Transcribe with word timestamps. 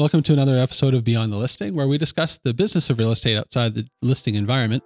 Welcome 0.00 0.24
to 0.24 0.32
another 0.32 0.58
episode 0.58 0.92
of 0.92 1.04
Beyond 1.04 1.32
the 1.32 1.36
Listing, 1.36 1.76
where 1.76 1.86
we 1.86 1.98
discuss 1.98 2.40
the 2.42 2.52
business 2.52 2.90
of 2.90 2.98
real 2.98 3.12
estate 3.12 3.36
outside 3.36 3.76
the 3.76 3.86
listing 4.02 4.34
environment. 4.34 4.82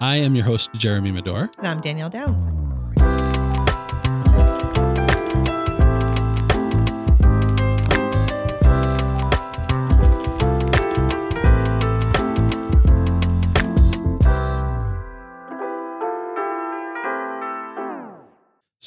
I 0.00 0.16
am 0.16 0.34
your 0.34 0.46
host, 0.46 0.70
Jeremy 0.72 1.12
Medor. 1.12 1.50
And 1.58 1.66
I'm 1.66 1.82
Danielle 1.82 2.08
Downs. 2.08 2.67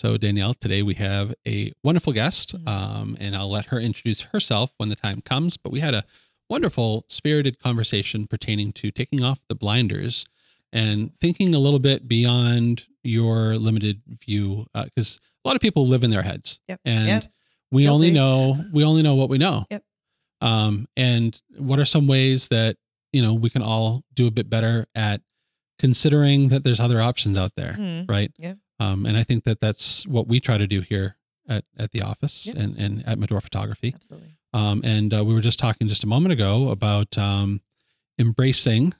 So, 0.02 0.18
Danielle, 0.18 0.56
today 0.56 0.82
we 0.82 0.96
have 0.96 1.32
a 1.48 1.72
wonderful 1.84 2.12
guest, 2.12 2.56
Mhm. 2.56 2.68
um, 2.68 3.18
and 3.20 3.36
I'll 3.36 3.52
let 3.52 3.66
her 3.66 3.80
introduce 3.80 4.22
herself 4.22 4.74
when 4.78 4.90
the 4.90 4.96
time 4.96 5.22
comes. 5.22 5.58
But 5.58 5.72
we 5.72 5.80
had 5.80 5.94
a 5.94 6.04
wonderful, 6.50 7.06
spirited 7.08 7.60
conversation 7.60 8.26
pertaining 8.26 8.74
to 8.74 8.90
taking 8.90 9.24
off 9.24 9.44
the 9.48 9.54
blinders 9.54 10.26
and 10.74 11.16
thinking 11.16 11.54
a 11.54 11.60
little 11.60 11.78
bit 11.78 12.08
beyond 12.08 12.88
your 13.04 13.60
limited 13.60 14.02
view, 14.26 14.66
because 14.74 15.20
a 15.46 15.48
lot 15.48 15.56
of 15.56 15.62
people 15.62 15.86
live 15.86 16.04
in 16.04 16.10
their 16.10 16.24
heads, 16.24 16.60
Yep. 16.68 16.82
and 16.84 17.08
Yep. 17.08 17.34
we 17.70 17.88
only 17.88 18.10
know 18.10 18.54
we 18.74 18.84
only 18.84 19.04
know 19.04 19.14
what 19.14 19.30
we 19.30 19.38
know. 19.38 19.68
Yep. 19.70 19.84
Um, 20.42 20.88
and 20.98 21.40
what 21.60 21.78
are 21.78 21.86
some 21.86 22.08
ways 22.08 22.48
that 22.48 22.76
you 23.14 23.22
know 23.22 23.36
we 23.36 23.52
can 23.52 23.62
all 23.62 24.04
do 24.16 24.26
a 24.26 24.32
bit 24.32 24.50
better 24.50 24.88
at 24.96 25.22
considering 25.78 26.48
that 26.48 26.64
there's 26.64 26.80
other 26.80 27.00
options 27.04 27.38
out 27.38 27.54
there, 27.56 27.74
Mhm. 27.78 28.10
right? 28.10 28.32
Yeah. 28.40 28.56
Um, 28.82 29.06
and 29.06 29.16
I 29.18 29.24
think 29.24 29.44
that 29.44 29.60
that's 29.60 30.08
what 30.08 30.28
we 30.28 30.40
try 30.40 30.58
to 30.58 30.68
do 30.68 30.82
here 30.82 31.16
at, 31.48 31.64
at 31.78 31.92
the 31.92 32.02
office 32.02 32.48
Yep. 32.48 32.56
and, 32.56 32.78
and 32.78 33.08
at 33.08 33.20
Medor 33.20 33.40
Photography. 33.42 33.94
Absolutely. 33.96 34.36
Um, 34.54 34.82
and 34.84 35.14
uh, 35.14 35.24
we 35.24 35.34
were 35.34 35.42
just 35.42 35.60
talking 35.60 35.88
just 35.88 36.04
a 36.04 36.08
moment 36.08 36.34
ago 36.34 36.70
about 36.70 37.18
um, 37.18 37.62
embracing 38.20 38.94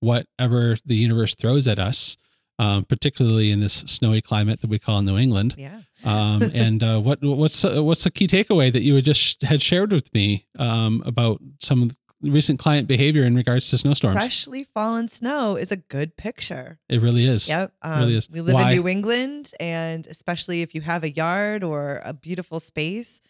whatever 0.00 0.76
the 0.84 0.94
universe 0.96 1.34
throws 1.34 1.68
at 1.68 1.78
us, 1.78 2.16
um, 2.58 2.84
particularly 2.84 3.50
in 3.50 3.60
this 3.60 3.74
snowy 3.86 4.20
climate 4.20 4.60
that 4.60 4.70
we 4.70 4.78
call 4.78 5.00
New 5.02 5.16
England. 5.18 5.54
Yeah. 5.56 5.80
Um, 6.04 6.42
and 6.54 6.82
uh, 6.82 6.98
what 7.00 7.22
what's 7.22 7.64
uh, 7.64 7.82
what's 7.82 8.04
the 8.04 8.10
key 8.10 8.26
takeaway 8.26 8.72
that 8.72 8.82
you 8.82 8.94
had 8.94 9.04
just 9.04 9.42
had 9.42 9.62
shared 9.62 9.92
with 9.92 10.12
me 10.14 10.46
um, 10.58 11.02
about 11.06 11.40
some 11.60 11.82
of 11.82 11.88
the 11.90 11.96
recent 12.22 12.58
client 12.58 12.88
behavior 12.88 13.24
in 13.24 13.34
regards 13.34 13.68
to 13.70 13.78
snowstorms? 13.78 14.16
Freshly 14.18 14.64
fallen 14.64 15.08
snow 15.08 15.56
is 15.56 15.72
a 15.72 15.76
good 15.76 16.16
picture. 16.16 16.78
It 16.88 17.00
really 17.02 17.26
is. 17.26 17.48
Yep. 17.48 17.72
Um, 17.82 18.00
really 18.00 18.16
is. 18.16 18.30
We 18.30 18.40
live 18.40 18.54
Why? 18.54 18.70
in 18.70 18.76
New 18.76 18.88
England, 18.88 19.50
and 19.60 20.06
especially 20.06 20.62
if 20.62 20.74
you 20.74 20.80
have 20.80 21.04
a 21.04 21.10
yard 21.10 21.62
or 21.64 22.00
a 22.04 22.14
beautiful 22.14 22.60
space, 22.60 23.20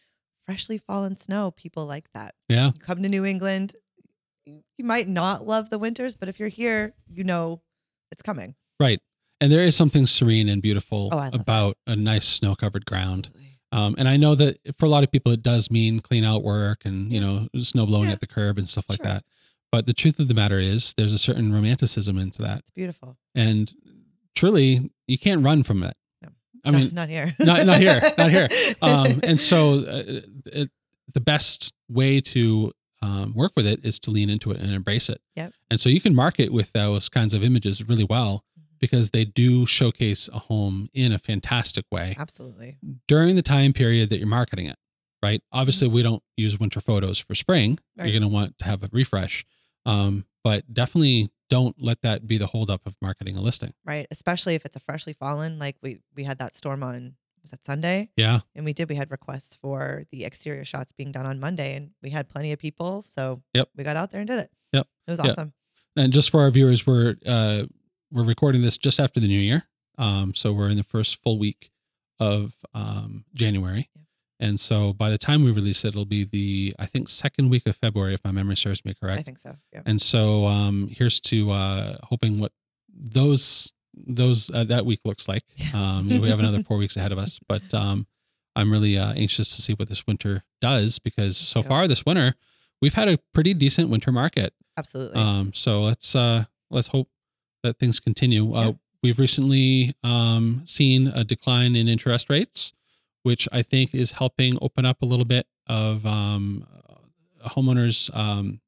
freshly 0.46 0.78
fallen 0.78 1.18
snow, 1.18 1.50
people 1.52 1.86
like 1.86 2.10
that. 2.14 2.34
Yeah. 2.48 2.66
You 2.66 2.80
come 2.80 3.02
to 3.02 3.08
New 3.08 3.24
England, 3.24 3.74
you 4.44 4.84
might 4.84 5.08
not 5.08 5.46
love 5.46 5.70
the 5.70 5.78
winters, 5.78 6.16
but 6.16 6.28
if 6.28 6.38
you're 6.40 6.48
here, 6.48 6.94
you 7.08 7.24
know 7.24 7.60
it's 8.10 8.22
coming. 8.22 8.54
Right. 8.80 9.00
And 9.40 9.50
there 9.52 9.62
is 9.64 9.74
something 9.76 10.06
serene 10.06 10.48
and 10.48 10.60
beautiful 10.62 11.08
Oh, 11.12 11.16
love 11.16 11.32
that. 11.32 11.40
about 11.40 11.76
a 11.86 11.96
nice 11.96 12.26
snow 12.26 12.54
covered 12.54 12.84
ground. 12.86 13.26
Absolutely. 13.26 13.51
Um, 13.72 13.94
and 13.98 14.08
I 14.08 14.16
know 14.18 14.34
that 14.34 14.58
for 14.78 14.84
a 14.86 14.88
lot 14.88 15.02
of 15.02 15.10
people, 15.10 15.32
it 15.32 15.42
does 15.42 15.70
mean 15.70 16.00
clean 16.00 16.24
out 16.24 16.42
work 16.42 16.82
and, 16.84 17.10
you 17.10 17.20
know, 17.20 17.48
snow 17.62 17.86
blowing 17.86 18.08
Yeah. 18.08 18.12
at 18.12 18.20
the 18.20 18.26
curb 18.26 18.58
and 18.58 18.68
stuff 18.68 18.84
like 18.88 18.98
Sure. 19.02 19.06
that. 19.06 19.24
But 19.70 19.86
the 19.86 19.94
truth 19.94 20.18
of 20.20 20.28
the 20.28 20.34
matter 20.34 20.58
is, 20.58 20.92
there's 20.98 21.14
a 21.14 21.18
certain 21.18 21.52
romanticism 21.52 22.18
into 22.18 22.42
that. 22.42 22.58
It's 22.58 22.70
beautiful. 22.70 23.16
And 23.34 23.72
truly, 24.34 24.90
you 25.06 25.16
can't 25.18 25.42
run 25.42 25.62
from 25.62 25.82
it. 25.82 25.96
No. 26.22 26.28
I 26.64 26.70
No, 26.70 26.78
mean, 26.78 26.90
not 26.94 27.08
here. 27.08 27.34
not- 27.40 27.64
not 27.66 27.80
here, 27.80 28.00
not 28.18 28.30
here. 28.30 28.48
um, 28.82 29.20
and 29.22 29.40
so 29.40 29.80
uh, 29.84 30.20
it, 30.46 30.70
the 31.14 31.20
best 31.20 31.72
way 31.88 32.20
to 32.20 32.72
um, 33.00 33.32
work 33.34 33.52
with 33.56 33.66
it 33.66 33.80
is 33.84 33.98
to 34.00 34.10
lean 34.10 34.30
into 34.30 34.52
it 34.52 34.60
and 34.60 34.70
embrace 34.72 35.08
it. 35.08 35.20
Yep. 35.36 35.54
And 35.70 35.80
so 35.80 35.88
you 35.88 36.00
can 36.00 36.14
market 36.14 36.52
with 36.52 36.70
those 36.72 37.08
kinds 37.08 37.34
of 37.34 37.42
images 37.42 37.88
really 37.88 38.04
well. 38.04 38.44
Because 38.82 39.10
they 39.10 39.24
do 39.24 39.64
showcase 39.64 40.28
a 40.34 40.38
home 40.40 40.90
in 40.92 41.12
a 41.12 41.18
fantastic 41.18 41.86
way 41.90 42.14
Absolutely. 42.18 42.76
during 43.08 43.36
the 43.36 43.42
time 43.42 43.72
period 43.72 44.10
that 44.10 44.18
you're 44.18 44.26
marketing 44.28 44.66
it. 44.66 44.76
Right. 45.22 45.40
Obviously, 45.52 45.86
we 45.86 46.02
don't 46.02 46.22
use 46.36 46.58
winter 46.58 46.80
photos 46.80 47.18
for 47.18 47.34
spring. 47.36 47.78
Right. 47.96 48.06
You're 48.08 48.20
going 48.20 48.28
to 48.28 48.34
want 48.34 48.58
to 48.58 48.64
have 48.64 48.82
a 48.82 48.88
refresh, 48.92 49.46
um, 49.86 50.26
but 50.42 50.74
definitely 50.74 51.30
don't 51.48 51.76
let 51.80 52.02
that 52.02 52.26
be 52.26 52.38
the 52.38 52.48
holdup 52.48 52.84
of 52.86 52.96
marketing 53.00 53.36
a 53.36 53.40
listing. 53.40 53.72
Right. 53.86 54.06
Especially 54.10 54.56
if 54.56 54.64
it's 54.64 54.74
a 54.74 54.80
freshly 54.80 55.12
fallen, 55.12 55.60
like 55.60 55.76
we 55.80 56.00
we 56.16 56.24
had 56.24 56.38
that 56.38 56.56
storm 56.56 56.82
on 56.82 57.14
was 57.40 57.52
that 57.52 57.64
Sunday? 57.64 58.10
Yeah. 58.16 58.40
And 58.56 58.64
we 58.64 58.72
did. 58.72 58.88
We 58.88 58.94
had 58.96 59.10
requests 59.12 59.56
for 59.56 60.04
the 60.10 60.24
exterior 60.24 60.64
shots 60.64 60.92
being 60.92 61.12
done 61.12 61.26
on 61.26 61.38
Monday, 61.40 61.76
and 61.76 61.90
we 62.02 62.10
had 62.10 62.28
plenty 62.28 62.50
of 62.52 62.58
people. 62.58 63.02
So 63.02 63.42
Yep. 63.54 63.68
we 63.76 63.84
got 63.84 63.96
out 63.96 64.10
there 64.10 64.20
and 64.20 64.28
did 64.28 64.38
it. 64.40 64.50
Yep. 64.72 64.86
It 65.06 65.10
was 65.12 65.20
Yeah. 65.22 65.30
awesome. 65.30 65.52
And 65.96 66.12
just 66.12 66.30
for 66.30 66.40
our 66.40 66.50
viewers, 66.50 66.84
we're 66.86 67.14
uh, 67.26 67.64
we're 68.12 68.24
recording 68.24 68.62
this 68.62 68.76
just 68.78 69.00
after 69.00 69.18
the 69.20 69.28
new 69.28 69.38
year, 69.40 69.64
um, 69.98 70.34
so 70.34 70.52
we're 70.52 70.68
in 70.70 70.76
the 70.76 70.82
first 70.84 71.16
full 71.22 71.38
week 71.38 71.70
of 72.20 72.52
um, 72.74 73.24
January, 73.34 73.88
Yeah. 73.96 74.02
and 74.48 74.60
so 74.60 74.92
by 74.92 75.10
the 75.10 75.18
time 75.18 75.42
we 75.42 75.50
release 75.50 75.84
it, 75.84 75.88
it'll 75.88 76.04
be 76.04 76.24
the 76.24 76.74
I 76.78 76.86
think 76.86 77.08
second 77.08 77.48
week 77.50 77.66
of 77.66 77.76
February, 77.76 78.14
if 78.14 78.22
my 78.24 78.30
memory 78.32 78.56
serves 78.56 78.84
me 78.84 78.94
correct. 78.94 79.18
I 79.20 79.22
think 79.22 79.38
so. 79.38 79.56
Yeah. 79.72 79.80
And 79.86 80.00
so 80.00 80.46
um, 80.46 80.88
here's 80.92 81.18
to 81.20 81.50
uh, 81.50 81.96
hoping 82.04 82.38
what 82.38 82.52
those 82.94 83.72
those 83.94 84.50
uh, 84.50 84.64
that 84.64 84.86
week 84.86 85.00
looks 85.04 85.28
like. 85.28 85.42
Um, 85.74 86.08
we 86.08 86.28
have 86.28 86.38
another 86.38 86.62
four 86.62 86.76
weeks 86.76 86.96
ahead 86.96 87.12
of 87.12 87.18
us, 87.18 87.40
but 87.48 87.62
um, 87.72 88.06
I'm 88.54 88.70
really 88.70 88.98
uh, 88.98 89.12
anxious 89.14 89.56
to 89.56 89.62
see 89.62 89.72
what 89.72 89.88
this 89.88 90.06
winter 90.06 90.44
does 90.60 90.98
because 90.98 91.36
so 91.38 91.60
Yeah. 91.62 91.68
far 91.68 91.88
this 91.88 92.04
winter 92.04 92.34
we've 92.82 92.92
had 92.94 93.08
a 93.08 93.18
pretty 93.32 93.54
decent 93.54 93.88
winter 93.88 94.12
market. 94.12 94.52
Absolutely. 94.76 95.18
Um, 95.20 95.52
so 95.54 95.82
let's 95.82 96.14
uh, 96.14 96.44
let's 96.70 96.88
hope 96.88 97.08
that 97.62 97.78
things 97.78 98.00
continue. 98.00 98.54
Uh, 98.54 98.72
We've 99.02 99.18
recently 99.18 99.96
um, 100.04 100.62
seen 100.64 101.08
a 101.08 101.24
decline 101.24 101.74
in 101.74 101.88
interest 101.88 102.30
rates, 102.30 102.72
which 103.24 103.48
I 103.50 103.62
think 103.62 103.96
is 103.96 104.12
helping 104.12 104.56
open 104.62 104.86
up 104.86 105.02
a 105.02 105.06
little 105.06 105.24
bit 105.24 105.46
of 105.66 106.06
um, 106.06 106.64
uh, 106.72 107.48
homeowners' 107.48 108.16
um, 108.16 108.60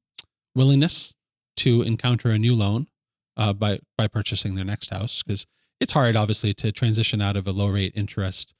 willingness 0.53 1.13
to 1.57 1.83
encounter 1.83 2.31
a 2.31 2.37
new 2.37 2.53
loan 2.53 2.87
uh, 3.37 3.53
by 3.53 3.79
by 3.97 4.07
purchasing 4.07 4.55
their 4.55 4.65
next 4.65 4.89
house 4.89 5.23
because 5.23 5.45
it's 5.79 5.93
hard, 5.93 6.17
obviously, 6.17 6.53
to 6.55 6.71
transition 6.73 7.21
out 7.21 7.37
of 7.37 7.47
a 7.47 7.51
low 7.51 7.67
rate 7.67 7.93
interest 7.95 8.53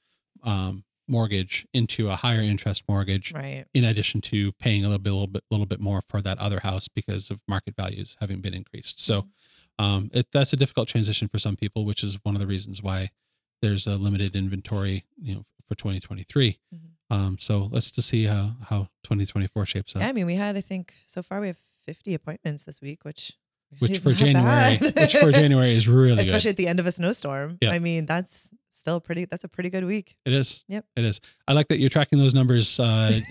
um, 0.44 0.84
mortgage 1.08 1.66
into 1.74 2.10
a 2.10 2.16
higher 2.16 2.40
interest 2.40 2.84
mortgage 2.88 3.32
right. 3.32 3.66
in 3.74 3.84
addition 3.84 4.20
to 4.20 4.52
paying 4.52 4.84
a 4.84 4.88
little 4.88 4.98
bit, 4.98 5.10
little 5.12 5.26
bit, 5.26 5.44
little 5.50 5.66
bit 5.66 5.80
more 5.80 6.00
for 6.00 6.20
that 6.22 6.38
other 6.38 6.60
house 6.60 6.88
because 6.88 7.30
of 7.30 7.40
market 7.46 7.76
values 7.76 8.16
having 8.20 8.40
been 8.40 8.54
increased. 8.54 9.02
So, 9.04 9.26
um, 9.78 10.10
it, 10.14 10.26
that's 10.32 10.52
a 10.52 10.56
difficult 10.56 10.88
transition 10.88 11.28
for 11.28 11.38
some 11.38 11.56
people, 11.56 11.84
which 11.84 12.02
is 12.02 12.18
one 12.22 12.34
of 12.34 12.40
the 12.40 12.46
reasons 12.46 12.82
why 12.82 13.10
there's 13.62 13.86
a 13.86 13.96
limited 13.96 14.34
inventory, 14.36 15.04
you 15.20 15.34
know, 15.34 15.42
for 15.68 15.74
2023. 15.74 16.58
Mhm. 16.74 16.78
Um, 17.08 17.36
so 17.38 17.68
let's 17.72 17.90
just 17.90 18.08
see 18.08 18.24
how 18.24 18.56
how 18.68 18.88
2024 19.04 19.66
shapes 19.66 19.94
up. 19.96 20.02
Yeah. 20.02 20.08
I 20.08 20.12
mean, 20.12 20.26
we 20.26 20.34
had 20.34 20.56
I 20.56 20.60
think 20.60 20.92
so 21.06 21.22
far 21.22 21.40
we 21.40 21.46
have 21.48 21.58
50 21.86 22.14
appointments 22.14 22.64
this 22.64 22.80
week, 22.80 23.04
which 23.04 23.32
which 23.80 23.98
for 23.98 24.12
January, 24.12 24.76
which 24.78 25.16
for 25.16 25.32
January 25.32 25.72
is 25.74 25.88
really 26.02 26.22
especially 26.22 26.50
good. 26.50 26.50
at 26.50 26.56
the 26.56 26.68
end 26.68 26.80
of 26.80 26.86
a 26.86 26.92
snowstorm. 26.92 27.58
Yeah. 27.60 27.70
I 27.70 27.78
mean, 27.78 28.06
that's 28.06 28.50
still 28.72 29.00
pretty. 29.00 29.24
That's 29.24 29.44
a 29.44 29.48
pretty 29.48 29.70
good 29.70 29.84
week. 29.84 30.16
It 30.24 30.32
is. 30.32 30.64
Yep. 30.68 30.84
It 30.96 31.04
is. 31.04 31.20
I 31.48 31.52
like 31.52 31.68
that 31.68 31.78
you're 31.80 31.90
tracking 31.90 32.18
those 32.18 32.34
numbers. 32.34 32.78
Uh, 32.78 33.20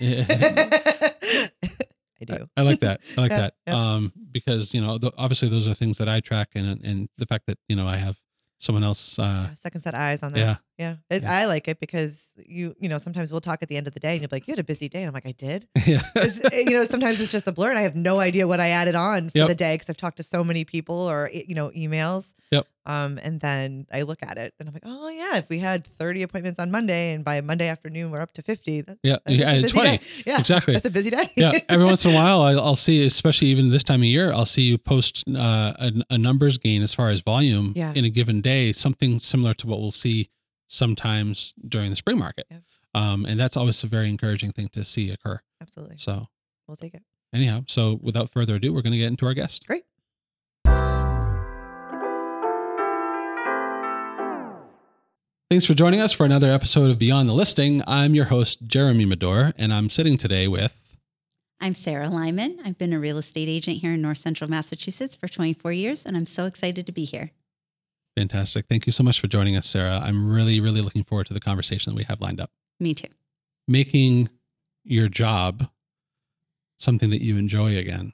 I 2.20 2.24
do. 2.24 2.48
I 2.56 2.62
like 2.62 2.80
that. 2.80 3.00
I 3.16 3.20
like 3.20 3.30
Yeah, 3.34 3.38
that. 3.38 3.54
yeah. 3.66 3.74
Um, 3.94 4.12
because 4.32 4.72
you 4.74 4.80
know, 4.80 4.98
th- 4.98 5.12
obviously, 5.18 5.48
those 5.48 5.68
are 5.68 5.74
things 5.74 5.98
that 5.98 6.08
I 6.08 6.20
track, 6.20 6.50
and 6.54 6.82
and 6.84 7.08
the 7.18 7.26
fact 7.26 7.46
that 7.46 7.58
you 7.68 7.76
know 7.76 7.86
I 7.86 7.96
have 7.96 8.16
someone 8.58 8.84
else. 8.84 9.18
Uh, 9.18 9.46
Yeah, 9.48 9.54
second 9.54 9.80
set 9.82 9.94
eyes 9.94 10.22
on 10.22 10.32
that. 10.32 10.38
yeah, 10.38 10.56
Yeah. 10.78 10.96
It, 11.10 11.22
Yeah. 11.22 11.32
I 11.32 11.46
like 11.46 11.68
it 11.68 11.80
because 11.80 12.32
you, 12.36 12.74
you 12.78 12.88
know, 12.88 12.98
sometimes 12.98 13.32
we'll 13.32 13.40
talk 13.40 13.60
at 13.62 13.68
the 13.68 13.76
end 13.76 13.86
of 13.86 13.94
the 13.94 14.00
day 14.00 14.12
and 14.12 14.20
you'll 14.20 14.28
be 14.28 14.36
like, 14.36 14.46
you 14.46 14.52
had 14.52 14.58
a 14.58 14.64
busy 14.64 14.88
day. 14.88 15.00
And 15.00 15.08
I'm 15.08 15.14
like, 15.14 15.26
I 15.26 15.32
did. 15.32 15.66
yeah, 15.86 16.02
eh, 16.16 16.60
you 16.66 16.70
know, 16.72 16.84
sometimes 16.84 17.20
it's 17.20 17.32
just 17.32 17.46
a 17.46 17.52
blur 17.52 17.70
and 17.70 17.78
I 17.78 17.82
have 17.82 17.96
no 17.96 18.20
idea 18.20 18.46
what 18.46 18.60
I 18.60 18.68
added 18.70 18.94
on 18.94 19.30
for 19.30 19.38
Yep. 19.38 19.48
the 19.48 19.54
day 19.54 19.74
because 19.74 19.88
I've 19.90 19.96
talked 19.96 20.18
to 20.18 20.22
so 20.22 20.44
many 20.44 20.64
people 20.64 20.96
or, 20.96 21.30
eh, 21.32 21.42
you 21.48 21.54
know, 21.54 21.70
emails. 21.70 22.32
Yep. 22.50 22.66
Um, 22.84 23.18
and 23.22 23.40
then 23.40 23.86
I 23.92 24.02
look 24.02 24.22
at 24.22 24.38
it 24.38 24.54
and 24.60 24.68
I'm 24.68 24.72
like, 24.74 24.84
oh, 24.86 25.08
yeah, 25.08 25.36
if 25.38 25.48
we 25.48 25.58
had 25.58 25.84
30 25.84 26.22
appointments 26.22 26.60
on 26.60 26.70
Monday 26.70 27.12
and 27.14 27.24
by 27.24 27.40
Monday 27.40 27.66
afternoon 27.68 28.10
we're 28.12 28.20
up 28.20 28.32
to 28.34 28.42
50. 28.42 28.82
That, 28.82 28.98
yeah. 29.02 29.16
that 29.24 29.32
is 29.32 29.38
You 29.38 29.44
a 29.44 29.62
busy 29.62 29.72
20. 29.72 29.90
day. 29.98 30.00
Yeah. 30.26 30.38
Exactly. 30.38 30.72
That's 30.74 30.86
a 30.86 30.90
busy 30.90 31.10
day. 31.10 31.32
yeah. 31.36 31.58
Every 31.68 31.84
once 31.84 32.04
in 32.04 32.12
a 32.12 32.14
while, 32.14 32.40
I- 32.42 32.52
I'll 32.52 32.76
see, 32.76 33.04
especially 33.04 33.48
even 33.48 33.70
this 33.70 33.82
time 33.82 34.00
of 34.00 34.04
year, 34.06 34.32
I'll 34.32 34.46
see 34.46 34.62
you 34.62 34.78
post 34.78 35.24
uh, 35.28 35.72
a, 35.78 35.92
a 36.10 36.18
numbers 36.18 36.58
gain 36.58 36.82
as 36.82 36.92
far 36.92 37.08
as 37.10 37.20
volume 37.20 37.72
Yeah. 37.74 37.92
in 37.94 38.04
a 38.04 38.10
given 38.10 38.40
day, 38.40 38.72
something 38.72 39.18
similar 39.18 39.54
to 39.54 39.66
what 39.66 39.80
we'll 39.80 39.90
see 39.92 40.28
sometimes 40.68 41.54
during 41.68 41.90
the 41.90 41.96
spring 41.96 42.18
market. 42.18 42.46
Yep. 42.50 42.62
Um, 42.94 43.26
and 43.26 43.38
that's 43.38 43.56
always 43.56 43.82
a 43.84 43.86
very 43.86 44.08
encouraging 44.08 44.52
thing 44.52 44.68
to 44.70 44.84
see 44.84 45.10
occur. 45.10 45.40
Absolutely. 45.60 45.96
So, 45.98 46.28
We'll 46.66 46.76
take 46.76 46.94
it. 46.94 47.02
anyhow, 47.32 47.62
so 47.68 47.98
without 48.02 48.32
further 48.32 48.56
ado, 48.56 48.72
we're 48.72 48.82
going 48.82 48.92
to 48.92 48.98
get 48.98 49.06
into 49.08 49.26
our 49.26 49.34
guest. 49.34 49.66
Great. 49.66 49.84
Thanks 55.48 55.64
for 55.64 55.74
joining 55.74 56.00
us 56.00 56.12
for 56.12 56.26
another 56.26 56.50
episode 56.50 56.90
of 56.90 56.98
Beyond 56.98 57.28
the 57.28 57.32
Listing. 57.32 57.80
I'm 57.86 58.16
your 58.16 58.24
host, 58.26 58.66
Jeremy 58.66 59.04
Medor, 59.04 59.52
and 59.56 59.72
I'm 59.72 59.90
sitting 59.90 60.18
today 60.18 60.48
with. 60.48 60.98
I'm 61.60 61.72
Sara 61.74 62.08
Lyman. 62.10 62.58
I've 62.64 62.76
been 62.78 62.92
a 62.92 62.98
real 62.98 63.16
estate 63.16 63.48
agent 63.48 63.78
here 63.78 63.92
in 63.94 64.02
North 64.02 64.18
Central 64.18 64.50
Massachusetts 64.50 65.14
for 65.14 65.28
24 65.28 65.72
years, 65.72 66.04
and 66.04 66.16
I'm 66.16 66.26
so 66.26 66.46
excited 66.46 66.84
to 66.86 66.92
be 66.92 67.04
here. 67.04 67.30
Fantastic. 68.16 68.66
Thank 68.68 68.86
you 68.86 68.92
so 68.92 69.02
much 69.02 69.20
for 69.20 69.26
joining 69.26 69.56
us, 69.56 69.68
Sara. 69.68 70.00
I'm 70.02 70.30
really, 70.30 70.58
really 70.58 70.80
looking 70.80 71.04
forward 71.04 71.26
to 71.26 71.34
the 71.34 71.40
conversation 71.40 71.92
that 71.92 71.96
we 71.96 72.04
have 72.04 72.20
lined 72.20 72.40
up. 72.40 72.50
Me 72.80 72.94
too. 72.94 73.08
Making 73.68 74.30
your 74.84 75.08
job 75.08 75.68
something 76.78 77.10
that 77.10 77.22
you 77.22 77.36
enjoy 77.36 77.76
again. 77.76 78.12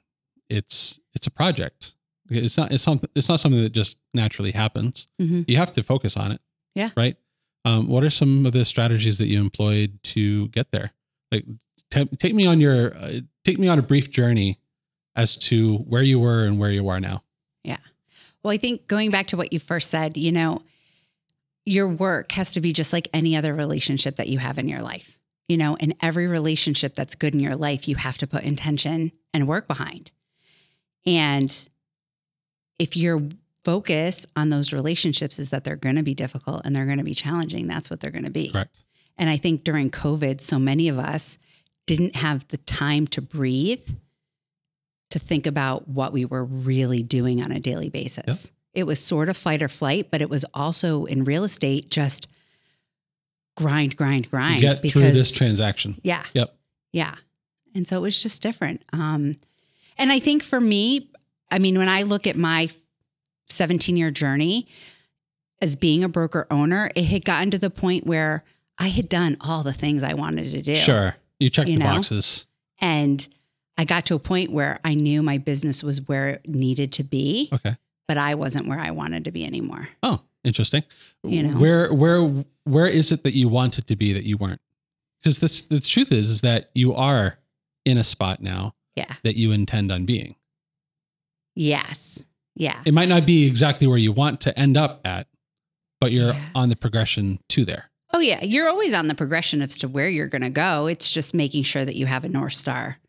It's 0.49 0.99
it's 1.15 1.27
a 1.27 1.31
project. 1.31 1.95
It's 2.29 2.57
not 2.57 2.71
it's 2.71 2.83
something 2.83 3.09
it's 3.15 3.29
not 3.29 3.39
something 3.39 3.61
that 3.61 3.71
just 3.71 3.97
naturally 4.13 4.51
happens. 4.51 5.07
Mm-hmm. 5.21 5.43
You 5.47 5.57
have 5.57 5.71
to 5.73 5.83
focus 5.83 6.17
on 6.17 6.31
it. 6.33 6.41
Yeah. 6.75 6.89
Right. 6.97 7.15
Um, 7.65 7.87
what 7.87 8.03
are 8.03 8.09
some 8.09 8.45
of 8.45 8.51
the 8.51 8.65
strategies 8.65 9.17
that 9.19 9.27
you 9.27 9.39
employed 9.39 9.99
to 10.03 10.49
get 10.49 10.71
there? 10.71 10.91
Like, 11.31 11.45
t- 11.91 12.09
take 12.17 12.33
me 12.33 12.45
on 12.45 12.59
your 12.59 12.95
uh, 12.95 13.19
take 13.45 13.57
me 13.57 13.67
on 13.67 13.79
a 13.79 13.83
brief 13.83 14.11
journey 14.11 14.59
as 15.15 15.37
to 15.37 15.77
where 15.77 16.01
you 16.01 16.19
were 16.19 16.43
and 16.43 16.59
where 16.59 16.71
you 16.71 16.89
are 16.89 16.99
now. 16.99 17.23
Well, 18.43 18.51
I 18.51 18.57
think 18.57 18.87
going 18.87 19.11
back 19.11 19.27
to 19.27 19.37
what 19.37 19.53
you 19.53 19.59
first 19.59 19.89
said, 19.89 20.17
you 20.17 20.31
know, 20.31 20.63
your 21.65 21.87
work 21.87 22.33
has 22.33 22.53
to 22.53 22.61
be 22.61 22.73
just 22.73 22.91
like 22.91 23.07
any 23.13 23.35
other 23.35 23.53
relationship 23.53 24.17
that 24.17 24.27
you 24.27 24.39
have 24.39 24.57
in 24.57 24.67
your 24.67 24.81
life. 24.81 25.17
You 25.47 25.57
know, 25.57 25.75
in 25.75 25.93
every 26.01 26.27
relationship 26.27 26.93
that's 26.95 27.15
good 27.15 27.33
in 27.33 27.39
your 27.39 27.55
life, 27.55 27.87
you 27.87 27.95
have 27.95 28.17
to 28.19 28.27
put 28.27 28.43
intention 28.43 29.11
and 29.33 29.47
work 29.47 29.67
behind. 29.67 30.11
And 31.05 31.67
if 32.79 32.97
your 32.97 33.21
focus 33.63 34.25
on 34.35 34.49
those 34.49 34.73
relationships 34.73 35.39
is 35.39 35.49
that 35.51 35.63
they're 35.63 35.75
going 35.75 35.95
to 35.95 36.03
be 36.03 36.13
difficult 36.13 36.61
and 36.65 36.75
they're 36.75 36.85
going 36.85 36.97
to 36.97 37.03
be 37.03 37.13
challenging, 37.13 37.67
that's 37.67 37.89
what 37.89 37.99
they're 37.99 38.11
going 38.11 38.25
to 38.25 38.31
be. 38.31 38.51
Correct. 38.51 38.75
And 39.17 39.29
I 39.29 39.37
think 39.37 39.63
during 39.63 39.89
COVID, 39.89 40.41
so 40.41 40.59
many 40.59 40.89
of 40.89 40.97
us 40.97 41.37
didn't 41.85 42.15
have 42.15 42.47
the 42.47 42.57
time 42.57 43.07
to 43.07 43.21
breathe 43.21 43.87
to 45.13 45.19
think 45.19 45.45
about 45.47 45.87
what 45.87 46.11
we 46.11 46.25
were 46.25 46.43
really 46.43 47.01
doing 47.03 47.41
on 47.41 47.51
a 47.51 47.59
daily 47.59 47.89
basis. 47.89 48.51
It 48.73 48.85
was 48.85 48.99
sort 48.99 49.29
of 49.29 49.37
fight 49.37 49.61
or 49.61 49.67
flight, 49.67 50.09
but 50.11 50.21
it 50.21 50.29
was 50.29 50.43
also 50.53 51.05
in 51.05 51.23
real 51.23 51.43
estate 51.43 51.89
just 51.91 52.27
grind, 53.55 53.95
grind, 53.95 54.29
grind. 54.29 54.61
Get 54.61 54.81
through 54.81 55.11
this 55.11 55.31
transaction. 55.31 55.99
Yeah. 56.03 56.23
Yep. 56.33 56.55
Yeah. 56.91 57.15
And 57.75 57.87
so 57.87 57.97
it 57.97 58.01
was 58.01 58.21
just 58.21 58.41
different. 58.41 58.83
Um, 58.91 59.37
and 59.97 60.11
I 60.11 60.19
think 60.19 60.43
for 60.43 60.59
me, 60.59 61.09
I 61.51 61.59
mean, 61.59 61.77
when 61.77 61.89
I 61.89 62.01
look 62.03 62.25
at 62.25 62.35
my 62.35 62.69
17 63.49 63.95
year 63.95 64.09
journey 64.09 64.67
as 65.61 65.75
being 65.75 66.03
a 66.03 66.09
broker 66.09 66.47
owner, 66.49 66.89
it 66.95 67.05
had 67.05 67.25
gotten 67.25 67.51
to 67.51 67.59
the 67.59 67.69
point 67.69 68.07
where 68.07 68.43
I 68.79 68.87
had 68.87 69.07
done 69.09 69.37
all 69.41 69.61
the 69.61 69.73
things 69.73 70.03
I 70.03 70.13
wanted 70.13 70.51
to 70.51 70.61
do. 70.63 70.75
Sure. 70.75 71.15
You 71.39 71.51
check 71.51 71.67
You 71.67 71.77
the 71.77 71.83
know? 71.83 71.93
boxes. 71.95 72.47
And 72.79 73.27
I 73.77 73.85
got 73.85 74.05
to 74.07 74.15
a 74.15 74.19
point 74.19 74.51
where 74.51 74.79
I 74.83 74.93
knew 74.93 75.23
my 75.23 75.37
business 75.37 75.83
was 75.83 76.01
where 76.07 76.29
it 76.29 76.47
needed 76.47 76.91
to 76.93 77.03
be, 77.03 77.49
Okay. 77.51 77.75
but 78.07 78.17
I 78.17 78.35
wasn't 78.35 78.67
where 78.67 78.79
I 78.79 78.91
wanted 78.91 79.23
to 79.25 79.31
be 79.31 79.43
anymore. 79.45 79.89
Oh, 80.03 80.21
interesting. 80.43 80.83
You 81.23 81.43
know? 81.43 81.57
Where 81.57 81.93
where 81.93 82.21
where 82.65 82.87
is 82.87 83.11
it 83.11 83.23
that 83.23 83.35
you 83.35 83.49
wanted 83.49 83.87
to 83.87 83.95
be 83.95 84.13
that 84.13 84.23
you 84.25 84.37
weren't? 84.37 84.61
Because 85.21 85.39
this 85.39 85.65
the 85.65 85.79
truth 85.79 86.11
is 86.11 86.29
is 86.29 86.41
that 86.41 86.69
you 86.75 86.93
are 86.93 87.39
in 87.85 87.97
a 87.97 88.03
spot 88.03 88.41
now 88.41 88.75
Yeah. 88.95 89.15
that 89.23 89.35
you 89.37 89.51
intend 89.51 89.91
on 89.91 90.05
being. 90.05 90.35
Yes. 91.55 92.23
Yeah. 92.55 92.81
It 92.85 92.93
might 92.93 93.09
not 93.09 93.25
be 93.25 93.45
exactly 93.47 93.87
where 93.87 93.97
you 93.97 94.11
want 94.11 94.41
to 94.41 94.57
end 94.57 94.77
up 94.77 95.01
at, 95.05 95.27
but 95.99 96.11
you're 96.11 96.33
Yeah. 96.33 96.49
on 96.55 96.69
the 96.69 96.75
progression 96.75 97.39
to 97.49 97.65
there. 97.65 97.89
Oh, 98.13 98.19
yeah. 98.19 98.43
You're 98.43 98.69
always 98.69 98.93
on 98.93 99.07
the 99.07 99.15
progression 99.15 99.61
as 99.63 99.75
to 99.79 99.87
where 99.87 100.07
you're 100.07 100.27
going 100.27 100.43
to 100.43 100.49
go. 100.51 100.85
It's 100.85 101.11
just 101.11 101.33
making 101.33 101.63
sure 101.63 101.83
that 101.83 101.95
you 101.95 102.05
have 102.05 102.23
a 102.23 102.29
North 102.29 102.53
Star 102.53 102.99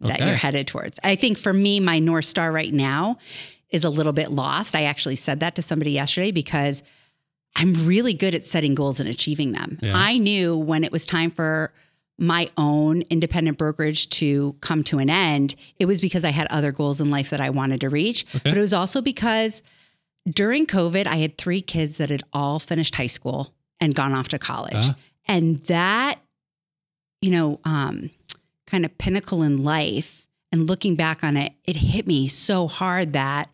that 0.00 0.20
Okay. 0.20 0.26
you're 0.26 0.36
headed 0.36 0.66
towards. 0.66 0.98
I 1.04 1.14
think 1.16 1.38
for 1.38 1.52
me, 1.52 1.80
my 1.80 1.98
North 1.98 2.24
Star 2.24 2.50
right 2.52 2.72
now 2.72 3.18
is 3.70 3.84
a 3.84 3.90
little 3.90 4.12
bit 4.12 4.30
lost. 4.30 4.74
I 4.74 4.84
actually 4.84 5.16
said 5.16 5.40
that 5.40 5.54
to 5.56 5.62
somebody 5.62 5.92
yesterday 5.92 6.30
because 6.32 6.82
I'm 7.56 7.86
really 7.86 8.14
good 8.14 8.34
at 8.34 8.44
setting 8.44 8.74
goals 8.74 9.00
and 9.00 9.08
achieving 9.08 9.52
them. 9.52 9.78
Yeah. 9.82 9.96
I 9.96 10.16
knew 10.16 10.56
when 10.56 10.84
it 10.84 10.92
was 10.92 11.04
time 11.06 11.30
for 11.30 11.72
my 12.18 12.48
own 12.58 13.02
independent 13.10 13.58
brokerage 13.58 14.08
to 14.10 14.54
come 14.60 14.84
to 14.84 14.98
an 14.98 15.08
end, 15.08 15.56
it 15.78 15.86
was 15.86 16.00
because 16.00 16.24
I 16.24 16.30
had 16.30 16.46
other 16.48 16.70
goals 16.72 17.00
in 17.00 17.08
life 17.08 17.30
that 17.30 17.40
I 17.40 17.50
wanted 17.50 17.80
to 17.80 17.88
reach. 17.88 18.26
Okay. 18.36 18.50
But 18.50 18.58
it 18.58 18.60
was 18.60 18.74
also 18.74 19.00
because 19.00 19.62
during 20.30 20.66
COVID, 20.66 21.06
I 21.06 21.16
had 21.16 21.38
three 21.38 21.60
kids 21.62 21.96
that 21.96 22.10
had 22.10 22.22
all 22.32 22.58
finished 22.58 22.94
high 22.96 23.06
school 23.06 23.54
and 23.80 23.94
gone 23.94 24.12
off 24.14 24.28
to 24.28 24.38
college. 24.38 24.74
Ah. 24.76 24.96
And 25.26 25.56
that, 25.64 26.18
you 27.22 27.30
know, 27.30 27.60
um, 27.64 28.10
kind 28.70 28.84
of 28.84 28.96
pinnacle 28.98 29.42
in 29.42 29.64
life 29.64 30.26
and 30.52 30.66
looking 30.68 30.96
back 30.96 31.22
on 31.24 31.36
it, 31.36 31.52
it 31.64 31.76
hit 31.76 32.06
me 32.06 32.28
so 32.28 32.66
hard 32.68 33.12
that 33.12 33.50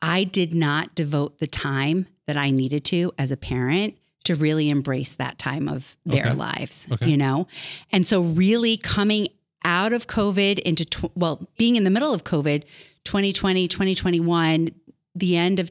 I 0.00 0.24
did 0.24 0.52
not 0.54 0.94
devote 0.94 1.38
the 1.38 1.46
time 1.46 2.06
that 2.26 2.36
I 2.36 2.50
needed 2.50 2.84
to 2.86 3.12
as 3.18 3.32
a 3.32 3.36
parent 3.36 3.96
to 4.24 4.34
really 4.34 4.68
embrace 4.68 5.14
that 5.14 5.38
time 5.38 5.68
of 5.68 5.96
their 6.04 6.26
Okay. 6.26 6.34
lives, 6.34 6.86
Okay. 6.90 7.08
you 7.10 7.16
know? 7.16 7.46
And 7.90 8.06
so, 8.06 8.20
really 8.20 8.76
coming 8.76 9.28
out 9.64 9.92
of 9.92 10.06
COVID 10.06 10.58
into, 10.60 10.84
tw- 10.84 11.16
well, 11.16 11.48
being 11.56 11.76
in 11.76 11.84
the 11.84 11.90
middle 11.90 12.12
of 12.12 12.24
COVID, 12.24 12.64
2020, 13.04 13.66
2021, 13.68 14.68
the 15.14 15.36
end 15.36 15.58
of 15.58 15.70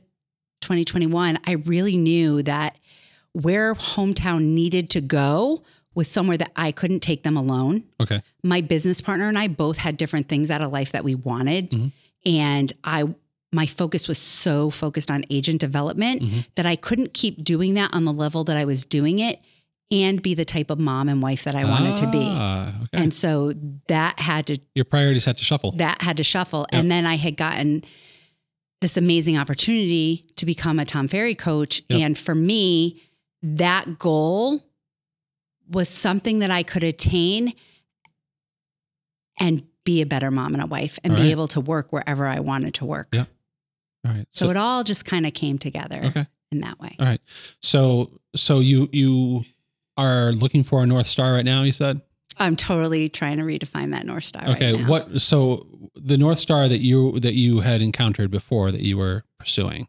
2021, 0.61 1.37
I 1.45 1.51
really 1.53 1.97
knew 1.97 2.41
that 2.43 2.77
where 3.33 3.75
hometown 3.75 4.41
needed 4.45 4.89
to 4.91 5.01
go 5.01 5.61
was 5.97 6.07
somewhere 6.07 6.37
that 6.37 6.51
I 6.55 6.71
couldn't 6.71 7.01
take 7.01 7.23
them 7.23 7.35
alone 7.35 7.83
Okay. 7.99 8.21
my 8.43 8.61
business 8.61 9.01
partner 9.01 9.27
and 9.27 9.37
I 9.37 9.47
both 9.47 9.77
had 9.79 9.97
different 9.97 10.29
things 10.29 10.51
out 10.51 10.61
of 10.61 10.71
life 10.71 10.91
that 10.93 11.03
we 11.03 11.15
wanted. 11.15 11.71
Mhm. 11.71 11.91
And 12.25 12.71
I 12.83 13.03
my 13.53 13.65
focus 13.65 14.07
was 14.09 14.17
so 14.17 14.69
focused 14.69 15.09
on 15.09 15.23
agent 15.29 15.59
development 15.61 16.21
Mhm. 16.21 16.45
that 16.55 16.65
I 16.65 16.75
couldn't 16.75 17.13
keep 17.13 17.43
doing 17.43 17.73
that 17.75 17.93
on 17.93 18.03
the 18.05 18.11
level 18.13 18.43
that 18.43 18.57
I 18.57 18.65
was 18.65 18.83
doing 18.85 19.19
it 19.19 19.39
and 19.89 20.21
be 20.21 20.33
the 20.33 20.43
type 20.45 20.69
of 20.69 20.77
mom 20.79 21.07
and 21.07 21.21
wife 21.23 21.45
that 21.45 21.55
I 21.55 21.63
wanted 21.63 21.95
to 21.97 22.11
be. 22.11 22.19
Ah, 22.21 22.67
okay. 22.67 22.89
And 23.03 23.13
so 23.13 23.53
that 23.87 24.19
had 24.19 24.45
to 24.47 24.57
Your 24.75 24.83
priorities 24.85 25.23
had 25.25 25.37
to 25.37 25.45
shuffle. 25.45 25.71
that 25.77 26.01
had 26.01 26.17
to 26.17 26.23
shuffle. 26.23 26.65
Yep. 26.73 26.79
And 26.81 26.91
then 26.91 27.05
I 27.05 27.15
had 27.15 27.37
gotten 27.37 27.83
this 28.81 28.97
amazing 28.97 29.37
opportunity 29.37 30.25
to 30.35 30.45
become 30.45 30.77
a 30.77 30.85
Tom 30.85 31.07
Ferry 31.07 31.33
coach. 31.33 31.81
Yep. 31.89 31.99
And 32.01 32.17
for 32.17 32.35
me, 32.35 33.01
that 33.41 33.97
goal 33.97 34.61
was 35.69 35.89
something 35.89 36.39
that 36.39 36.51
I 36.51 36.63
could 36.63 36.83
attain 36.83 37.53
and 39.39 39.63
be 39.83 40.01
a 40.01 40.05
better 40.05 40.31
mom 40.31 40.53
and 40.53 40.63
a 40.63 40.67
wife 40.67 40.99
and 41.03 41.13
All 41.13 41.17
be 41.17 41.23
right. 41.23 41.31
able 41.31 41.47
to 41.49 41.61
work 41.61 41.93
wherever 41.93 42.25
I 42.25 42.39
wanted 42.39 42.73
to 42.75 42.85
work. 42.85 43.09
Yeah. 43.13 43.25
All 44.05 44.13
right. 44.13 44.27
So, 44.31 44.49
it 44.49 44.57
all 44.57 44.83
just 44.83 45.05
kind 45.05 45.25
of 45.25 45.33
came 45.33 45.57
together 45.57 46.01
okay. 46.05 46.27
in 46.51 46.59
that 46.61 46.79
way. 46.79 46.95
All 46.99 47.05
right. 47.05 47.21
So 47.61 48.19
so 48.35 48.59
you 48.59 48.89
you 48.91 49.43
are 49.97 50.31
looking 50.31 50.63
for 50.63 50.83
a 50.83 50.87
north 50.87 51.07
star 51.07 51.33
right 51.33 51.45
now. 51.45 51.63
You 51.63 51.71
said. 51.71 52.01
I'm 52.39 52.55
totally 52.55 53.09
trying 53.09 53.37
to 53.37 53.43
redefine 53.43 53.91
that 53.93 54.05
North 54.05 54.25
Star. 54.25 54.47
Okay. 54.47 54.73
Right 54.73 54.81
now. 54.81 54.87
What? 54.87 55.21
So 55.21 55.65
the 55.95 56.17
north 56.17 56.37
star 56.37 56.67
that 56.67 56.81
you 56.81 57.19
that 57.21 57.33
you 57.33 57.61
had 57.61 57.81
encountered 57.81 58.29
before 58.29 58.71
that 58.71 58.81
you 58.81 58.95
were 58.95 59.23
pursuing, 59.39 59.87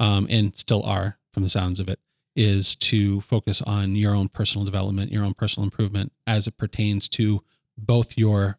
um, 0.00 0.26
and 0.30 0.56
still 0.56 0.82
are 0.84 1.18
from 1.34 1.42
the 1.42 1.50
sounds 1.50 1.80
of 1.80 1.88
it, 1.88 2.00
is 2.36 2.74
to 2.76 3.20
focus 3.22 3.62
on 3.62 3.94
your 3.94 4.14
own 4.14 4.28
personal 4.28 4.64
development, 4.64 5.12
your 5.12 5.24
own 5.24 5.34
personal 5.34 5.64
improvement 5.64 6.12
as 6.26 6.46
it 6.46 6.56
pertains 6.58 7.08
to 7.08 7.42
both 7.78 8.16
your 8.18 8.58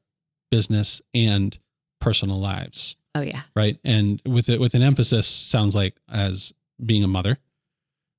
business 0.51 1.01
and 1.13 1.57
personal 1.99 2.39
lives. 2.39 2.95
Oh, 3.15 3.21
yeah. 3.21 3.43
right? 3.55 3.77
And 3.85 4.21
with 4.25 4.49
it, 4.49 4.59
with 4.59 4.73
an 4.73 4.81
emphasis, 4.81 5.25
sounds 5.27 5.73
like 5.73 5.95
as 6.11 6.53
being 6.85 7.03
a 7.03 7.07
mother, 7.07 7.37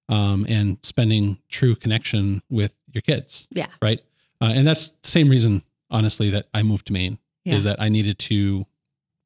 um, 0.09 0.47
and 0.49 0.79
spending 0.83 1.39
true 1.49 1.75
connection 1.75 2.43
with 2.49 2.73
your 2.93 3.03
kids, 3.03 3.47
Yeah. 3.51 3.67
right? 3.83 4.01
Uh, 4.41 4.53
and 4.55 4.67
that's 4.67 4.91
the 4.91 5.09
same 5.09 5.29
reason, 5.29 5.63
honestly, 5.91 6.31
that 6.31 6.47
I 6.55 6.63
moved 6.63 6.87
to 6.87 6.93
Maine 6.93 7.19
is 7.45 7.63
that 7.65 7.81
I 7.81 7.89
needed 7.89 8.19
to 8.21 8.67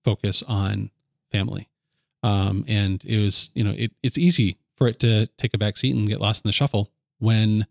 focus 0.04 0.42
on 0.42 0.90
family, 1.32 1.68
um, 2.22 2.64
and 2.68 3.02
it 3.04 3.18
was, 3.18 3.50
you 3.54 3.64
know, 3.64 3.70
it, 3.76 3.92
it's 4.02 4.18
easy 4.18 4.58
for 4.80 4.88
it 4.88 4.98
to 4.98 5.26
take 5.36 5.52
a 5.52 5.58
back 5.58 5.76
seat 5.76 5.94
and 5.94 6.08
get 6.08 6.20
lost 6.20 6.42
in 6.44 6.48
the 6.48 6.52
shuffle 6.52 6.90
when 7.18 7.66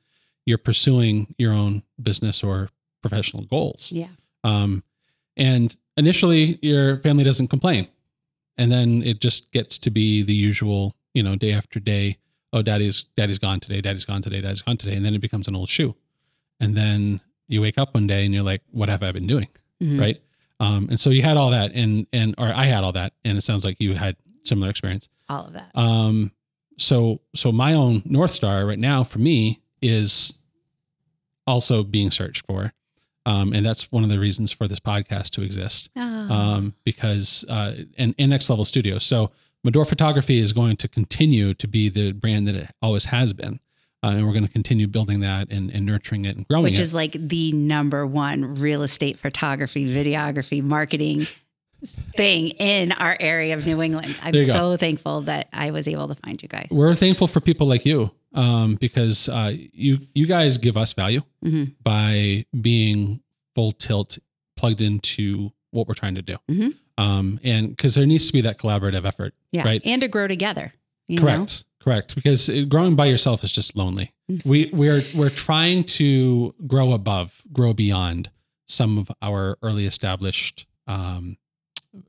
you're 0.45 0.59
pursuing 0.59 1.33
your 1.39 1.51
own 1.51 1.81
business 2.01 2.43
or 2.43 2.69
professional 3.01 3.43
goals. 3.45 3.91
Yeah. 3.91 4.09
Um, 4.43 4.83
and 5.35 5.75
initially, 5.97 6.59
your 6.61 6.97
family 6.97 7.23
doesn't 7.23 7.47
complain, 7.47 7.87
and 8.59 8.71
then 8.71 9.01
it 9.03 9.21
just 9.21 9.51
gets 9.51 9.77
to 9.79 9.89
be 9.89 10.21
the 10.21 10.33
usual, 10.35 10.95
you 11.15 11.23
know, 11.23 11.35
day 11.35 11.51
after 11.53 11.79
day. 11.79 12.17
Oh, 12.53 12.61
daddy's 12.61 13.03
daddy's 13.17 13.39
gone 13.39 13.59
today. 13.59 13.81
Daddy's 13.81 14.05
gone 14.05 14.21
today. 14.21 14.41
Daddy's 14.41 14.61
gone 14.61 14.77
today, 14.77 14.95
and 14.95 15.03
then 15.05 15.15
it 15.15 15.19
becomes 15.21 15.47
an 15.47 15.55
old 15.55 15.69
shoe. 15.69 15.95
And 16.59 16.75
then 16.77 17.21
you 17.47 17.61
wake 17.61 17.77
up 17.79 17.93
one 17.95 18.05
day 18.05 18.23
and 18.25 18.33
you're 18.33 18.43
like, 18.43 18.61
"What 18.71 18.89
have 18.89 19.01
I 19.01 19.11
been 19.11 19.27
doing?" 19.27 19.47
Mhm. 19.81 19.99
Right? 19.99 20.21
Um, 20.59 20.87
and 20.89 20.99
so 20.99 21.09
you 21.09 21.23
had 21.23 21.37
all 21.37 21.49
that, 21.51 21.71
and 21.73 22.05
and 22.13 22.35
or 22.37 22.47
I 22.53 22.65
had 22.65 22.83
all 22.83 22.91
that, 22.93 23.13
and 23.25 23.37
it 23.37 23.43
sounds 23.43 23.65
like 23.65 23.79
you 23.79 23.93
had 23.95 24.15
similar 24.43 24.69
experience. 24.69 25.07
All 25.29 25.47
of 25.47 25.53
that. 25.53 25.71
Um, 25.75 26.31
so 26.79 27.21
so 27.35 27.51
my 27.51 27.73
own 27.73 28.01
north 28.05 28.31
star 28.31 28.65
right 28.65 28.79
now 28.79 29.03
for 29.03 29.19
me 29.19 29.61
is 29.81 30.39
also 31.47 31.83
being 31.83 32.11
searched 32.11 32.45
for. 32.45 32.73
Um, 33.25 33.53
and 33.53 33.65
that's 33.65 33.91
one 33.91 34.03
of 34.03 34.09
the 34.09 34.17
reasons 34.17 34.51
for 34.51 34.67
this 34.67 34.79
podcast 34.79 35.31
to 35.31 35.41
exist 35.43 35.89
Oh. 35.95 36.01
um, 36.01 36.73
because 36.83 37.45
uh, 37.49 37.75
and, 37.97 38.15
and 38.17 38.29
next 38.31 38.49
level 38.49 38.65
studios. 38.65 39.03
So 39.03 39.31
Medor 39.63 39.85
Photography 39.85 40.39
is 40.39 40.53
going 40.53 40.77
to 40.77 40.87
continue 40.87 41.53
to 41.55 41.67
be 41.67 41.89
the 41.89 42.13
brand 42.13 42.47
that 42.47 42.55
it 42.55 42.71
always 42.81 43.05
has 43.05 43.33
been, 43.33 43.59
uh, 44.03 44.07
and 44.07 44.25
we're 44.25 44.33
going 44.33 44.47
to 44.47 44.51
continue 44.51 44.87
building 44.87 45.19
that 45.19 45.51
and, 45.51 45.69
and 45.69 45.85
nurturing 45.85 46.25
it 46.25 46.37
and 46.37 46.47
growing 46.47 46.65
it. 46.67 46.69
which 46.71 46.79
it. 46.79 46.83
is 46.83 46.93
like 46.93 47.11
the 47.13 47.51
number 47.51 48.07
one 48.07 48.55
real 48.55 48.81
estate 48.83 49.19
photography, 49.19 49.85
videography, 49.85 50.63
marketing 50.63 51.27
thing 51.83 52.49
in 52.49 52.91
our 52.93 53.15
area 53.19 53.55
of 53.57 53.65
New 53.65 53.81
England. 53.81 54.15
I'm 54.21 54.31
There 54.33 54.41
you 54.41 54.47
go. 54.47 54.53
so 54.53 54.77
thankful 54.77 55.21
that 55.21 55.47
I 55.53 55.71
was 55.71 55.87
able 55.87 56.07
to 56.07 56.15
find 56.15 56.41
you 56.41 56.47
guys. 56.49 56.67
we're 56.71 56.95
thankful 56.95 57.27
for 57.27 57.39
people 57.39 57.67
like 57.67 57.85
you 57.85 58.11
um, 58.33 58.75
because 58.75 59.29
uh, 59.29 59.53
you 59.55 59.99
you 60.13 60.25
guys 60.25 60.57
give 60.57 60.77
us 60.77 60.93
value 60.93 61.21
Mhm. 61.43 61.73
by 61.83 62.45
being 62.61 63.21
full 63.55 63.71
tilt 63.71 64.17
plugged 64.57 64.81
into 64.81 65.51
what 65.71 65.87
we're 65.87 65.93
trying 65.93 66.15
to 66.15 66.21
do. 66.21 66.35
Mhm. 66.49 66.73
Um, 66.97 67.39
and 67.43 67.69
because 67.69 67.95
there 67.95 68.05
needs 68.05 68.27
to 68.27 68.33
be 68.33 68.41
that 68.41 68.59
collaborative 68.59 69.05
effort. 69.05 69.33
Yeah. 69.53 69.63
Right. 69.63 69.81
And 69.85 70.01
to 70.01 70.07
grow 70.07 70.27
together. 70.27 70.73
You 71.07 71.15
know? 71.17 71.23
correct 71.23 71.63
correct 71.79 72.13
because 72.13 72.49
it- 72.49 72.67
growing 72.69 72.95
by 72.95 73.05
yourself 73.07 73.43
is 73.43 73.51
just 73.51 73.75
lonely 73.75 74.11
Mhm. 74.29 74.45
we 74.45 74.69
we're 74.73 75.03
we're 75.15 75.29
trying 75.31 75.85
to 75.85 76.53
grow 76.67 76.91
above 76.93 77.41
grow 77.53 77.73
beyond 77.73 78.29
some 78.67 78.97
of 78.99 79.09
our 79.23 79.57
early 79.63 79.85
established 79.87 80.67
um, 80.87 81.37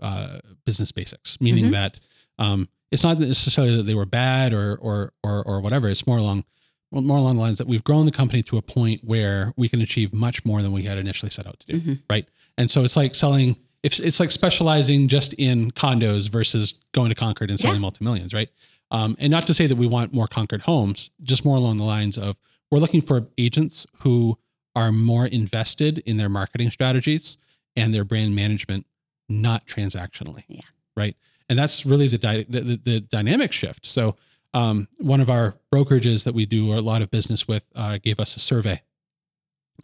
uh, 0.01 0.39
business 0.67 0.93
basics 0.93 1.41
meaning 1.41 1.67
Mhm. 1.67 1.73
that 1.73 2.01
um, 2.39 2.69
it's 2.91 3.03
not 3.03 3.19
necessarily 3.19 3.77
that 3.77 3.85
they 3.85 3.95
were 3.95 4.07
bad 4.07 4.53
or 4.53 4.77
or 4.77 5.13
or, 5.23 5.43
or 5.45 5.61
whatever 5.61 5.89
it's 5.89 6.07
more 6.07 6.19
along 6.19 6.45
more 6.93 7.19
along 7.19 7.37
the 7.37 7.41
lines 7.43 7.59
that 7.59 7.67
we've 7.69 7.85
grown 7.85 8.05
the 8.07 8.13
company 8.13 8.43
to 8.43 8.57
a 8.57 8.63
point 8.63 9.03
where 9.05 9.53
we 9.57 9.69
can 9.69 9.81
achieve 9.81 10.13
much 10.13 10.45
more 10.45 10.61
than 10.63 10.73
we 10.73 10.83
had 10.83 10.99
initially 10.99 11.31
set 11.31 11.47
out 11.47 11.61
to 11.61 11.67
do 11.73 11.81
Mhm. 11.81 11.99
right 12.11 12.27
and 12.59 12.71
so 12.71 12.85
it's 12.85 12.97
like 12.97 13.15
selling 13.15 13.57
if 13.83 13.99
it's 14.01 14.21
like 14.21 14.31
specializing 14.31 15.09
just 15.09 15.33
in 15.35 15.71
condos 15.71 16.29
versus 16.29 16.79
going 16.93 17.09
to 17.09 17.15
concord 17.15 17.49
and 17.51 17.59
selling 17.59 17.77
Yeah. 17.77 17.81
multi-millions 17.81 18.35
right 18.35 18.51
um, 18.93 19.15
and 19.21 19.31
not 19.31 19.47
to 19.47 19.55
say 19.55 19.67
that 19.69 19.77
we 19.77 19.87
want 19.87 20.13
more 20.13 20.27
Concord 20.27 20.63
homes, 20.63 21.11
just 21.23 21.45
more 21.45 21.57
along 21.57 21.77
the 21.77 21.85
lines 21.85 22.19
of 22.19 22.37
we're 22.73 22.81
looking 22.81 23.01
for 23.01 23.29
agents 23.39 23.87
who 24.01 24.37
are 24.75 24.91
more 24.91 25.27
invested 25.29 25.99
in 26.07 26.17
their 26.17 26.29
marketing 26.29 26.73
strategies 26.73 27.37
and 27.77 27.95
their 27.95 28.03
brand 28.03 28.35
management, 28.35 28.85
not 29.31 29.67
transactionally. 29.67 30.45
Yeah. 30.49 30.61
Right. 30.97 31.17
And 31.49 31.59
that's 31.59 31.87
really 31.87 32.09
the, 32.09 32.19
dy- 32.19 32.47
the, 32.49 32.61
the, 32.61 32.77
the 32.77 33.01
dynamic 33.01 33.53
shift. 33.53 33.87
So, 33.87 34.17
um, 34.53 34.89
one 34.99 35.21
of 35.21 35.31
our 35.31 35.55
brokerages 35.73 36.25
that 36.25 36.35
we 36.35 36.45
do 36.45 36.75
a 36.77 36.81
lot 36.81 37.03
of 37.03 37.11
business 37.11 37.47
with 37.47 37.65
uh, 37.77 37.99
gave 38.03 38.19
us 38.19 38.35
a 38.37 38.41
survey. 38.41 38.83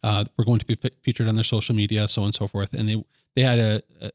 Uh, 0.03 0.25
we're 0.37 0.45
going 0.45 0.59
to 0.59 0.67
be 0.67 0.75
fe- 0.75 0.91
featured 1.03 1.29
on 1.29 1.37
their 1.37 1.45
social 1.45 1.75
media, 1.75 2.07
so 2.09 2.23
on 2.23 2.26
and 2.26 2.35
so 2.35 2.49
forth. 2.49 2.73
And 2.75 2.88
they 2.88 3.05
they 3.37 3.43
had 3.43 3.59
a, 3.59 3.83
a, 4.00 4.11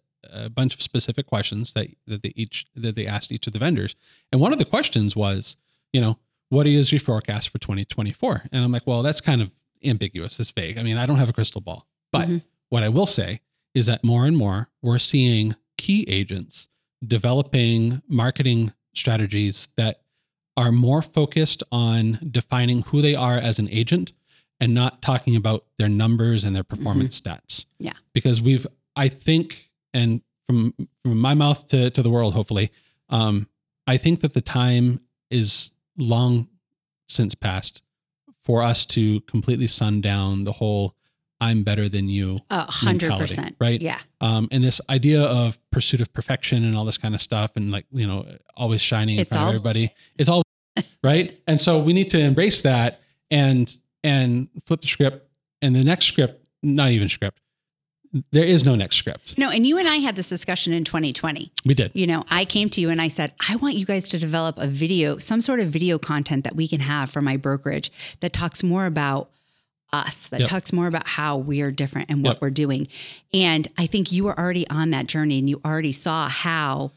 a 0.46 0.50
bunch 0.50 0.74
of 0.76 0.82
specific 0.82 1.26
questions 1.28 1.74
that 1.74 1.88
that 2.06 2.22
they 2.22 2.34
each 2.36 2.66
that 2.76 2.96
they 2.96 3.08
asked 3.08 3.32
each 3.32 3.48
of 3.48 3.54
the 3.54 3.60
vendors. 3.60 3.96
And 4.32 4.42
one 4.42 4.52
of 4.54 4.60
the 4.60 4.66
questions 4.66 5.16
was, 5.16 5.56
you 5.94 6.02
know, 6.02 6.20
what 6.50 6.68
is 6.68 6.92
your 6.92 7.00
forecast 7.00 7.50
for 7.50 7.58
2024? 7.58 8.44
And 8.52 8.64
I'm 8.64 8.72
like, 8.72 8.86
well, 8.86 9.04
that's 9.04 9.22
kind 9.22 9.42
of 9.42 9.50
ambiguous. 9.84 10.38
That's 10.38 10.52
vague. 10.52 10.78
I 10.78 10.84
mean, 10.84 10.98
I 10.98 11.06
don't 11.06 11.18
have 11.18 11.30
a 11.30 11.34
crystal 11.34 11.62
ball. 11.62 11.88
But 12.12 12.28
Mhm. 12.28 12.44
what 12.70 12.84
I 12.84 12.90
will 12.90 13.08
say 13.08 13.40
is 13.74 13.86
that 13.86 14.04
more 14.04 14.26
and 14.26 14.38
more 14.38 14.70
we're 14.82 15.00
seeing 15.00 15.56
key 15.78 16.06
agents 16.08 16.68
developing 17.06 18.02
marketing 18.08 18.74
strategies 18.94 19.70
that 19.78 20.02
are 20.58 20.72
more 20.72 21.02
focused 21.02 21.64
on 21.72 22.20
defining 22.30 22.82
who 22.84 23.02
they 23.02 23.16
are 23.16 23.38
as 23.38 23.58
an 23.58 23.70
agent 23.70 24.14
and 24.60 24.74
not 24.74 25.02
talking 25.02 25.36
about 25.36 25.66
their 25.80 25.90
numbers 25.90 26.44
and 26.44 26.56
their 26.56 26.64
performance 26.64 27.20
stats. 27.20 27.66
Yeah. 27.80 27.94
Because 28.14 28.42
we've, 28.42 28.68
I 28.96 29.08
think, 29.08 29.70
and 29.94 30.22
from 30.48 30.74
from 31.04 31.20
my 31.20 31.34
mouth 31.34 31.68
to, 31.70 31.90
to 31.90 32.04
the 32.04 32.10
world, 32.10 32.34
hopefully, 32.34 32.72
um, 33.10 33.48
I 33.88 33.98
think 33.98 34.22
that 34.22 34.34
the 34.34 34.42
time 34.42 35.02
is 35.32 35.74
long 35.98 36.48
since 37.08 37.34
past 37.34 37.82
for 38.44 38.62
us 38.62 38.86
to 38.88 39.22
completely 39.22 39.68
sun 39.68 40.02
down 40.02 40.44
the 40.44 40.52
whole 40.52 40.96
I'm 41.42 41.64
better 41.64 41.90
than 41.90 42.08
you. 42.08 42.38
A 42.52 42.72
hundred 42.72 43.18
percent. 43.18 43.56
right? 43.60 43.82
Yeah. 43.82 44.00
Um, 44.22 44.48
and 44.52 44.64
this 44.64 44.80
idea 44.90 45.24
of 45.24 45.58
pursuit 45.72 46.00
of 46.00 46.14
perfection 46.14 46.64
and 46.64 46.78
all 46.78 46.86
this 46.86 47.00
kind 47.00 47.16
of 47.16 47.22
stuff 47.22 47.52
and 47.56 47.72
like, 47.72 47.86
you 47.92 48.06
know, 48.08 48.26
always 48.56 48.80
shining 48.80 49.18
in 49.18 49.26
front 49.26 49.42
all- 49.44 49.50
of 49.50 49.56
everybody. 49.56 49.92
It's 50.18 50.30
all 50.30 50.44
right. 51.04 51.38
And 51.48 51.60
so 51.60 51.80
we 51.80 51.94
need 51.94 52.12
to 52.12 52.20
embrace 52.20 52.62
that 52.62 53.02
and 53.32 53.76
and 54.04 54.48
flip 54.66 54.82
the 54.82 54.88
script 54.88 55.28
and 55.62 55.76
the 55.76 55.84
next 55.84 56.06
script, 56.06 56.44
not 56.64 56.92
even 56.92 57.10
script. 57.10 57.40
There 58.32 58.44
is 58.44 58.66
no 58.66 58.76
next 58.76 58.98
script. 58.98 59.38
No, 59.38 59.50
and 59.50 59.66
you 59.66 59.78
and 59.78 59.88
I 59.88 59.96
had 59.98 60.18
this 60.18 60.28
discussion 60.28 60.74
in 60.74 60.84
2020. 60.84 61.50
We 61.66 61.74
did. 61.74 61.92
You 61.94 62.06
know, 62.08 62.26
I 62.30 62.44
came 62.44 62.68
to 62.72 62.82
you 62.82 62.90
and 62.90 63.02
I 63.02 63.08
said, 63.08 63.32
I 63.48 63.56
want 63.56 63.76
you 63.76 63.86
guys 63.86 64.10
to 64.10 64.20
develop 64.20 64.58
a 64.58 64.68
video, 64.68 65.18
some 65.18 65.40
sort 65.40 65.62
of 65.62 65.68
video 65.70 65.98
content 65.98 66.44
that 66.44 66.54
we 66.56 66.68
can 66.68 66.82
have 66.82 67.10
for 67.10 67.22
my 67.22 67.38
brokerage 67.38 67.90
that 68.20 68.34
talks 68.34 68.64
more 68.64 68.86
about 68.86 69.30
us, 69.94 70.28
that 70.30 70.42
Yep. 70.42 70.50
talks 70.50 70.74
more 70.74 70.88
about 70.88 71.08
how 71.08 71.38
we 71.38 71.62
are 71.62 71.72
different 71.72 72.10
and 72.10 72.24
what 72.24 72.36
Yep. 72.36 72.42
we're 72.42 72.50
doing. 72.50 72.88
And 73.34 73.68
I 73.78 73.88
think 73.88 74.12
you 74.12 74.24
were 74.24 74.38
already 74.40 74.68
on 74.70 74.90
that 74.92 75.08
journey 75.08 75.38
and 75.40 75.50
you 75.50 75.60
already 75.66 75.92
saw 75.92 76.30
how 76.30 76.92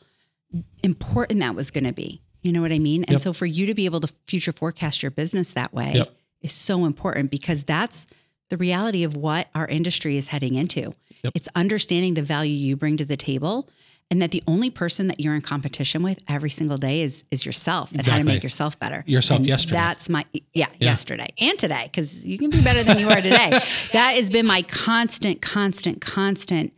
important 0.82 1.40
that 1.40 1.54
was 1.54 1.70
going 1.70 1.84
to 1.84 1.92
be. 1.92 2.20
You 2.42 2.52
know 2.52 2.60
what 2.62 2.72
I 2.72 2.78
mean? 2.78 3.02
And 3.04 3.12
Yep. 3.12 3.20
so 3.20 3.32
for 3.32 3.46
you 3.46 3.66
to 3.66 3.74
be 3.74 3.84
able 3.86 4.00
to 4.00 4.12
future 4.26 4.52
forecast 4.52 5.02
your 5.02 5.10
business 5.10 5.50
that 5.52 5.72
way 5.72 6.04
is 6.42 6.52
so 6.52 6.84
important 6.84 7.30
because 7.30 7.64
that's 7.64 8.06
the 8.50 8.56
reality 8.56 9.02
of 9.02 9.16
what 9.16 9.48
our 9.54 9.66
industry 9.66 10.16
is 10.16 10.28
heading 10.28 10.54
into. 10.54 10.92
It's 11.34 11.48
understanding 11.56 12.14
the 12.14 12.22
value 12.22 12.54
you 12.54 12.76
bring 12.76 12.98
to 12.98 13.04
the 13.04 13.16
table 13.16 13.68
and 14.14 14.23
that 14.23 14.30
the 14.30 14.44
only 14.47 14.71
person 14.71 15.09
that 15.09 15.18
you're 15.18 15.35
in 15.35 15.40
competition 15.40 16.00
with 16.00 16.21
every 16.28 16.49
single 16.49 16.76
day 16.76 17.02
is 17.02 17.25
is 17.33 17.44
yourself 17.44 17.90
and 17.90 18.06
how 18.06 18.16
to 18.16 18.23
make 18.23 18.44
yourself 18.44 18.78
better. 18.78 19.02
Yourself 19.09 19.38
And 19.40 19.49
yesterday. 19.49 19.75
That's 19.75 20.09
my 20.09 20.25
yeah, 20.52 20.68
yesterday 20.78 21.30
and 21.38 21.59
today 21.59 21.90
cuz 21.92 22.25
you 22.25 22.38
can 22.38 22.50
be 22.50 22.62
better 22.62 22.85
than 22.85 23.00
you 23.00 23.09
are 23.09 23.21
today. 23.21 23.50
that 23.92 24.16
has 24.16 24.30
been 24.30 24.47
my 24.47 24.62
constant 24.62 25.42
constant 25.42 26.00
constant 26.00 26.73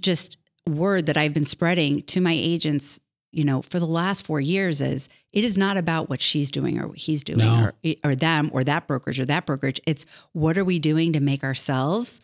just 0.00 0.36
word 0.68 1.06
that 1.06 1.16
I've 1.16 1.34
been 1.34 1.44
spreading 1.44 2.02
to 2.04 2.20
my 2.20 2.32
agents, 2.34 3.00
you 3.32 3.42
know, 3.42 3.62
for 3.62 3.80
the 3.80 3.86
last 3.86 4.24
4 4.24 4.40
years 4.40 4.80
is 4.80 5.08
it 5.32 5.42
is 5.42 5.58
not 5.58 5.76
about 5.76 6.08
what 6.08 6.20
she's 6.22 6.52
doing 6.52 6.78
or 6.78 6.86
what 6.86 6.98
he's 6.98 7.24
doing 7.24 7.40
No. 7.40 7.72
or 7.82 7.94
or 8.04 8.14
them 8.14 8.48
or 8.52 8.62
that 8.62 8.86
brokerage 8.86 9.18
or 9.18 9.24
that 9.26 9.44
brokerage. 9.44 9.80
It's 9.88 10.06
what 10.34 10.56
are 10.56 10.64
we 10.64 10.78
doing 10.78 11.12
to 11.14 11.20
make 11.20 11.42
ourselves 11.42 12.20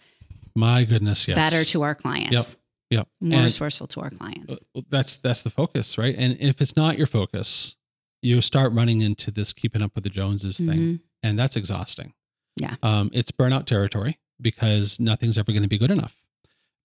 My 0.55 0.85
goodness, 0.85 1.27
yes. 1.27 1.35
better 1.35 1.65
to 1.73 1.83
our 1.83 1.97
clients. 1.97 2.31
Yep. 2.33 2.45
Yep. 2.93 3.09
More 3.21 3.35
And- 3.39 3.45
resourceful 3.45 3.87
to 3.89 4.01
our 4.03 4.11
clients. 4.11 4.53
Uh, 4.77 4.81
that's 4.91 5.17
that's 5.17 5.43
the 5.43 5.51
focus, 5.51 5.97
right? 5.97 6.15
And 6.17 6.37
if 6.41 6.61
it's 6.61 6.77
not 6.77 6.99
your 6.99 7.07
focus, 7.07 7.75
you 8.21 8.41
start 8.43 8.73
running 8.73 9.01
into 9.01 9.31
this 9.31 9.53
keeping 9.53 9.83
up 9.83 9.93
with 9.95 10.05
the 10.05 10.11
Joneses 10.11 10.59
thing, 10.59 10.79
Mhm. 10.81 11.01
and 11.23 11.39
that's 11.39 11.57
exhausting. 11.57 12.13
Yeah. 12.59 12.77
um, 12.83 13.09
it's 13.15 13.31
burnout 13.31 13.65
territory 13.65 14.19
because 14.39 15.01
nothing's 15.01 15.39
ever 15.39 15.53
going 15.53 15.63
to 15.63 15.69
be 15.71 15.79
good 15.79 15.91
enough. 15.91 16.15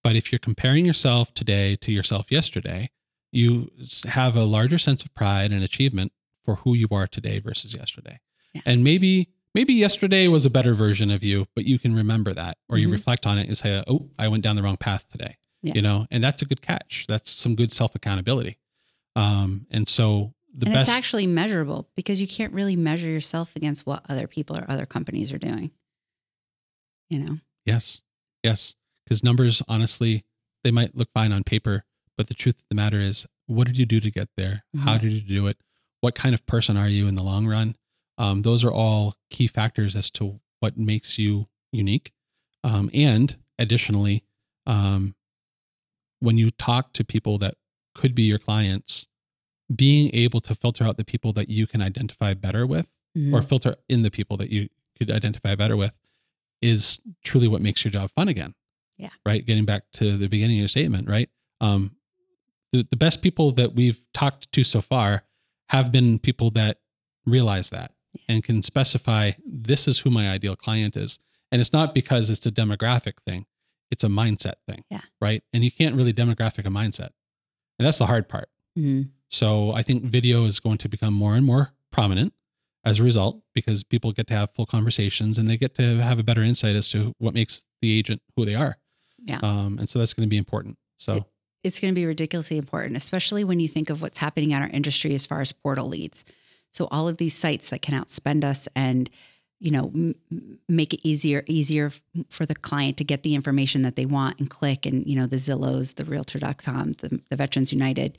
But 0.02 0.16
if 0.16 0.32
you're 0.32 0.40
comparing 0.40 0.86
yourself 0.86 1.34
today 1.34 1.76
to 1.78 1.92
yourself 1.92 2.28
yesterday, 2.32 2.90
you 3.34 3.70
have 4.06 4.38
a 4.38 4.46
larger 4.46 4.78
sense 4.78 5.04
of 5.04 5.14
pride 5.14 5.52
and 5.52 5.62
achievement 5.62 6.14
for 6.46 6.56
who 6.64 6.74
you 6.74 6.88
are 6.92 7.06
today 7.08 7.40
versus 7.40 7.74
yesterday. 7.74 8.22
Yeah. 8.54 8.62
And 8.66 8.82
maybe 8.86 9.28
maybe 9.54 9.74
yesterday 9.74 10.28
was 10.30 10.46
a 10.46 10.50
better 10.50 10.74
version 10.74 11.12
of 11.12 11.22
you, 11.24 11.48
but 11.56 11.66
you 11.66 11.78
can 11.80 11.94
remember 11.94 12.34
that, 12.34 12.58
or 12.70 12.78
you 12.78 12.88
Mhm. 12.88 12.92
reflect 12.94 13.26
on 13.26 13.38
it 13.38 13.48
and 13.48 13.58
say, 13.58 13.84
"Oh, 13.88 14.10
I 14.18 14.30
went 14.30 14.44
down 14.44 14.56
the 14.56 14.64
wrong 14.64 14.78
path 14.78 15.10
today." 15.12 15.36
Yeah. 15.64 15.74
You 15.76 15.82
know, 15.82 16.06
and 16.12 16.24
that's 16.24 16.42
a 16.42 16.46
good 16.46 16.62
catch. 16.62 17.06
That's 17.08 17.32
some 17.32 17.56
good 17.56 17.72
self 17.72 17.96
accountability. 17.96 18.58
Um, 19.16 19.66
and 19.72 19.88
so 19.90 20.34
the 20.56 20.68
and 20.68 20.74
best 20.76 20.90
it's 20.90 20.98
actually 20.98 21.26
measurable 21.28 21.90
because 21.96 22.22
you 22.22 22.28
can't 22.28 22.54
really 22.54 22.76
measure 22.76 23.10
yourself 23.10 23.56
against 23.56 23.86
what 23.86 24.04
other 24.10 24.28
people 24.28 24.56
or 24.58 24.66
other 24.70 24.86
companies 24.86 25.34
are 25.34 25.38
doing. 25.40 25.72
You 27.10 27.20
know, 27.20 27.38
Yes. 27.66 28.02
Yes. 28.44 28.76
Because 29.06 29.24
numbers, 29.24 29.62
honestly, 29.68 30.24
they 30.64 30.72
might 30.72 30.96
look 30.96 31.10
fine 31.14 31.32
on 31.34 31.44
paper, 31.44 31.84
but 32.18 32.28
the 32.28 32.34
truth 32.34 32.56
of 32.56 32.66
the 32.70 32.76
matter 32.76 33.00
is, 33.00 33.26
what 33.46 33.68
did 33.68 33.78
you 33.78 33.86
do 33.86 34.00
to 34.00 34.12
get 34.12 34.30
there? 34.38 34.64
How 34.80 34.98
Mhm. 34.98 35.02
did 35.02 35.14
you 35.14 35.22
do 35.22 35.48
it? 35.48 35.58
What 36.02 36.16
kind 36.16 36.34
of 36.36 36.46
person 36.46 36.78
are 36.78 36.88
you 36.90 37.08
in 37.08 37.16
the 37.16 37.24
long 37.24 37.46
run? 37.48 37.76
Um, 38.18 38.42
those 38.42 38.64
are 38.64 38.72
all 38.72 39.16
key 39.30 39.48
factors 39.48 39.96
as 39.96 40.10
to 40.12 40.40
what 40.60 40.78
makes 40.78 41.18
you 41.18 41.48
unique. 41.72 42.14
Um, 42.64 42.90
and 42.94 43.38
additionally, 43.60 44.24
um, 44.66 45.16
when 46.20 46.38
you 46.38 46.50
talk 46.52 46.94
to 46.94 47.04
people 47.04 47.38
that 47.40 47.56
could 47.96 48.14
be 48.16 48.24
your 48.24 48.40
clients, 48.40 49.08
being 49.76 50.10
able 50.14 50.40
to 50.42 50.56
filter 50.56 50.84
out 50.84 50.98
the 50.98 51.06
people 51.06 51.34
that 51.34 51.50
you 51.50 51.68
can 51.68 51.82
identify 51.82 52.34
better 52.34 52.66
with 52.66 52.88
Mm-hmm. 53.18 53.34
or 53.34 53.42
filter 53.42 53.76
in 53.90 54.04
the 54.04 54.12
people 54.12 54.38
that 54.38 54.52
you 54.52 54.70
could 54.96 55.10
identify 55.10 55.56
better 55.56 55.76
with 55.76 55.92
is 56.62 57.02
truly 57.24 57.48
what 57.48 57.62
makes 57.62 57.84
your 57.84 57.92
job 57.92 58.12
fun 58.16 58.28
again. 58.28 58.54
Yeah. 58.98 59.10
Right. 59.26 59.44
Getting 59.44 59.66
back 59.66 59.84
to 59.94 60.18
the 60.18 60.28
beginning 60.28 60.58
of 60.58 60.60
your 60.60 60.68
statement, 60.68 61.10
right? 61.10 61.28
Um, 61.60 61.96
the, 62.72 62.86
the 62.92 62.98
best 62.98 63.24
people 63.24 63.52
that 63.54 63.74
we've 63.74 64.00
talked 64.14 64.52
to 64.52 64.64
so 64.64 64.82
far 64.82 65.24
have 65.70 65.92
been 65.92 66.20
people 66.20 66.52
that 66.52 66.78
realize 67.26 67.72
that 67.72 67.92
and 68.30 68.44
can 68.44 68.62
specify 68.62 69.32
this 69.46 69.88
is 69.88 69.98
who 70.00 70.12
my 70.12 70.30
ideal 70.30 70.56
client 70.56 70.96
is. 70.96 71.18
And 71.52 71.60
it's 71.60 71.74
not 71.74 71.96
because 71.96 72.30
it's 72.30 72.46
a 72.46 72.52
demographic 72.52 73.20
thing. 73.26 73.48
It's 73.92 74.04
a 74.04 74.08
mindset 74.08 74.56
thing. 74.68 74.84
Yeah. 74.90 75.02
Right. 75.22 75.44
And 75.54 75.64
you 75.64 75.72
can't 75.72 75.96
really 75.96 76.14
demographic 76.14 76.66
a 76.66 76.70
mindset. 76.70 77.10
And 77.80 77.86
that's 77.86 77.98
the 77.98 78.06
hard 78.08 78.28
part. 78.28 78.50
Mhm. 78.78 79.10
So 79.30 79.72
I 79.72 79.82
think 79.84 80.04
video 80.04 80.46
is 80.46 80.60
going 80.60 80.78
to 80.80 80.90
become 80.90 81.14
more 81.14 81.36
and 81.36 81.46
more 81.46 81.74
prominent 81.92 82.34
as 82.84 83.00
a 83.00 83.04
result 83.04 83.42
because 83.54 83.84
people 83.84 84.12
get 84.12 84.28
to 84.28 84.34
have 84.34 84.50
full 84.56 84.66
conversations 84.66 85.38
and 85.38 85.48
they 85.50 85.58
get 85.58 85.76
to 85.76 86.02
have 86.02 86.20
a 86.20 86.24
better 86.24 86.44
insight 86.44 86.76
as 86.76 86.90
to 86.90 87.14
what 87.18 87.34
makes 87.34 87.64
the 87.82 87.98
agent 87.98 88.22
who 88.36 88.46
they 88.46 88.56
are. 88.56 88.78
Yeah. 89.26 89.40
Um, 89.44 89.78
and 89.80 89.90
so 89.90 90.00
that's 90.00 90.14
going 90.14 90.26
to 90.28 90.30
be 90.30 90.38
important. 90.38 90.78
So 90.98 91.14
It- 91.16 91.24
it's 91.64 91.80
going 91.80 91.94
to 91.94 92.00
be 92.00 92.06
ridiculously 92.06 92.58
important, 92.58 92.96
especially 92.96 93.44
when 93.44 93.60
you 93.60 93.68
think 93.68 93.90
of 93.90 94.02
what's 94.02 94.20
happening 94.20 94.52
in 94.52 94.62
our 94.62 94.70
industry 94.70 95.14
as 95.14 95.26
far 95.26 95.42
as 95.42 95.52
portal 95.52 95.88
leads. 95.88 96.24
So 96.72 96.88
all 96.92 97.08
of 97.08 97.18
these 97.18 97.34
sites 97.36 97.70
that 97.72 97.82
can 97.82 97.94
outspend 98.00 98.44
us 98.44 98.68
and 98.76 99.10
you 99.60 99.72
know 99.72 99.92
m- 99.94 100.16
make 100.70 100.94
it 100.94 101.00
easier 101.08 101.44
easier 101.48 101.92
for 102.30 102.46
the 102.46 102.56
client 102.56 102.98
to 102.98 103.04
get 103.04 103.24
the 103.24 103.36
information 103.36 103.82
that 103.82 103.96
they 103.96 104.06
want 104.06 104.40
and 104.40 104.50
click 104.50 104.86
and 104.86 105.06
you 105.08 105.16
know 105.16 105.28
the 105.28 105.38
Zillows, 105.38 105.96
the 105.96 106.06
Realtor.com, 106.06 106.94
the, 106.94 107.22
the 107.30 107.36
Veterans 107.36 107.74
United. 107.74 108.18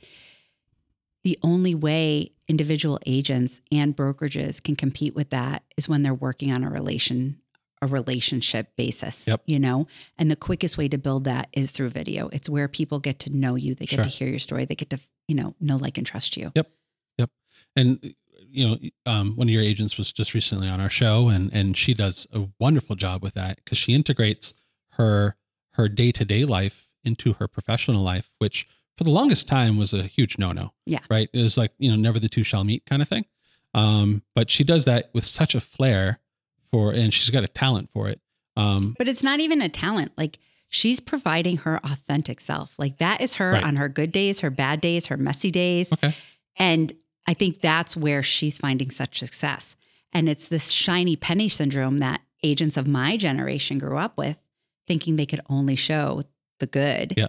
The 1.24 1.38
only 1.42 1.74
way 1.74 2.30
individual 2.46 2.98
agents 3.04 3.60
and 3.70 3.94
brokerages 3.96 4.62
can 4.62 4.76
compete 4.76 5.14
with 5.14 5.30
that 5.30 5.62
is 5.76 5.88
when 5.88 6.02
they're 6.02 6.14
working 6.14 6.52
on 6.52 6.64
a 6.64 6.70
relation 6.70 7.40
a 7.80 7.86
relationship 7.86 8.74
basis. 8.76 9.28
Yep. 9.28 9.42
You 9.46 9.58
know, 9.58 9.86
and 10.18 10.30
the 10.30 10.36
quickest 10.36 10.76
way 10.78 10.88
to 10.88 10.98
build 10.98 11.24
that 11.24 11.48
is 11.52 11.70
through 11.70 11.90
video. 11.90 12.28
It's 12.32 12.48
where 12.48 12.66
people 12.66 12.98
get 12.98 13.20
to 13.20 13.30
know 13.30 13.54
you. 13.54 13.74
They 13.74 13.86
get 13.86 13.96
Sure. 13.96 14.04
to 14.04 14.10
hear 14.10 14.28
your 14.28 14.40
story. 14.40 14.64
They 14.64 14.74
get 14.74 14.90
to, 14.90 14.98
you 15.28 15.36
know, 15.36 15.54
know, 15.60 15.76
like, 15.76 15.96
and 15.96 16.06
trust 16.06 16.36
you. 16.36 16.50
Yep. 16.56 16.70
Yep. 17.18 17.30
And 17.76 18.14
you 18.50 18.66
know 18.68 18.78
um, 19.06 19.36
one 19.36 19.48
of 19.48 19.52
your 19.52 19.62
agents 19.62 19.96
was 19.98 20.12
just 20.12 20.34
recently 20.34 20.68
on 20.68 20.80
our 20.80 20.90
show 20.90 21.28
and 21.28 21.52
and 21.52 21.76
she 21.76 21.94
does 21.94 22.26
a 22.32 22.46
wonderful 22.58 22.96
job 22.96 23.22
with 23.22 23.34
that 23.34 23.56
because 23.56 23.78
she 23.78 23.94
integrates 23.94 24.54
her 24.90 25.36
her 25.72 25.88
day-to-day 25.88 26.44
life 26.44 26.88
into 27.04 27.34
her 27.34 27.46
professional 27.48 28.02
life 28.02 28.30
which 28.38 28.66
for 28.96 29.04
the 29.04 29.10
longest 29.10 29.46
time 29.48 29.76
was 29.76 29.92
a 29.92 30.02
huge 30.04 30.38
no-no 30.38 30.72
Yeah. 30.86 31.00
right 31.10 31.28
it 31.32 31.42
was 31.42 31.56
like 31.56 31.72
you 31.78 31.90
know 31.90 31.96
never 31.96 32.18
the 32.18 32.28
two 32.28 32.42
shall 32.44 32.64
meet 32.64 32.84
kind 32.86 33.02
of 33.02 33.08
thing 33.08 33.24
um, 33.74 34.22
but 34.34 34.50
she 34.50 34.64
does 34.64 34.86
that 34.86 35.10
with 35.12 35.24
such 35.26 35.54
a 35.54 35.60
flair 35.60 36.20
for 36.72 36.92
and 36.92 37.12
she's 37.12 37.30
got 37.30 37.44
a 37.44 37.48
talent 37.48 37.90
for 37.92 38.08
it 38.08 38.20
um, 38.56 38.94
But 38.98 39.06
it's 39.06 39.22
not 39.22 39.38
even 39.38 39.62
a 39.62 39.68
talent. 39.68 40.10
Like 40.18 40.38
she's 40.68 40.98
providing 40.98 41.58
her 41.58 41.78
authentic 41.84 42.40
self. 42.40 42.76
Like 42.76 42.98
that 42.98 43.20
is 43.20 43.36
her 43.36 43.52
Right. 43.52 43.62
on 43.62 43.76
her 43.76 43.88
good 43.88 44.10
days, 44.10 44.40
her 44.40 44.50
bad 44.50 44.80
days, 44.80 45.06
her 45.06 45.16
messy 45.16 45.52
days. 45.52 45.92
okay 45.92 46.12
And 46.56 46.92
I 47.28 47.34
think 47.34 47.60
that's 47.60 47.96
where 47.96 48.22
she's 48.22 48.58
finding 48.58 48.90
such 48.90 49.18
success. 49.18 49.76
And 50.12 50.28
it's 50.28 50.48
this 50.48 50.70
shiny 50.70 51.14
penny 51.14 51.48
syndrome 51.48 51.98
that 51.98 52.22
agents 52.42 52.76
of 52.76 52.88
my 52.88 53.16
generation 53.16 53.78
grew 53.78 53.98
up 53.98 54.16
with, 54.16 54.38
thinking 54.86 55.16
they 55.16 55.26
could 55.26 55.42
only 55.50 55.76
show 55.76 56.22
the 56.58 56.66
good. 56.66 57.14
Yeah. 57.16 57.26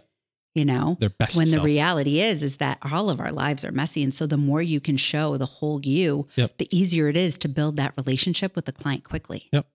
You 0.56 0.66
know, 0.66 0.98
their 1.00 1.10
best 1.10 1.38
when 1.38 1.52
the 1.52 1.62
reality 1.62 2.20
is 2.20 2.42
is 2.42 2.58
that 2.58 2.80
all 2.92 3.10
of 3.10 3.20
our 3.20 3.32
lives 3.32 3.64
are 3.64 3.72
messy 3.72 4.02
and 4.04 4.14
so 4.14 4.26
the 4.26 4.36
more 4.36 4.62
you 4.62 4.80
can 4.82 4.98
show 4.98 5.38
the 5.38 5.46
whole 5.46 5.80
you 5.86 6.28
Yep. 6.36 6.58
the 6.58 6.68
easier 6.78 7.08
it 7.08 7.16
is 7.16 7.38
to 7.40 7.48
build 7.48 7.76
that 7.78 7.94
relationship 7.96 8.56
with 8.56 8.66
the 8.66 8.72
client 8.72 9.04
quickly 9.04 9.48
Yep. 9.54 9.68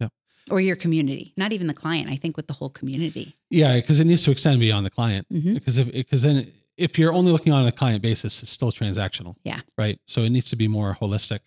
Yep. 0.00 0.12
or 0.50 0.60
your 0.60 0.74
community 0.76 1.32
not 1.36 1.52
even 1.52 1.68
the 1.68 1.74
client 1.74 2.10
i 2.10 2.16
think 2.16 2.36
with 2.36 2.48
the 2.48 2.54
whole 2.54 2.68
community 2.70 3.36
yeah 3.50 3.76
because 3.76 4.00
it 4.00 4.04
needs 4.06 4.24
to 4.24 4.32
extend 4.32 4.58
beyond 4.60 4.84
the 4.84 4.90
client 4.90 5.26
Mhm. 5.32 5.54
because 5.54 5.78
if 5.78 5.90
because 5.92 6.22
then 6.22 6.50
if 6.80 6.98
you're 6.98 7.12
only 7.12 7.30
looking 7.32 7.52
on 7.52 7.66
a 7.66 7.72
client 7.72 8.02
basis 8.02 8.42
it's 8.42 8.50
still 8.50 8.72
transactional 8.72 9.34
Yeah. 9.44 9.60
right? 9.78 9.98
So 10.06 10.22
it 10.22 10.30
needs 10.30 10.48
to 10.50 10.56
be 10.56 10.68
more 10.68 10.96
holistic 11.00 11.40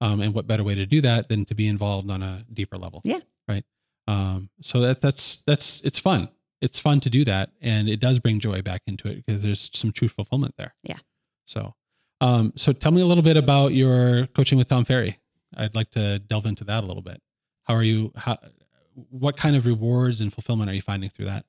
um, 0.00 0.20
and 0.20 0.34
what 0.34 0.46
better 0.46 0.62
way 0.64 0.74
to 0.74 0.86
do 0.86 1.00
that 1.00 1.28
than 1.28 1.44
to 1.46 1.54
be 1.54 1.66
involved 1.66 2.10
on 2.10 2.22
a 2.22 2.44
deeper 2.52 2.76
level 2.78 3.00
Yeah. 3.04 3.20
right? 3.48 3.64
Um, 4.06 4.50
so 4.60 4.80
that 4.80 5.00
that's 5.00 5.42
that's 5.42 5.84
it's 5.84 5.98
fun. 5.98 6.28
It's 6.60 6.78
fun 6.78 7.00
to 7.00 7.10
do 7.10 7.24
that 7.24 7.50
and 7.60 7.88
it 7.88 8.00
does 8.00 8.18
bring 8.20 8.38
joy 8.40 8.60
back 8.62 8.82
into 8.86 9.08
it 9.08 9.16
because 9.24 9.42
there's 9.42 9.70
some 9.74 9.92
true 9.92 10.08
fulfillment 10.08 10.54
there. 10.58 10.74
Yeah. 10.82 10.98
so 11.46 11.74
um, 12.20 12.52
so 12.56 12.72
tell 12.72 12.92
me 12.92 13.02
a 13.02 13.06
little 13.06 13.24
bit 13.24 13.36
about 13.36 13.74
your 13.74 14.26
coaching 14.28 14.56
with 14.58 14.68
tom 14.68 14.84
ferry. 14.84 15.18
I'd 15.56 15.74
like 15.74 15.90
to 15.92 16.18
delve 16.20 16.46
into 16.46 16.64
that 16.64 16.82
a 16.84 16.86
little 16.86 17.02
bit. 17.02 17.20
How 17.64 17.74
are 17.74 17.82
you 17.82 18.12
how 18.16 18.38
what 19.10 19.36
kind 19.36 19.56
of 19.56 19.66
rewards 19.66 20.20
and 20.20 20.32
fulfillment 20.32 20.70
are 20.70 20.74
you 20.74 20.82
finding 20.82 21.10
through 21.10 21.26
that? 21.26 21.44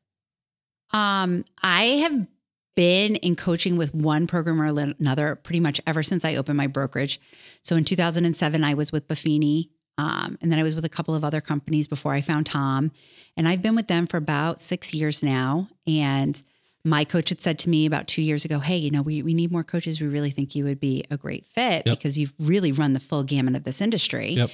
Um 0.92 1.44
i 1.62 1.84
have 2.04 2.28
been 2.76 3.16
in 3.18 3.36
coaching 3.36 3.78
with 3.78 3.94
one 3.96 4.28
program 4.28 4.62
or 4.62 4.66
another 4.66 5.36
pretty 5.36 5.60
much 5.60 5.80
ever 5.88 6.04
since 6.04 6.24
i 6.26 6.36
opened 6.36 6.58
my 6.58 6.68
brokerage 6.68 7.20
so 7.64 7.76
in 7.76 7.84
2007 7.86 8.64
i 8.64 8.74
was 8.74 8.92
with 8.92 9.08
buffini 9.08 9.70
um, 9.98 10.38
and 10.42 10.52
then 10.52 10.60
i 10.60 10.64
was 10.64 10.76
with 10.76 10.86
a 10.86 10.90
couple 10.90 11.16
of 11.16 11.24
other 11.24 11.42
companies 11.42 11.88
before 11.88 12.14
i 12.14 12.22
found 12.22 12.46
tom 12.46 12.92
and 13.38 13.48
i've 13.48 13.62
been 13.62 13.76
with 13.76 13.88
them 13.88 14.06
for 14.08 14.18
about 14.18 14.62
six 14.62 14.94
years 14.94 15.24
now 15.24 15.68
and 15.88 16.44
my 16.88 17.04
coach 17.04 17.30
had 17.30 17.42
said 17.42 17.58
to 17.58 17.68
me 17.68 17.88
about 17.88 18.06
two 18.06 18.22
years 18.22 18.46
ago, 18.46 18.60
Hey, 18.60 18.78
you 18.78 18.92
know, 18.92 19.02
we, 19.02 19.24
we 19.24 19.34
need 19.34 19.52
more 19.52 19.64
coaches. 19.64 20.00
We 20.00 20.06
really 20.06 20.30
think 20.30 20.54
you 20.54 20.66
would 20.66 20.80
be 20.80 21.04
a 21.10 21.18
great 21.18 21.44
fit 21.48 21.82
Yep. 21.84 21.98
because 21.98 22.16
you've 22.16 22.36
really 22.38 22.72
run 22.72 22.94
the 22.94 23.00
full 23.00 23.24
gamut 23.24 23.56
of 23.56 23.64
this 23.64 23.82
industry. 23.82 24.34
Yep. 24.34 24.52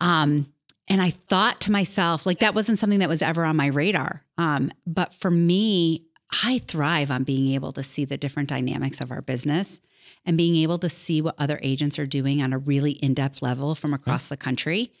Um, 0.00 0.52
and 0.88 1.00
I 1.00 1.10
thought 1.10 1.60
to 1.60 1.70
myself, 1.70 2.26
like, 2.26 2.40
that 2.40 2.56
wasn't 2.56 2.80
something 2.80 2.98
that 2.98 3.08
was 3.08 3.22
ever 3.22 3.44
on 3.44 3.54
my 3.54 3.66
radar. 3.66 4.24
Um, 4.36 4.72
but 4.84 5.14
for 5.14 5.30
me, 5.30 6.07
I 6.44 6.58
thrive 6.58 7.10
on 7.10 7.24
being 7.24 7.54
able 7.54 7.72
to 7.72 7.82
see 7.82 8.04
the 8.04 8.16
different 8.16 8.48
dynamics 8.48 9.00
of 9.00 9.10
our 9.10 9.22
business 9.22 9.80
and 10.24 10.36
being 10.36 10.56
able 10.56 10.78
to 10.78 10.88
see 10.88 11.22
what 11.22 11.34
other 11.38 11.58
agents 11.62 11.98
are 11.98 12.06
doing 12.06 12.42
on 12.42 12.52
a 12.52 12.58
really 12.58 12.92
in 12.92 13.14
depth 13.14 13.42
level 13.42 13.74
from 13.74 13.90
mm-hmm. 13.90 14.02
across 14.02 14.28
the 14.28 14.36
country. 14.36 14.92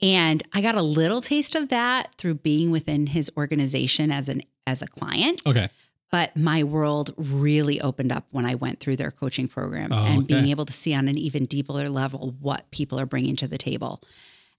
And 0.00 0.42
I 0.52 0.60
got 0.60 0.76
a 0.76 0.82
little 0.82 1.20
taste 1.20 1.54
of 1.54 1.70
that 1.70 2.14
through 2.16 2.34
being 2.36 2.70
within 2.70 3.08
his 3.08 3.30
organization 3.36 4.12
as 4.12 4.28
an 4.28 4.42
as 4.66 4.82
a 4.82 4.86
client, 4.86 5.40
okay 5.46 5.70
but 6.10 6.36
my 6.36 6.62
world 6.62 7.12
really 7.16 7.80
opened 7.80 8.12
up 8.12 8.26
when 8.30 8.46
I 8.46 8.54
went 8.54 8.80
through 8.80 8.96
their 8.96 9.10
coaching 9.10 9.48
program 9.48 9.92
Oh, 9.92 10.04
and 10.04 10.26
being 10.26 10.48
able 10.48 10.64
to 10.64 10.72
see 10.72 10.94
on 10.94 11.08
an 11.08 11.18
even 11.18 11.44
deeper 11.44 11.88
level 11.88 12.34
what 12.40 12.70
people 12.70 12.98
are 12.98 13.06
bringing 13.06 13.36
to 13.36 13.48
the 13.48 13.58
table. 13.58 14.02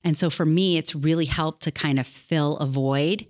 And 0.04 0.18
so 0.18 0.30
for 0.30 0.46
me, 0.46 0.78
it's 0.78 0.96
really 0.96 1.26
helped 1.26 1.64
to 1.64 1.72
kind 1.72 2.00
of 2.00 2.08
fill 2.08 2.58
a 2.58 2.66
void 2.66 3.26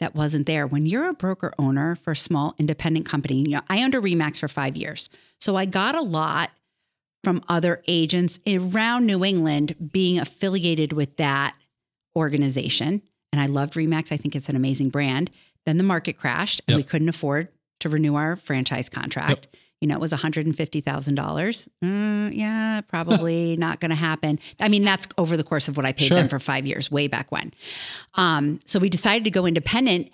that 0.00 0.14
wasn't 0.14 0.46
there. 0.46 0.66
When 0.66 0.86
you're 0.86 1.08
a 1.08 1.14
broker 1.14 1.52
owner 1.58 1.94
for 1.94 2.12
a 2.12 2.16
small 2.16 2.54
independent 2.58 3.06
company, 3.06 3.36
you 3.40 3.48
know, 3.48 3.62
I 3.68 3.82
owned 3.82 3.94
a 3.94 4.00
Remax 4.00 4.40
for 4.40 4.48
five 4.48 4.76
years. 4.76 5.08
So 5.40 5.56
I 5.56 5.64
got 5.64 5.94
a 5.94 6.02
lot 6.02 6.50
from 7.24 7.42
other 7.48 7.82
agents 7.88 8.38
around 8.46 9.06
New 9.06 9.24
England 9.24 9.74
being 9.92 10.18
affiliated 10.18 10.92
with 10.92 11.16
that 11.16 11.54
organization. 12.16 13.02
And 13.32 13.40
I 13.40 13.46
loved 13.46 13.74
Remax. 13.74 14.12
I 14.12 14.16
think 14.16 14.34
it's 14.36 14.48
an 14.48 14.56
amazing 14.56 14.90
brand. 14.90 15.30
Then 15.64 15.76
the 15.76 15.82
market 15.84 16.16
crashed 16.16 16.62
and 16.66 16.74
Yep. 16.74 16.76
we 16.76 16.88
couldn't 16.88 17.08
afford 17.08 17.48
to 17.80 17.88
renew 17.88 18.14
our 18.14 18.36
franchise 18.36 18.88
contract. 18.88 19.48
You 19.80 19.88
know, 19.88 19.94
it 19.94 20.00
was 20.00 20.12
$150,000. 20.12 21.68
Mm, 21.84 22.36
yeah, 22.36 22.80
probably 22.82 23.56
not 23.58 23.80
going 23.80 23.90
to 23.90 23.94
happen. 23.96 24.38
I 24.60 24.68
mean, 24.68 24.84
that's 24.84 25.06
over 25.18 25.36
the 25.36 25.44
course 25.44 25.68
of 25.68 25.76
what 25.76 25.84
I 25.86 25.92
paid 25.92 26.06
Sure. 26.08 26.16
them 26.16 26.28
for 26.28 26.38
five 26.38 26.66
years, 26.66 26.90
way 26.90 27.08
back 27.08 27.30
when. 27.32 27.52
Um, 28.14 28.58
so 28.64 28.78
we 28.78 28.88
decided 28.88 29.24
to 29.24 29.30
go 29.30 29.46
independent. 29.46 30.10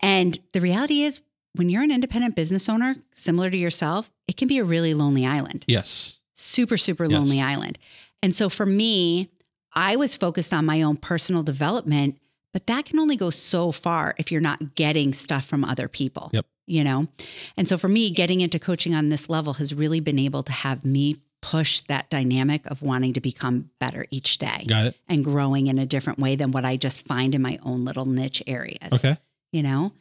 And 0.00 0.38
the 0.52 0.60
reality 0.60 1.02
is, 1.02 1.20
when 1.54 1.68
you're 1.70 1.82
an 1.82 1.92
independent 1.92 2.34
business 2.34 2.68
owner, 2.68 2.96
similar 3.14 3.48
to 3.50 3.56
yourself, 3.56 4.10
it 4.26 4.36
can 4.36 4.48
be 4.48 4.58
a 4.58 4.64
really 4.64 4.92
lonely 4.94 5.24
island 5.26 5.64
yes 5.68 6.18
super, 6.36 6.76
super 6.76 7.04
Yes. 7.04 7.12
lonely 7.12 7.40
island. 7.40 7.78
And 8.20 8.34
so 8.34 8.48
for 8.48 8.66
me, 8.66 9.30
I 9.72 9.94
was 9.94 10.16
focused 10.16 10.52
on 10.52 10.64
my 10.66 10.82
own 10.82 10.96
personal 10.96 11.44
development, 11.44 12.18
but 12.52 12.66
that 12.66 12.86
can 12.86 12.98
only 12.98 13.14
go 13.16 13.30
so 13.30 13.70
far 13.70 14.14
if 14.18 14.32
you're 14.32 14.40
not 14.40 14.74
getting 14.74 15.12
stuff 15.12 15.44
from 15.44 15.64
other 15.64 15.86
people. 15.86 16.30
Yep. 16.32 16.46
You 16.66 16.84
know? 16.84 17.08
And 17.56 17.68
so 17.68 17.76
for 17.76 17.88
me, 17.88 18.10
getting 18.10 18.40
into 18.40 18.58
coaching 18.58 18.94
on 18.94 19.08
this 19.08 19.28
level 19.28 19.54
has 19.54 19.74
really 19.74 20.00
been 20.00 20.18
able 20.18 20.42
to 20.44 20.52
have 20.52 20.84
me 20.84 21.16
push 21.42 21.82
that 21.82 22.08
dynamic 22.08 22.64
of 22.70 22.80
wanting 22.80 23.12
to 23.12 23.20
become 23.20 23.68
better 23.78 24.06
each 24.10 24.38
day 24.38 24.64
got 24.66 24.86
it 24.86 24.96
and 25.10 25.22
growing 25.22 25.66
in 25.66 25.78
a 25.78 25.84
different 25.84 26.18
way 26.18 26.36
than 26.36 26.50
what 26.52 26.64
I 26.64 26.78
just 26.78 27.06
find 27.06 27.34
in 27.34 27.42
my 27.42 27.58
own 27.62 27.84
little 27.84 28.06
niche 28.06 28.42
areas. 28.46 28.94
okay 28.94 29.18
You 29.52 29.62
know? 29.62 29.92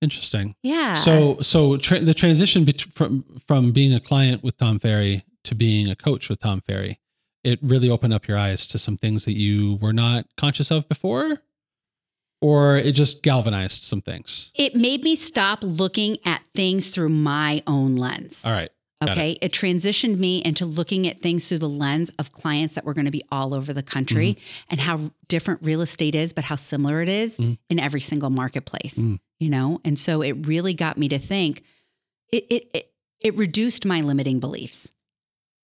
interesting 0.00 0.54
Yeah. 0.62 0.94
So, 0.94 1.36
so 1.42 1.76
tra- 1.76 2.00
the 2.00 2.14
transition 2.14 2.64
bet- 2.64 2.80
from 2.80 3.24
from 3.46 3.72
being 3.72 3.92
a 3.92 4.00
client 4.00 4.42
with 4.42 4.56
Tom 4.56 4.78
Ferry 4.78 5.22
to 5.44 5.54
being 5.54 5.90
a 5.90 5.94
coach 5.94 6.30
with 6.30 6.40
Tom 6.40 6.62
Ferry, 6.62 6.98
it 7.44 7.58
really 7.62 7.90
opened 7.90 8.14
up 8.14 8.26
your 8.26 8.38
eyes 8.38 8.66
to 8.68 8.78
some 8.78 8.96
things 8.96 9.26
that 9.26 9.36
you 9.36 9.76
were 9.82 9.92
not 9.92 10.24
conscious 10.38 10.70
of 10.70 10.88
before, 10.88 11.42
or 12.40 12.76
it 12.78 12.92
just 12.92 13.22
galvanized 13.22 13.82
some 13.82 14.00
things. 14.00 14.50
it 14.54 14.74
made 14.74 15.02
me 15.04 15.14
stop 15.16 15.58
looking 15.62 16.18
at 16.24 16.42
things 16.54 16.88
through 16.90 17.08
my 17.10 17.62
own 17.66 17.96
lens. 17.96 18.44
All 18.46 18.52
right. 18.52 18.70
Okay. 19.02 19.38
It. 19.40 19.52
transitioned 19.52 20.18
me 20.18 20.42
into 20.44 20.66
looking 20.66 21.06
at 21.06 21.22
things 21.22 21.48
through 21.48 21.58
the 21.60 21.68
lens 21.68 22.10
of 22.18 22.32
clients 22.32 22.74
that 22.74 22.84
were 22.84 22.92
going 22.92 23.06
to 23.06 23.10
be 23.10 23.22
all 23.32 23.54
over 23.54 23.72
the 23.72 23.82
country 23.82 24.36
and 24.68 24.78
how 24.78 25.10
different 25.26 25.60
real 25.62 25.80
estate 25.80 26.14
is, 26.14 26.34
but 26.34 26.44
how 26.44 26.54
similar 26.56 27.00
it 27.00 27.08
is 27.08 27.38
Mhm. 27.38 27.56
in 27.70 27.78
every 27.78 28.00
single 28.00 28.28
marketplace, 28.28 28.98
Mm. 28.98 29.18
you 29.38 29.48
know? 29.48 29.80
And 29.86 29.98
so 29.98 30.20
it 30.20 30.46
really 30.46 30.74
got 30.74 30.98
me 30.98 31.08
to 31.08 31.18
think 31.18 31.62
it, 32.30 32.44
it, 32.50 32.70
it, 32.74 32.92
it 33.20 33.36
reduced 33.38 33.84
my 33.86 34.02
limiting 34.02 34.38
beliefs. 34.38 34.92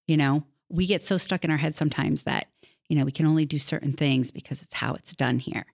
You 0.08 0.16
know, 0.16 0.44
we 0.70 0.86
get 0.86 1.04
so 1.04 1.16
stuck 1.18 1.44
in 1.44 1.50
our 1.50 1.56
head 1.58 1.74
sometimes 1.74 2.22
that, 2.22 2.48
you 2.88 2.96
know, 2.96 3.04
we 3.04 3.12
can 3.12 3.26
only 3.26 3.44
do 3.44 3.58
certain 3.58 3.92
things 3.92 4.30
because 4.30 4.62
it's 4.62 4.74
how 4.74 4.94
it's 4.94 5.14
done 5.14 5.38
here. 5.40 5.66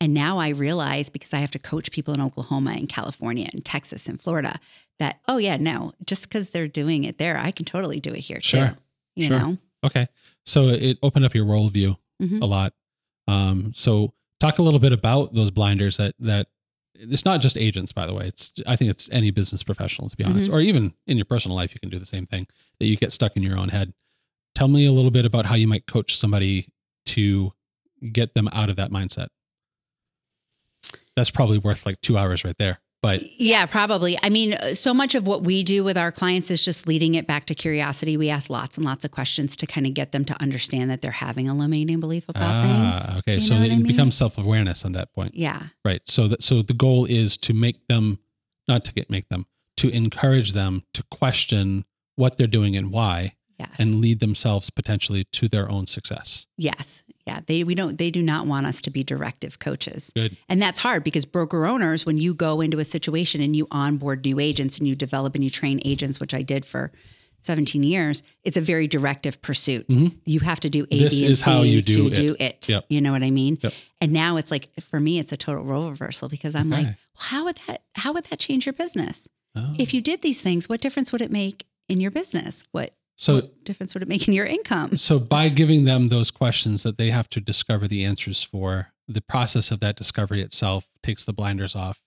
And 0.00 0.14
now 0.14 0.38
I 0.38 0.48
realize 0.50 1.10
because 1.10 1.34
I 1.34 1.38
have 1.38 1.50
to 1.52 1.58
coach 1.58 1.90
people 1.90 2.14
in 2.14 2.20
Oklahoma 2.20 2.70
and 2.72 2.88
California 2.88 3.48
and 3.52 3.64
Texas 3.64 4.08
and 4.08 4.20
Florida 4.20 4.60
that, 5.00 5.20
oh, 5.26 5.38
yeah, 5.38 5.56
no, 5.56 5.92
just 6.06 6.28
because 6.28 6.50
they're 6.50 6.68
doing 6.68 7.04
it 7.04 7.18
there, 7.18 7.36
I 7.36 7.50
can 7.50 7.64
totally 7.64 7.98
do 8.00 8.12
it 8.14 8.20
here 8.20 8.40
Sure. 8.40 8.68
too. 8.68 8.74
You 9.16 9.26
Sure. 9.26 9.38
know? 9.38 9.58
Okay. 9.84 10.06
So 10.46 10.68
it 10.68 10.98
opened 11.02 11.24
up 11.24 11.34
your 11.34 11.44
worldview 11.46 11.96
Mhm. 12.22 12.40
a 12.42 12.46
lot. 12.46 12.74
Um, 13.26 13.72
so 13.74 14.14
talk 14.40 14.58
a 14.58 14.62
little 14.62 14.80
bit 14.80 14.92
about 14.92 15.34
those 15.34 15.50
blinders 15.50 15.96
that 15.96 16.14
that 16.20 16.48
it's 16.94 17.24
not 17.24 17.40
just 17.40 17.56
agents, 17.56 17.92
by 17.92 18.06
the 18.06 18.14
way. 18.14 18.26
It's 18.26 18.54
I 18.66 18.74
think 18.74 18.90
it's 18.90 19.08
any 19.12 19.30
business 19.30 19.62
professional 19.62 20.08
to 20.08 20.16
be 20.16 20.24
honest, 20.24 20.50
or 20.50 20.60
even 20.60 20.94
in 21.06 21.16
your 21.16 21.26
personal 21.26 21.56
life, 21.56 21.72
you 21.72 21.78
can 21.78 21.90
do 21.90 21.98
the 21.98 22.06
same 22.06 22.26
thing 22.26 22.46
that 22.80 22.86
you 22.86 22.96
get 22.96 23.12
stuck 23.12 23.36
in 23.36 23.42
your 23.44 23.56
own 23.58 23.68
head. 23.68 23.92
Tell 24.56 24.66
me 24.66 24.84
a 24.84 24.90
little 24.92 25.12
bit 25.12 25.24
about 25.24 25.46
how 25.46 25.54
you 25.54 25.68
might 25.68 25.86
coach 25.86 26.16
somebody 26.16 26.68
to 27.06 27.52
get 28.12 28.34
them 28.34 28.48
out 28.52 28.68
of 28.70 28.76
that 28.76 28.90
mindset. 28.90 29.28
That's 31.18 31.30
probably 31.30 31.58
worth 31.58 31.84
like 31.84 32.00
two 32.00 32.16
hours 32.16 32.44
right 32.44 32.56
there. 32.58 32.78
But 33.00 33.22
Yeah, 33.40 33.64
probably. 33.66 34.16
I 34.24 34.28
mean, 34.28 34.56
so 34.74 34.92
much 34.92 35.14
of 35.14 35.26
what 35.26 35.42
we 35.44 35.62
do 35.62 35.84
with 35.84 35.96
our 35.96 36.10
clients 36.10 36.50
is 36.50 36.64
just 36.64 36.88
leading 36.88 37.14
it 37.14 37.26
back 37.28 37.46
to 37.46 37.54
curiosity. 37.54 38.16
We 38.16 38.28
ask 38.28 38.50
lots 38.50 38.76
and 38.76 38.84
lots 38.84 39.04
of 39.04 39.12
questions 39.12 39.54
to 39.56 39.66
kind 39.66 39.86
of 39.86 39.94
get 39.94 40.10
them 40.12 40.24
to 40.24 40.40
understand 40.42 40.90
that 40.90 41.00
they're 41.00 41.12
having 41.12 41.48
a 41.48 41.54
limiting 41.54 42.00
belief 42.00 42.28
about 42.28 42.64
things. 42.64 42.94
ah, 43.08 43.18
okay, 43.18 43.34
You 43.36 43.40
so 43.40 43.54
it 43.54 43.66
I 43.66 43.68
mean? 43.68 43.82
becomes 43.84 44.16
self 44.16 44.36
awareness 44.36 44.84
on 44.84 44.92
that 44.92 45.12
point. 45.12 45.34
Yeah. 45.36 45.68
Right. 45.84 46.02
So 46.06 46.26
that 46.28 46.42
so 46.42 46.62
the 46.62 46.74
goal 46.74 47.04
is 47.04 47.36
to 47.38 47.54
make 47.54 47.86
them 47.88 48.18
not 48.66 48.84
to 48.86 48.92
get 48.92 49.08
make 49.10 49.28
them 49.28 49.46
to 49.76 49.88
encourage 49.90 50.52
them 50.52 50.82
to 50.94 51.04
question 51.10 51.84
what 52.16 52.36
they're 52.36 52.48
doing 52.48 52.76
and 52.76 52.90
why 52.90 53.34
Yes. 53.58 53.70
and 53.78 53.96
lead 54.00 54.20
themselves 54.20 54.70
potentially 54.70 55.24
to 55.32 55.48
their 55.48 55.68
own 55.70 55.86
success. 55.86 56.46
yes. 56.56 57.02
Yeah. 57.26 57.40
They 57.46 57.62
we 57.64 57.74
don't 57.74 57.98
they 57.98 58.10
do 58.10 58.22
not 58.22 58.46
want 58.46 58.66
us 58.66 58.80
to 58.82 58.90
be 58.90 59.02
directive 59.04 59.58
coaches. 59.58 60.10
Good. 60.14 60.36
And 60.48 60.62
that's 60.62 60.78
hard 60.78 61.04
because 61.04 61.26
broker 61.26 61.66
owners, 61.66 62.06
when 62.06 62.16
you 62.16 62.32
go 62.34 62.60
into 62.62 62.78
a 62.78 62.84
situation 62.86 63.40
and 63.42 63.54
you 63.54 63.66
onboard 63.70 64.24
new 64.24 64.38
agents 64.40 64.78
and 64.78 64.88
you 64.88 64.94
develop 64.94 65.34
and 65.34 65.44
you 65.44 65.50
train 65.50 65.80
agents, 65.84 66.18
which 66.20 66.32
I 66.32 66.40
did 66.42 66.64
for 66.64 66.90
17 67.42 67.82
years, 67.82 68.22
it's 68.44 68.56
a 68.56 68.60
very 68.62 68.86
directive 68.88 69.42
pursuit. 69.42 69.86
Mhm. 69.88 70.16
You 70.24 70.40
have 70.40 70.58
to 70.60 70.70
do 70.70 70.86
A, 70.90 70.98
This 70.98 71.18
B, 71.18 71.24
and 71.26 71.32
is 71.32 71.42
how 71.42 71.62
you 71.62 71.82
do 71.82 72.08
to 72.08 72.12
it. 72.12 72.16
do 72.28 72.36
it. 72.40 72.68
Yep. 72.68 72.86
You 72.88 73.00
know 73.00 73.12
what 73.12 73.22
I 73.22 73.30
mean? 73.30 73.58
Yep. 73.62 73.74
And 74.00 74.12
now 74.12 74.36
it's 74.38 74.50
like 74.50 74.68
for 74.80 74.98
me, 74.98 75.18
it's 75.18 75.32
a 75.32 75.36
total 75.36 75.64
role 75.64 75.90
reversal 75.90 76.28
because 76.30 76.54
I'm 76.54 76.70
like, 76.70 76.86
well, 76.86 76.96
how 77.16 77.44
would 77.44 77.58
that 77.66 77.82
how 77.96 78.12
would 78.14 78.24
that 78.30 78.38
change 78.38 78.64
your 78.66 78.72
business? 78.72 79.28
Oh. 79.54 79.74
If 79.78 79.92
you 79.92 80.00
did 80.00 80.22
these 80.22 80.40
things, 80.40 80.68
what 80.68 80.80
difference 80.80 81.12
would 81.12 81.20
it 81.20 81.30
make 81.30 81.66
in 81.88 82.00
your 82.00 82.10
business? 82.10 82.64
What 82.72 82.94
so 83.20 83.34
what 83.36 83.64
difference 83.64 83.92
would 83.94 84.02
it 84.02 84.08
make 84.08 84.26
in 84.28 84.32
your 84.34 84.46
income? 84.46 84.96
so 84.96 85.18
by 85.18 85.48
giving 85.48 85.84
them 85.84 86.08
those 86.08 86.30
questions 86.30 86.82
that 86.84 86.96
they 86.98 87.10
have 87.10 87.28
to 87.30 87.40
discover 87.40 87.86
the 87.88 88.04
answers 88.04 88.42
for, 88.42 88.92
the 89.06 89.20
process 89.20 89.70
of 89.70 89.80
that 89.80 89.96
discovery 89.96 90.40
itself 90.42 90.86
takes 91.02 91.24
the 91.24 91.32
blinders 91.32 91.74
off 91.74 91.98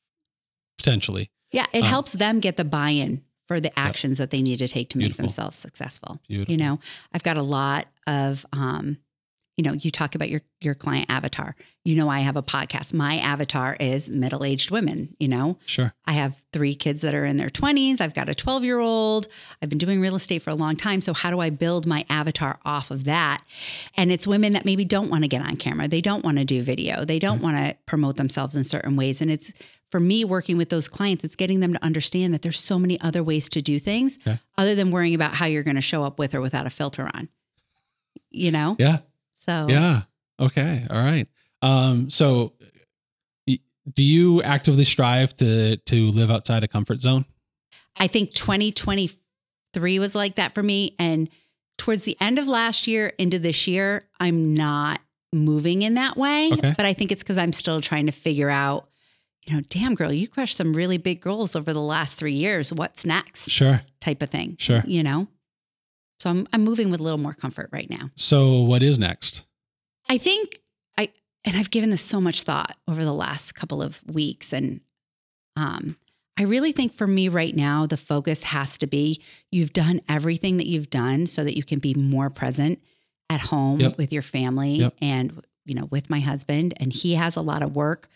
potentially. 0.77 1.29
Yeah, 1.51 1.65
it 1.73 1.83
Um, 1.83 1.89
helps 1.89 2.13
them 2.13 2.39
get 2.39 2.55
the 2.57 2.63
buy-in 2.63 3.23
for 3.47 3.59
the 3.59 3.77
actions 3.77 4.17
that 4.17 4.29
they 4.29 4.41
need 4.41 4.57
to 4.59 4.67
take 4.67 4.89
to 4.89 4.97
make 4.97 5.17
themselves 5.17 5.57
successful. 5.57 6.21
Beautiful. 6.27 6.51
You 6.51 6.57
know, 6.57 6.79
I've 7.11 7.23
got 7.23 7.37
a 7.37 7.41
lot 7.43 7.87
of 8.07 8.45
um, 8.53 8.97
you 9.61 9.69
know, 9.69 9.73
you 9.73 9.91
talk 9.91 10.15
about 10.15 10.31
your 10.31 10.41
your 10.59 10.73
client 10.73 11.05
avatar. 11.07 11.55
You 11.85 11.95
know, 11.95 12.09
I 12.09 12.21
have 12.21 12.35
a 12.35 12.41
podcast. 12.41 12.95
My 12.95 13.17
avatar 13.17 13.77
is 13.79 14.09
middle-aged 14.09 14.71
women, 14.71 15.15
you 15.19 15.27
know. 15.27 15.59
Sure. 15.67 15.93
I 16.05 16.13
have 16.13 16.41
three 16.51 16.73
kids 16.73 17.01
that 17.01 17.13
are 17.13 17.25
in 17.25 17.37
their 17.37 17.49
20s. 17.49 18.01
I've 18.01 18.15
got 18.15 18.27
a 18.27 18.31
12-year-old. 18.31 19.27
I've 19.61 19.69
been 19.69 19.77
doing 19.77 20.01
real 20.01 20.15
estate 20.15 20.41
for 20.41 20.49
a 20.49 20.55
long 20.55 20.75
time. 20.75 20.99
So 20.99 21.13
how 21.13 21.29
do 21.29 21.39
I 21.39 21.51
build 21.51 21.85
my 21.85 22.05
avatar 22.09 22.59
off 22.65 22.89
of 22.89 23.03
that? 23.03 23.43
And 23.95 24.11
it's 24.11 24.25
women 24.25 24.53
that 24.53 24.65
maybe 24.65 24.83
don't 24.83 25.11
want 25.11 25.23
to 25.23 25.27
get 25.27 25.43
on 25.43 25.57
camera. 25.57 25.87
They 25.87 26.01
don't 26.01 26.23
want 26.23 26.37
to 26.37 26.43
do 26.43 26.63
video. 26.63 27.05
They 27.05 27.19
don't 27.19 27.37
mm. 27.37 27.43
want 27.43 27.57
to 27.57 27.77
promote 27.85 28.17
themselves 28.17 28.55
in 28.55 28.63
certain 28.63 28.95
ways. 28.95 29.21
And 29.21 29.29
it's 29.29 29.53
for 29.91 29.99
me 29.99 30.25
working 30.25 30.57
with 30.57 30.69
those 30.69 30.87
clients, 30.87 31.23
it's 31.23 31.35
getting 31.35 31.59
them 31.59 31.73
to 31.73 31.83
understand 31.83 32.33
that 32.33 32.41
there's 32.41 32.59
so 32.59 32.79
many 32.79 32.99
other 32.99 33.23
ways 33.23 33.47
to 33.49 33.61
do 33.61 33.77
things 33.77 34.17
Okay. 34.25 34.39
other 34.57 34.73
than 34.73 34.89
worrying 34.89 35.13
about 35.13 35.35
how 35.35 35.45
you're 35.45 35.63
going 35.63 35.75
to 35.75 35.81
show 35.81 36.03
up 36.03 36.17
with 36.17 36.33
or 36.33 36.41
without 36.41 36.65
a 36.65 36.71
filter 36.71 37.11
on. 37.13 37.29
You 38.31 38.49
know? 38.49 38.75
Yeah. 38.79 38.99
So 39.45 39.67
Yeah. 39.69 40.03
Okay. 40.39 40.85
All 40.89 41.01
right. 41.01 41.27
Um, 41.61 42.09
so 42.09 42.53
do 43.93 44.03
you 44.03 44.41
actively 44.43 44.85
strive 44.85 45.35
to 45.37 45.77
to 45.77 46.11
live 46.11 46.31
outside 46.31 46.63
a 46.63 46.67
comfort 46.67 47.01
zone? 47.01 47.25
I 47.97 48.07
think 48.07 48.33
2023 48.33 49.99
was 49.99 50.15
like 50.15 50.35
that 50.35 50.53
for 50.53 50.63
me. 50.63 50.95
And 50.97 51.29
towards 51.77 52.05
the 52.05 52.17
end 52.21 52.39
of 52.39 52.47
last 52.47 52.87
year 52.87 53.07
into 53.17 53.39
this 53.39 53.67
year, 53.67 54.03
I'm 54.19 54.53
not 54.53 55.01
moving 55.33 55.81
in 55.81 55.95
that 55.95 56.17
way. 56.17 56.49
Okay. 56.51 56.73
But 56.75 56.85
I 56.85 56.93
think 56.93 57.11
it's 57.11 57.23
because 57.23 57.37
I'm 57.37 57.53
still 57.53 57.81
trying 57.81 58.05
to 58.05 58.11
figure 58.11 58.49
out, 58.49 58.89
you 59.45 59.55
know, 59.55 59.61
damn 59.69 59.95
girl, 59.95 60.13
you 60.13 60.27
crushed 60.27 60.55
some 60.55 60.73
really 60.73 60.97
big 60.97 61.21
goals 61.21 61.55
over 61.55 61.73
the 61.73 61.81
last 61.81 62.17
three 62.17 62.33
years. 62.33 62.71
What's 62.71 63.05
next? 63.05 63.49
Sure. 63.49 63.81
Type 63.99 64.21
of 64.21 64.29
thing. 64.29 64.55
Sure. 64.59 64.83
You 64.85 65.03
know? 65.03 65.27
So 66.21 66.29
I'm 66.29 66.47
I'm 66.53 66.63
moving 66.63 66.91
with 66.91 66.99
a 66.99 67.03
little 67.03 67.17
more 67.17 67.33
comfort 67.33 67.69
right 67.71 67.89
now. 67.89 68.11
So 68.15 68.59
what 68.59 68.83
is 68.83 68.99
next? 68.99 69.43
I 70.07 70.19
think 70.19 70.59
I 70.95 71.09
and 71.43 71.57
I've 71.57 71.71
given 71.71 71.89
this 71.89 72.03
so 72.03 72.21
much 72.21 72.43
thought 72.43 72.77
over 72.87 73.03
the 73.03 73.11
last 73.13 73.53
couple 73.53 73.81
of 73.81 74.03
weeks 74.05 74.53
and 74.53 74.81
um 75.55 75.95
I 76.37 76.43
really 76.43 76.73
think 76.73 76.93
for 76.93 77.07
me 77.07 77.27
right 77.27 77.55
now 77.55 77.87
the 77.87 77.97
focus 77.97 78.43
has 78.43 78.77
to 78.77 78.87
be 78.87 79.19
you've 79.51 79.73
done 79.73 79.99
everything 80.07 80.57
that 80.57 80.67
you've 80.67 80.91
done 80.91 81.25
so 81.25 81.43
that 81.43 81.57
you 81.57 81.63
can 81.63 81.79
be 81.79 81.95
more 81.95 82.29
present 82.29 82.79
at 83.27 83.41
home 83.41 83.79
Yep. 83.79 83.97
with 83.97 84.13
your 84.13 84.21
family 84.21 84.75
Yep. 84.75 84.93
and 85.01 85.43
you 85.65 85.73
know 85.73 85.85
with 85.85 86.11
my 86.11 86.19
husband 86.19 86.75
and 86.77 86.93
he 86.93 87.15
has 87.15 87.35
a 87.35 87.41
lot 87.41 87.63
of 87.63 87.75
work 87.75 88.09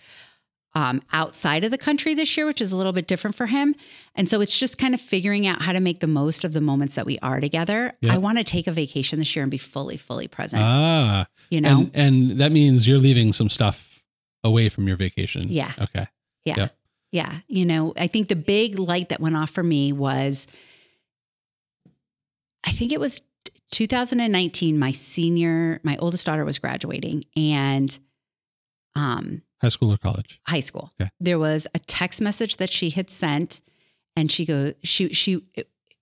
um, 0.75 1.01
outside 1.13 1.63
of 1.63 1.71
the 1.71 1.77
country 1.77 2.13
this 2.13 2.35
year, 2.35 2.45
which 2.45 2.61
is 2.61 2.71
a 2.71 2.77
little 2.77 2.91
bit 2.91 3.07
different 3.07 3.35
for 3.35 3.45
him. 3.45 3.73
And 4.13 4.29
so 4.29 4.41
it's 4.41 4.57
just 4.57 4.77
kind 4.77 4.93
of 4.93 4.99
figuring 5.01 5.47
out 5.47 5.61
how 5.61 5.71
to 5.71 5.79
make 5.79 6.01
the 6.01 6.07
most 6.07 6.43
of 6.43 6.51
the 6.51 6.61
moments 6.61 6.95
that 6.95 7.05
we 7.05 7.17
are 7.19 7.39
together. 7.39 7.93
Yep. 8.01 8.13
I 8.13 8.17
want 8.17 8.37
to 8.37 8.43
take 8.43 8.67
a 8.67 8.71
vacation 8.71 9.19
this 9.19 9.35
year 9.35 9.43
and 9.43 9.49
be 9.49 9.57
fully, 9.57 9.97
fully 9.97 10.27
present. 10.27 10.61
Ah, 10.63 11.27
you 11.49 11.61
know, 11.61 11.89
and 11.93 12.31
and 12.31 12.41
that 12.41 12.51
means 12.51 12.87
you're 12.87 12.97
leaving 12.97 13.31
some 13.31 13.49
stuff 13.49 14.01
away 14.43 14.69
from 14.69 14.87
your 14.87 14.97
vacation. 14.97 15.47
Yeah. 15.47 15.71
Okay. 15.79 16.05
Yeah. 16.43 16.55
Yep. 16.57 16.75
Yeah. 17.11 17.39
You 17.47 17.65
know, 17.65 17.93
I 17.95 18.07
think 18.07 18.27
the 18.27 18.35
big 18.35 18.77
light 18.77 19.09
that 19.09 19.21
went 19.21 19.37
off 19.37 19.49
for 19.49 19.63
me 19.63 19.93
was 19.93 20.47
I 22.65 22.71
think 22.71 22.91
it 22.91 22.99
was 22.99 23.21
2019 23.71 24.77
my 24.77 24.91
senior 24.91 25.79
my 25.83 25.97
oldest 25.97 26.25
daughter 26.25 26.45
was 26.45 26.59
graduating 26.59 27.23
and 27.35 27.99
um 28.95 29.41
High 29.65 29.69
school 29.69 29.91
or 29.93 29.97
college? 29.97 30.39
high 30.47 30.59
school. 30.59 30.93
Okay. 31.01 31.09
There 31.19 31.39
was 31.39 31.67
a 31.73 31.79
text 31.79 32.21
message 32.21 32.57
that 32.57 32.71
she 32.71 32.89
had 32.91 33.09
sent 33.09 33.61
and 34.15 34.31
she 34.31 34.45
goes 34.45 34.73
she 34.83 35.09
she 35.09 35.41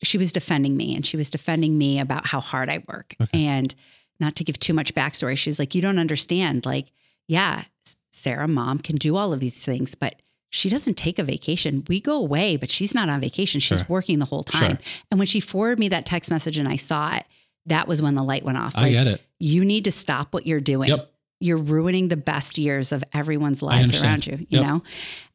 she 0.03 0.17
was 0.17 0.31
defending 0.33 0.75
me 0.75 0.95
and 0.95 1.05
she 1.05 1.15
was 1.17 1.31
defending 1.31 1.77
me 1.77 1.99
about 1.99 2.27
how 2.27 2.41
hard 2.41 2.69
I 2.69 2.83
work. 2.87 3.15
Okay. 3.21 3.45
And 3.45 3.73
not 4.19 4.35
to 4.35 4.43
give 4.43 4.59
too 4.59 4.73
much 4.73 4.93
backstory, 4.93 5.37
she 5.37 5.49
was 5.49 5.59
like, 5.59 5.73
You 5.75 5.81
don't 5.81 5.97
understand. 5.99 6.65
Like, 6.65 6.87
yeah, 7.27 7.63
Sara, 8.11 8.47
mom 8.47 8.79
can 8.79 8.97
do 8.97 9.15
all 9.15 9.33
of 9.33 9.39
these 9.39 9.63
things, 9.65 9.95
but 9.95 10.15
she 10.49 10.69
doesn't 10.69 10.95
take 10.95 11.17
a 11.17 11.23
vacation. 11.23 11.83
We 11.87 11.99
go 11.99 12.19
away, 12.19 12.57
but 12.57 12.69
she's 12.69 12.93
not 12.93 13.09
on 13.09 13.19
vacation. 13.21 13.59
She's 13.59 13.79
Sure. 13.79 13.87
working 13.89 14.19
the 14.19 14.25
whole 14.25 14.43
time. 14.43 14.77
And 15.09 15.17
when 15.19 15.25
she 15.27 15.39
forwarded 15.39 15.79
me 15.79 15.87
that 15.89 16.05
text 16.05 16.29
message 16.29 16.57
and 16.59 16.67
I 16.67 16.75
saw 16.75 17.15
it, 17.15 17.25
that 17.65 17.87
was 17.87 18.01
when 18.01 18.13
the 18.13 18.23
light 18.23 18.43
went 18.43 18.57
off. 18.57 18.73
I 18.77 18.91
get 18.91 19.07
it. 19.07 19.21
You 19.39 19.63
need 19.65 19.85
to 19.85 19.91
stop 19.91 20.33
what 20.33 20.45
you're 20.45 20.59
doing 20.59 20.89
Yep. 20.89 21.12
You're 21.43 21.57
ruining 21.57 22.07
the 22.07 22.15
best 22.17 22.57
years 22.57 22.91
of 22.91 23.03
everyone's 23.13 23.61
lives 23.61 24.01
around 24.01 24.25
you, 24.25 24.37
you 24.49 24.59
Yep. 24.59 24.65
know? 24.67 24.83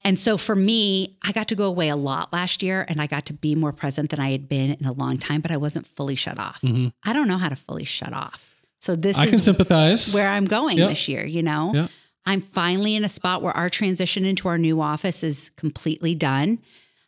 And 0.02 0.18
so 0.18 0.38
for 0.38 0.56
me, 0.56 1.16
I 1.22 1.32
got 1.32 1.48
to 1.48 1.54
go 1.54 1.66
away 1.66 1.88
a 1.90 1.96
lot 1.96 2.32
last 2.32 2.62
year 2.62 2.84
and 2.88 3.00
I 3.00 3.06
got 3.06 3.26
to 3.26 3.32
be 3.34 3.54
more 3.54 3.72
present 3.72 4.10
than 4.10 4.18
I 4.20 4.30
had 4.30 4.48
been 4.48 4.72
in 4.72 4.86
a 4.86 4.92
long 4.92 5.18
time, 5.18 5.40
but 5.40 5.50
I 5.50 5.56
wasn't 5.56 5.86
fully 5.86 6.14
shut 6.14 6.38
off. 6.38 6.60
Mhm. 6.62 6.92
I 7.04 7.12
don't 7.12 7.28
know 7.28 7.36
how 7.38 7.48
to 7.48 7.56
fully 7.56 7.84
shut 7.84 8.12
off. 8.12 8.46
So 8.80 8.96
this 8.96 9.18
I 9.18 9.26
can 9.26 9.34
is 9.40 9.44
sympathize. 9.44 10.14
where 10.14 10.28
I'm 10.30 10.44
going 10.46 10.78
Yep. 10.78 10.88
this 10.90 11.08
year, 11.08 11.26
you 11.26 11.42
know? 11.42 11.72
Yep. 11.74 11.90
I'm 12.24 12.40
finally 12.40 12.94
in 12.94 13.04
a 13.04 13.08
spot 13.08 13.42
where 13.42 13.56
our 13.56 13.68
transition 13.68 14.24
into 14.24 14.48
our 14.48 14.56
new 14.58 14.80
office 14.80 15.22
is 15.22 15.50
completely 15.56 16.14
done. 16.14 16.58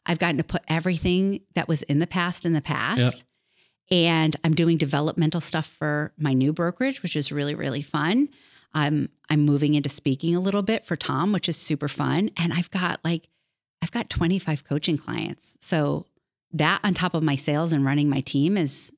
I've 0.05 0.19
gotten 0.19 0.37
to 0.39 0.45
put 0.45 0.63
everything 0.69 1.41
that 1.55 1.69
was 1.69 1.83
in 1.83 1.99
the 2.01 2.07
past 2.07 2.45
in 2.45 2.53
the 2.55 2.61
past. 2.61 3.25
And 3.93 4.37
I'm 4.45 4.55
doing 4.55 4.77
developmental 4.79 5.41
stuff 5.41 5.67
for 5.67 6.13
my 6.17 6.33
new 6.33 6.53
brokerage, 6.53 7.03
which 7.03 7.17
is 7.17 7.33
really, 7.33 7.55
really 7.55 7.83
fun. 7.83 8.29
I'm 8.73 9.09
I'm 9.29 9.41
moving 9.41 9.75
into 9.75 9.89
speaking 9.89 10.35
a 10.35 10.41
little 10.41 10.63
bit 10.63 10.85
for 10.85 10.97
Tom, 10.97 11.33
which 11.33 11.49
is 11.49 11.57
super 11.57 11.89
fun. 11.89 12.31
And 12.37 12.53
I've 12.53 12.71
got 12.71 13.01
like 13.05 13.29
I've 13.83 13.91
got 13.91 14.11
25 14.11 14.65
coaching 14.65 14.99
clients. 14.99 15.57
So 15.61 16.07
that 16.53 16.81
on 16.85 16.95
top 16.95 17.15
of 17.15 17.23
my 17.23 17.35
sales 17.35 17.73
and 17.73 17.85
running 17.85 18.09
my 18.09 18.21
team 18.21 18.57
is 18.57 18.93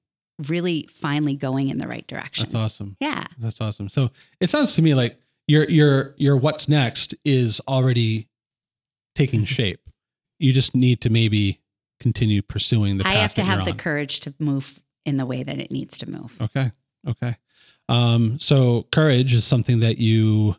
really 0.49 0.89
finally 0.93 1.35
going 1.35 1.69
in 1.69 1.79
the 1.79 1.87
right 1.87 2.07
direction. 2.07 2.45
That's 2.45 2.55
awesome. 2.55 2.97
Yeah. 3.01 3.25
That's 3.39 3.61
awesome. 3.61 3.89
So 3.89 4.11
it 4.41 4.51
sounds 4.51 4.75
to 4.77 4.83
me 4.83 4.95
like 4.95 5.19
your 5.47 5.69
your 5.69 6.15
your 6.17 6.37
what's 6.37 6.69
next 6.69 7.15
is 7.25 7.61
already 7.69 8.29
taking 9.15 9.45
shape. 9.45 9.81
You 10.39 10.53
just 10.53 10.75
need 10.75 11.01
to 11.03 11.11
maybe 11.11 11.61
continue 12.01 12.43
pursuing 12.43 12.97
the 12.97 13.05
path 13.05 13.15
I 13.15 13.19
have 13.19 13.35
to 13.35 13.45
have 13.45 13.65
the 13.65 13.75
courage 13.75 14.21
to 14.21 14.35
move 14.39 14.81
in 15.05 15.17
the 15.17 15.27
way 15.27 15.43
that 15.43 15.59
it 15.59 15.71
needs 15.71 15.99
to 15.99 16.11
move. 16.11 16.37
Okay. 16.41 16.73
Okay. 17.07 17.37
Um, 17.93 18.39
so 18.39 18.87
courage 18.91 19.35
is 19.35 19.45
something 19.45 19.81
that 19.81 19.99
you 19.99 20.57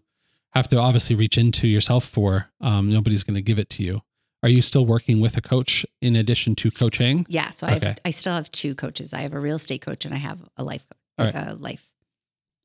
have 0.52 0.68
to 0.70 0.78
obviously 0.78 1.16
reach 1.16 1.38
into 1.38 1.68
yourself 1.68 2.06
for. 2.06 2.50
Um, 2.62 2.92
nobody's 2.92 3.24
going 3.24 3.36
to 3.36 3.42
give 3.42 3.58
it 3.60 3.70
to 3.72 3.84
you. 3.84 4.02
Are 4.44 4.50
you 4.50 4.62
still 4.62 4.86
working 4.86 5.20
with 5.22 5.38
a 5.38 5.42
coach 5.42 5.86
in 6.02 6.16
addition 6.16 6.54
to 6.56 6.70
coaching? 6.70 7.26
Yeah. 7.30 7.50
So 7.52 7.66
I 7.66 7.80
have, 7.80 7.98
I 8.06 8.10
still 8.12 8.34
have 8.34 8.52
two 8.52 8.76
coaches. 8.76 9.14
I 9.14 9.22
have 9.22 9.34
a 9.34 9.40
real 9.40 9.56
estate 9.56 9.82
coach 9.82 10.06
and 10.06 10.14
I 10.14 10.18
have 10.18 10.40
a 10.58 10.64
life 10.64 10.84
coach, 11.18 11.34
like 11.34 11.48
a 11.48 11.56
life 11.56 11.90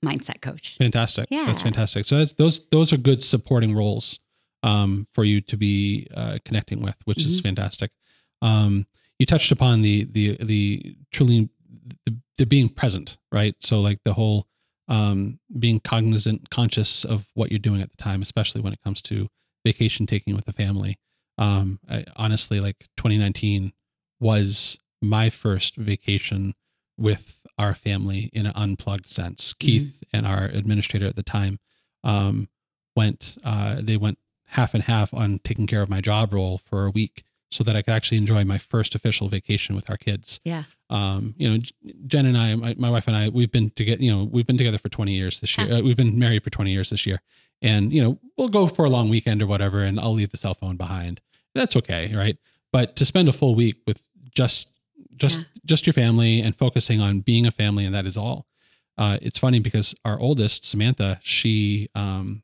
mindset 0.04 0.40
coach. 0.42 0.76
Fantastic. 0.78 1.28
Yeah. 1.30 1.44
That's 1.46 1.60
fantastic. 1.62 2.04
So 2.04 2.18
that's, 2.18 2.32
those 2.32 2.66
those 2.70 2.92
are 2.92 2.96
good 2.96 3.22
supporting 3.22 3.74
roles 3.76 4.18
um, 4.64 5.06
for 5.14 5.24
you 5.24 5.40
to 5.42 5.56
be 5.56 6.08
uh, 6.14 6.38
connecting 6.44 6.82
with, 6.82 6.96
which 7.04 7.24
is 7.24 7.38
Mhm. 7.40 7.44
fantastic. 7.44 7.92
Um, 8.42 8.86
you 9.20 9.24
touched 9.26 9.52
upon 9.52 9.82
the 9.82 10.04
the 10.10 10.36
the 10.42 10.96
truly 11.12 11.48
the, 12.06 12.16
the 12.38 12.46
being 12.46 12.68
present, 12.68 13.18
right? 13.30 13.54
So 13.60 13.80
like 13.80 14.00
the 14.04 14.14
whole 14.14 14.47
um, 14.88 15.38
being 15.58 15.80
cognizant, 15.80 16.50
conscious 16.50 17.04
of 17.04 17.26
what 17.34 17.50
you're 17.50 17.58
doing 17.58 17.80
at 17.80 17.90
the 17.90 17.96
time, 17.96 18.22
especially 18.22 18.60
when 18.60 18.72
it 18.72 18.82
comes 18.82 19.02
to 19.02 19.28
vacation 19.64 20.06
taking 20.06 20.34
with 20.34 20.46
the 20.46 20.52
family. 20.52 20.98
Um, 21.36 21.78
I, 21.88 22.04
honestly, 22.16 22.60
like 22.60 22.86
2019 22.96 23.72
was 24.20 24.78
my 25.00 25.30
first 25.30 25.76
vacation 25.76 26.54
with 26.96 27.40
our 27.58 27.74
family 27.74 28.30
in 28.32 28.46
an 28.46 28.52
unplugged 28.54 29.06
sense. 29.06 29.52
Keith 29.52 29.92
and 30.12 30.26
our 30.26 30.44
administrator 30.44 31.06
at 31.06 31.16
the 31.16 31.22
time 31.22 31.58
um, 32.04 32.48
went. 32.96 33.36
Uh, 33.44 33.76
they 33.80 33.96
went 33.96 34.18
half 34.46 34.74
and 34.74 34.82
half 34.82 35.12
on 35.12 35.40
taking 35.44 35.66
care 35.66 35.82
of 35.82 35.88
my 35.88 36.00
job 36.00 36.32
role 36.32 36.58
for 36.58 36.86
a 36.86 36.90
week, 36.90 37.22
so 37.50 37.64
that 37.64 37.76
I 37.76 37.82
could 37.82 37.94
actually 37.94 38.18
enjoy 38.18 38.44
my 38.44 38.58
first 38.58 38.94
official 38.94 39.28
vacation 39.28 39.74
with 39.74 39.88
our 39.90 39.96
kids. 39.96 40.40
Yeah. 40.44 40.64
Um, 40.90 41.34
you 41.38 41.48
know, 41.50 41.62
Jen 42.06 42.26
and 42.26 42.36
I, 42.36 42.54
my, 42.54 42.74
my 42.78 42.90
wife 42.90 43.06
and 43.08 43.16
I, 43.16 43.28
we've 43.28 43.50
been 43.52 43.70
together. 43.70 44.02
You 44.02 44.14
know, 44.14 44.24
we've 44.30 44.46
been 44.46 44.58
together 44.58 44.78
for 44.78 44.88
20 44.88 45.12
years 45.12 45.40
this 45.40 45.56
year. 45.56 45.72
Uh, 45.72 45.80
we've 45.80 45.96
been 45.96 46.18
married 46.18 46.42
for 46.44 46.50
20 46.50 46.70
years 46.72 46.90
this 46.90 47.06
year, 47.06 47.20
and 47.62 47.92
you 47.92 48.02
know, 48.02 48.18
we'll 48.36 48.48
go 48.48 48.66
for 48.68 48.84
a 48.84 48.90
long 48.90 49.08
weekend 49.08 49.40
or 49.42 49.46
whatever, 49.46 49.82
and 49.82 49.98
I'll 49.98 50.12
leave 50.14 50.30
the 50.30 50.36
cell 50.36 50.54
phone 50.54 50.76
behind. 50.76 51.20
That's 51.54 51.76
okay, 51.76 52.14
right? 52.14 52.36
But 52.72 52.96
to 52.96 53.06
spend 53.06 53.28
a 53.28 53.32
full 53.32 53.54
week 53.54 53.76
with 53.86 54.02
just 54.34 54.72
just 55.16 55.38
Yeah. 55.38 55.44
just 55.64 55.86
your 55.86 55.94
family 55.94 56.40
and 56.40 56.54
focusing 56.54 57.00
on 57.00 57.20
being 57.20 57.46
a 57.46 57.50
family 57.50 57.84
and 57.84 57.94
that 57.94 58.06
is 58.06 58.16
all 58.16 58.46
uh, 58.98 59.18
it's 59.20 59.38
funny 59.38 59.58
because 59.58 59.94
our 60.04 60.18
oldest 60.20 60.64
samantha 60.64 61.18
she 61.24 61.88
um, 61.96 62.42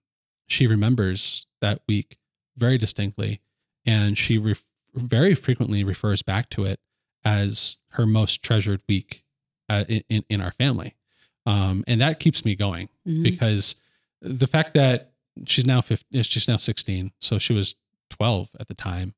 she 0.49 0.67
remembers 0.67 1.47
that 1.61 1.83
week 1.87 2.19
very 2.57 2.77
distinctly 2.79 3.41
and 3.87 4.19
she 4.19 4.39
ref- 4.39 4.65
very 4.95 5.35
frequently 5.35 5.85
refers 5.85 6.23
back 6.23 6.51
to 6.51 6.65
it 6.65 6.81
as 7.25 7.77
her 7.91 8.07
most 8.07 8.43
treasured 8.43 8.83
week 8.89 9.25
uh, 9.69 9.85
in, 9.89 10.25
in, 10.29 10.41
our 10.41 10.53
family. 10.53 10.95
Um, 11.47 11.85
and 11.87 12.01
that 12.01 12.21
keeps 12.21 12.45
me 12.45 12.55
going 12.55 12.89
Mhm. 13.07 13.23
because 13.23 13.81
the 14.21 14.47
fact 14.47 14.75
that 14.75 15.13
she's 15.47 15.67
now 15.67 15.81
15, 15.81 16.23
she's 16.23 16.49
now 16.49 16.57
16 16.57 17.13
so 17.21 17.39
she 17.39 17.53
was 17.53 17.75
12 18.11 18.51
at 18.61 18.69
the 18.69 18.75
time. 18.75 19.15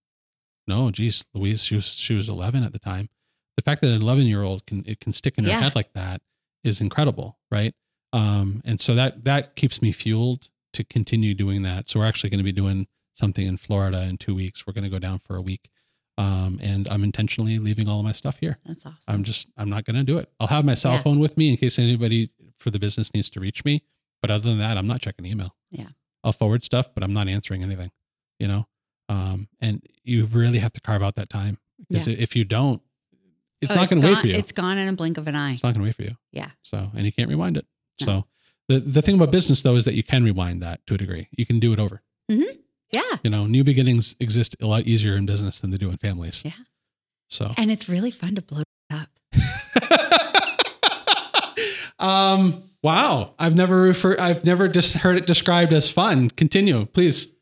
No 0.66 0.90
geez 0.90 1.24
louise 1.34 1.64
she 1.64 1.74
was 1.76 1.94
she 1.94 2.14
was 2.14 2.28
11 2.28 2.64
at 2.64 2.72
the 2.72 2.78
time. 2.78 3.08
The 3.56 3.62
fact 3.62 3.80
that 3.82 3.90
an 3.92 4.02
11 4.02 4.26
year 4.26 4.42
old 4.42 4.66
can 4.66 4.82
it 4.86 5.00
can 5.00 5.12
stick 5.12 5.34
in 5.36 5.44
her 5.44 5.50
Yeah. 5.50 5.60
head 5.60 5.74
like 5.76 5.92
that 5.94 6.22
is 6.64 6.80
incredible 6.80 7.38
right? 7.50 7.74
Um 8.12 8.62
and 8.64 8.80
so 8.80 8.94
that 8.94 9.24
that 9.24 9.54
keeps 9.56 9.80
me 9.82 9.92
fueled 9.92 10.48
to 10.72 10.84
continue 10.84 11.34
doing 11.34 11.62
that. 11.62 11.88
So 11.88 12.00
we're 12.00 12.06
actually 12.06 12.30
going 12.30 12.38
to 12.38 12.44
be 12.44 12.52
doing 12.52 12.86
something 13.16 13.46
in 13.46 13.56
florida 13.56 14.02
in 14.02 14.16
two 14.16 14.34
weeks 14.34 14.66
we're 14.66 14.72
going 14.72 14.84
to 14.84 14.90
go 14.90 14.98
down 14.98 15.18
for 15.24 15.36
a 15.36 15.40
week 15.42 15.68
um 16.18 16.58
and 16.62 16.86
i'm 16.88 17.02
intentionally 17.04 17.58
leaving 17.58 17.88
all 17.88 17.98
of 18.00 18.04
my 18.04 18.12
stuff 18.12 18.38
here 18.38 18.58
That's 18.66 18.84
awesome. 18.86 18.98
I'm 19.08 19.24
just 19.24 19.48
I'm 19.56 19.68
not 19.70 19.84
going 19.84 19.96
to 19.96 20.02
do 20.04 20.18
it. 20.18 20.30
I'll 20.40 20.46
have 20.48 20.64
my 20.64 20.74
cell 20.74 20.92
Yeah. 20.94 21.02
phone 21.02 21.18
with 21.18 21.36
me 21.36 21.50
in 21.50 21.56
case 21.56 21.78
anybody 21.78 22.30
for 22.58 22.70
the 22.70 22.78
business 22.78 23.12
needs 23.12 23.28
to 23.30 23.40
reach 23.40 23.64
me. 23.64 23.82
But 24.22 24.30
other 24.30 24.48
than 24.48 24.58
that, 24.60 24.78
I'm 24.78 24.86
not 24.86 25.02
checking 25.02 25.26
email. 25.26 25.54
Yeah. 25.70 25.88
I'll 26.24 26.32
forward 26.32 26.62
stuff, 26.62 26.86
but 26.94 27.02
I'm 27.04 27.12
not 27.12 27.28
answering 27.28 27.62
anything. 27.62 27.90
You 28.38 28.48
know, 28.48 28.66
um, 29.10 29.48
and 29.60 29.82
you 30.04 30.24
really 30.26 30.58
have 30.58 30.72
to 30.72 30.80
carve 30.80 31.02
out 31.02 31.16
that 31.16 31.28
time 31.28 31.58
because 31.90 32.08
if 32.08 32.34
you 32.34 32.44
don't, 32.44 32.80
it's 33.60 33.70
Oh, 33.70 33.74
not 33.74 33.90
going 33.90 34.00
to 34.00 34.08
wait 34.08 34.18
for 34.20 34.26
you. 34.26 34.34
It's 34.34 34.52
gone 34.52 34.78
in 34.78 34.88
a 34.88 34.92
blink 34.94 35.18
of 35.18 35.26
an 35.28 35.36
eye. 35.36 35.52
It's 35.52 35.62
not 35.62 35.74
going 35.74 35.82
to 35.84 35.88
wait 35.88 35.96
for 35.96 36.02
you. 36.04 36.16
Yeah. 36.32 36.50
So 36.62 36.90
and 36.96 37.04
you 37.04 37.12
can't 37.12 37.28
rewind 37.28 37.56
it. 37.58 37.66
No. 38.00 38.06
So 38.06 38.24
the 38.68 38.80
the 38.80 39.02
thing 39.02 39.16
about 39.16 39.30
business 39.30 39.60
though 39.62 39.76
is 39.76 39.84
that 39.84 39.94
you 39.94 40.02
can 40.02 40.24
rewind 40.24 40.62
that 40.62 40.80
to 40.86 40.94
a 40.94 40.98
degree. 40.98 41.28
You 41.36 41.44
can 41.44 41.60
do 41.60 41.72
it 41.74 41.78
over. 41.78 42.02
Yeah. 42.96 43.18
You 43.24 43.30
know, 43.30 43.46
new 43.46 43.64
beginnings 43.64 44.16
exist 44.20 44.56
a 44.60 44.66
lot 44.66 44.82
easier 44.92 45.16
in 45.16 45.26
business 45.26 45.58
than 45.60 45.70
they 45.70 45.76
do 45.76 45.88
in 45.90 45.96
families. 45.98 46.42
Yeah. 46.44 46.52
So 47.28 47.52
And 47.56 47.70
it's 47.70 47.88
really 47.88 48.10
fun 48.10 48.34
to 48.36 48.42
blow 48.42 48.62
up. 48.90 49.10
um 51.98 52.62
wow 52.82 53.34
i've 53.38 53.56
never 53.56 53.80
referred 53.80 54.18
i've 54.20 54.44
never 54.44 54.68
just 54.68 54.98
heard 54.98 55.16
it 55.16 55.26
described 55.26 55.72
as 55.72 55.90
fun 55.90 56.30
continue 56.30 56.84
please 56.86 57.32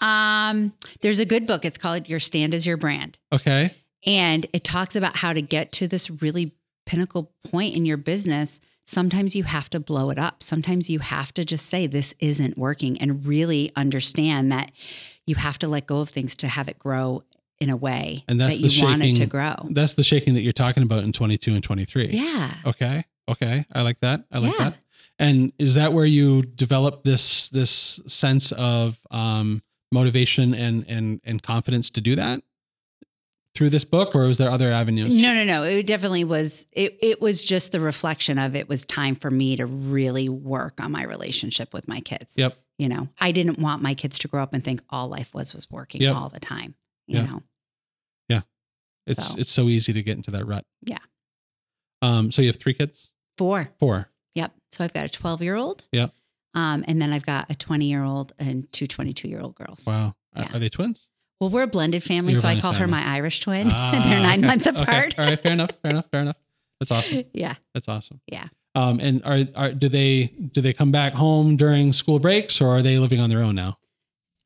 Um, 0.00 0.72
there's 1.02 1.18
a 1.18 1.26
good 1.26 1.46
book. 1.46 1.64
It's 1.64 1.76
called 1.76 2.08
Your 2.08 2.20
Stand 2.20 2.54
is 2.54 2.66
Your 2.66 2.76
Brand. 2.76 3.18
okay 3.32 3.74
And 4.06 4.46
it 4.52 4.64
talks 4.64 4.96
about 4.96 5.16
how 5.16 5.32
to 5.32 5.42
get 5.42 5.72
to 5.72 5.88
this 5.88 6.10
really 6.22 6.52
pinnacle 6.86 7.32
point 7.50 7.74
in 7.74 7.84
your 7.84 7.96
business. 7.98 8.60
Sometimes 8.88 9.36
you 9.36 9.44
have 9.44 9.68
to 9.70 9.80
blow 9.80 10.08
it 10.08 10.18
up. 10.18 10.42
Sometimes 10.42 10.88
you 10.88 11.00
have 11.00 11.32
to 11.34 11.44
just 11.44 11.66
say, 11.66 11.86
this 11.86 12.14
isn't 12.20 12.56
working, 12.56 12.98
and 13.02 13.26
really 13.26 13.70
understand 13.76 14.50
that 14.50 14.72
you 15.26 15.34
have 15.34 15.58
to 15.58 15.68
let 15.68 15.86
go 15.86 15.98
of 16.00 16.08
things 16.08 16.34
to 16.36 16.48
have 16.48 16.68
it 16.68 16.78
grow 16.78 17.22
in 17.60 17.68
a 17.68 17.76
way 17.76 18.24
And 18.28 18.40
that's 18.40 18.56
that 18.56 18.62
the 18.62 18.68
you 18.72 18.82
want 18.84 19.02
it 19.02 19.06
to 19.06 19.10
shaking- 19.16 19.28
grow. 19.28 19.54
that's 19.70 19.92
the 19.94 20.04
shaking 20.04 20.34
that 20.34 20.40
you're 20.42 20.52
talking 20.54 20.82
about 20.84 21.02
in 21.04 21.12
22 21.12 21.54
and 21.54 21.62
23 21.62 22.08
Yeah. 22.12 22.54
okay 22.64 23.04
okay 23.28 23.66
i 23.74 23.82
like 23.82 23.98
that 24.00 24.24
i 24.32 24.38
like 24.38 24.52
Yeah. 24.56 24.70
that 24.70 24.78
and 25.18 25.52
is 25.58 25.74
that 25.74 25.92
where 25.92 26.06
you 26.06 26.42
develop 26.42 27.02
this 27.02 27.48
this 27.48 27.98
sense 28.06 28.52
of 28.52 28.96
um 29.10 29.60
motivation 29.90 30.54
and 30.54 30.84
and 30.88 31.20
and 31.24 31.42
confidence 31.42 31.90
to 31.90 32.00
do 32.00 32.14
that 32.14 32.42
through 33.58 33.70
this 33.70 33.84
book 33.84 34.14
or 34.14 34.20
was 34.22 34.38
there 34.38 34.50
other 34.50 34.70
avenues 34.72 35.10
No, 35.10 35.34
no, 35.34 35.44
no. 35.44 35.64
It 35.64 35.86
definitely 35.86 36.22
was. 36.24 36.64
It 36.72 36.96
it 37.02 37.20
was 37.20 37.44
just 37.44 37.72
the 37.72 37.80
reflection 37.80 38.38
of 38.38 38.54
it 38.54 38.68
was 38.68 38.86
time 38.86 39.16
for 39.16 39.30
me 39.30 39.56
to 39.56 39.66
really 39.66 40.28
work 40.28 40.80
on 40.80 40.92
my 40.92 41.02
relationship 41.02 41.74
with 41.74 41.88
my 41.88 42.00
kids. 42.00 42.34
yep 42.38 42.56
You 42.78 42.88
know, 42.88 43.08
I 43.18 43.32
didn't 43.32 43.58
want 43.58 43.82
my 43.82 43.94
kids 43.94 44.18
to 44.20 44.28
grow 44.28 44.42
up 44.42 44.54
and 44.54 44.62
think 44.64 44.80
all 44.88 45.08
life 45.08 45.34
was 45.34 45.52
was 45.54 45.68
working 45.70 46.00
Yep. 46.02 46.14
all 46.14 46.28
the 46.28 46.38
time. 46.40 46.76
You 47.08 47.18
Yeah. 47.18 47.26
know, 47.26 47.42
Yeah. 48.28 48.40
it's 49.06 49.34
So. 49.34 49.40
it's 49.40 49.50
so 49.50 49.68
easy 49.68 49.92
to 49.92 50.02
get 50.04 50.16
into 50.16 50.30
that 50.30 50.46
rut 50.46 50.64
Yeah. 50.86 50.98
um 52.00 52.30
so 52.30 52.40
you 52.42 52.48
have 52.48 52.60
three 52.60 52.74
kids 52.74 53.10
four. 53.36 53.68
four 53.80 54.08
Yep. 54.34 54.52
So 54.70 54.84
I've 54.84 54.92
got 54.94 55.04
a 55.04 55.08
12 55.08 55.42
year 55.42 55.56
old. 55.56 55.82
Yep. 55.92 56.14
Um, 56.54 56.84
and 56.86 57.02
then 57.02 57.12
I've 57.12 57.26
got 57.26 57.50
a 57.50 57.54
20 57.56 57.86
year 57.86 58.04
old 58.04 58.32
and 58.38 58.70
two 58.72 58.86
22 58.86 59.26
year 59.28 59.40
old 59.40 59.56
girls. 59.56 59.84
wow 59.84 60.14
Yeah. 60.36 60.54
are 60.54 60.60
they 60.60 60.68
twins 60.68 61.07
Well, 61.40 61.50
we're 61.50 61.62
a 61.62 61.66
blended 61.68 62.02
family, 62.02 62.32
You're 62.32 62.40
so 62.42 62.48
I 62.48 62.52
blended 62.54 62.62
call 62.62 62.72
her 62.74 62.86
my 62.86 63.04
Irish 63.14 63.40
twin. 63.40 63.68
Ah, 63.72 64.00
They're 64.04 64.20
nine 64.20 64.40
okay. 64.40 64.46
months 64.46 64.66
Okay. 64.66 64.82
apart. 64.82 65.14
All 65.18 65.24
right, 65.24 65.40
fair 65.40 65.52
enough, 65.52 65.70
fair 65.82 65.90
enough, 65.92 66.06
fair 66.10 66.20
enough. 66.22 66.36
That's 66.80 66.90
awesome. 66.90 67.24
yeah. 67.32 67.54
That's 67.74 67.88
awesome. 67.88 68.20
Yeah. 68.26 68.48
Um, 68.74 69.00
and 69.00 69.22
are 69.24 69.40
are 69.56 69.72
do 69.72 69.88
they 69.88 70.26
do 70.52 70.60
they 70.60 70.72
come 70.72 70.92
back 70.92 71.12
home 71.12 71.56
during 71.56 71.92
school 71.92 72.18
breaks 72.18 72.60
or 72.60 72.76
are 72.76 72.82
they 72.82 72.98
living 72.98 73.18
on 73.20 73.30
their 73.30 73.42
own 73.42 73.54
now? 73.54 73.78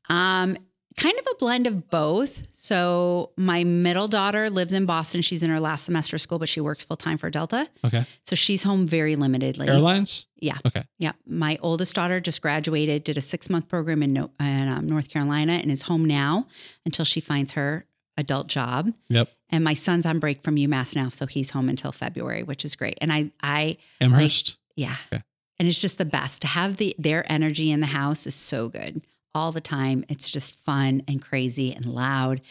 Um, 0.09 0.57
kind 0.97 1.17
of 1.19 1.25
a 1.31 1.35
blend 1.35 1.67
of 1.67 1.89
both. 1.89 2.43
So 2.55 3.31
my 3.37 3.63
middle 3.63 4.07
daughter 4.07 4.49
lives 4.49 4.73
in 4.73 4.85
Boston. 4.85 5.21
She's 5.21 5.43
in 5.43 5.49
her 5.49 5.59
last 5.59 5.85
semester 5.85 6.15
of 6.15 6.21
school, 6.21 6.39
but 6.39 6.49
she 6.49 6.61
works 6.61 6.83
full 6.83 6.97
time 6.97 7.17
for 7.17 7.29
Delta. 7.29 7.67
Okay. 7.85 8.05
So 8.25 8.35
she's 8.35 8.63
home 8.63 8.85
very 8.85 9.15
limitedly. 9.15 9.67
Airlines? 9.67 10.27
Yeah. 10.39 10.57
Okay. 10.65 10.83
Yeah. 10.99 11.13
My 11.25 11.57
oldest 11.61 11.95
daughter 11.95 12.19
just 12.19 12.41
graduated, 12.41 13.03
did 13.03 13.17
a 13.17 13.21
six 13.21 13.49
month 13.49 13.67
program 13.69 14.03
in, 14.03 14.13
no, 14.13 14.31
in 14.39 14.67
um, 14.67 14.87
North 14.87 15.09
Carolina, 15.09 15.53
and 15.53 15.71
is 15.71 15.83
home 15.83 16.05
now 16.05 16.47
until 16.85 17.05
she 17.05 17.19
finds 17.19 17.53
her 17.53 17.85
adult 18.17 18.47
job. 18.47 18.93
Yep. 19.09 19.29
And 19.49 19.63
my 19.63 19.73
son's 19.73 20.05
on 20.05 20.19
break 20.19 20.41
from 20.43 20.55
UMass 20.55 20.95
now, 20.95 21.09
so 21.09 21.25
he's 21.27 21.51
home 21.51 21.69
until 21.69 21.91
February, 21.91 22.43
which 22.43 22.65
is 22.65 22.75
great. 22.75 22.97
And 23.01 23.13
I, 23.13 23.31
I, 23.41 23.77
Amherst. 24.01 24.57
yeah, 24.75 24.95
Okay. 25.11 25.23
and 25.59 25.67
it's 25.67 25.79
just 25.79 25.97
the 25.97 26.05
best 26.05 26.41
to 26.41 26.47
have 26.47 26.77
the 26.77 26.95
their 26.97 27.23
energy 27.31 27.69
in 27.71 27.79
the 27.79 27.87
house 27.87 28.25
is 28.27 28.33
so 28.35 28.67
good 28.69 29.01
all 29.35 29.51
the 29.51 29.61
time. 29.61 30.03
It's 30.09 30.29
just 30.29 30.55
fun 30.63 31.01
and 31.07 31.21
crazy 31.21 31.73
and 31.73 31.85
loud. 31.85 32.41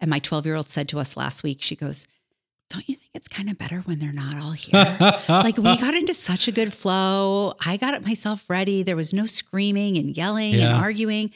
And 0.00 0.10
my 0.10 0.18
twelve 0.18 0.46
year 0.46 0.54
old 0.56 0.68
said 0.68 0.88
to 0.90 0.98
us 0.98 1.16
last 1.16 1.42
week, 1.42 1.62
she 1.62 1.76
goes, 1.76 2.06
"Don't 2.70 2.88
you 2.88 2.96
think 2.96 3.10
it's 3.14 3.28
kind 3.28 3.48
of 3.50 3.58
better 3.58 3.80
when 3.80 3.98
they're 3.98 4.12
not 4.12 4.36
all 4.38 4.52
here?" 4.52 4.96
like 5.28 5.56
we 5.56 5.76
got 5.78 5.94
into 5.94 6.14
such 6.14 6.48
a 6.48 6.52
good 6.52 6.72
flow. 6.72 7.54
I 7.64 7.76
got 7.76 7.94
it 7.94 8.04
myself 8.04 8.48
ready. 8.50 8.82
There 8.82 8.96
was 8.96 9.12
no 9.12 9.26
screaming 9.26 9.96
and 9.98 10.16
yelling 10.16 10.54
and 10.54 10.72
arguing. 10.74 11.30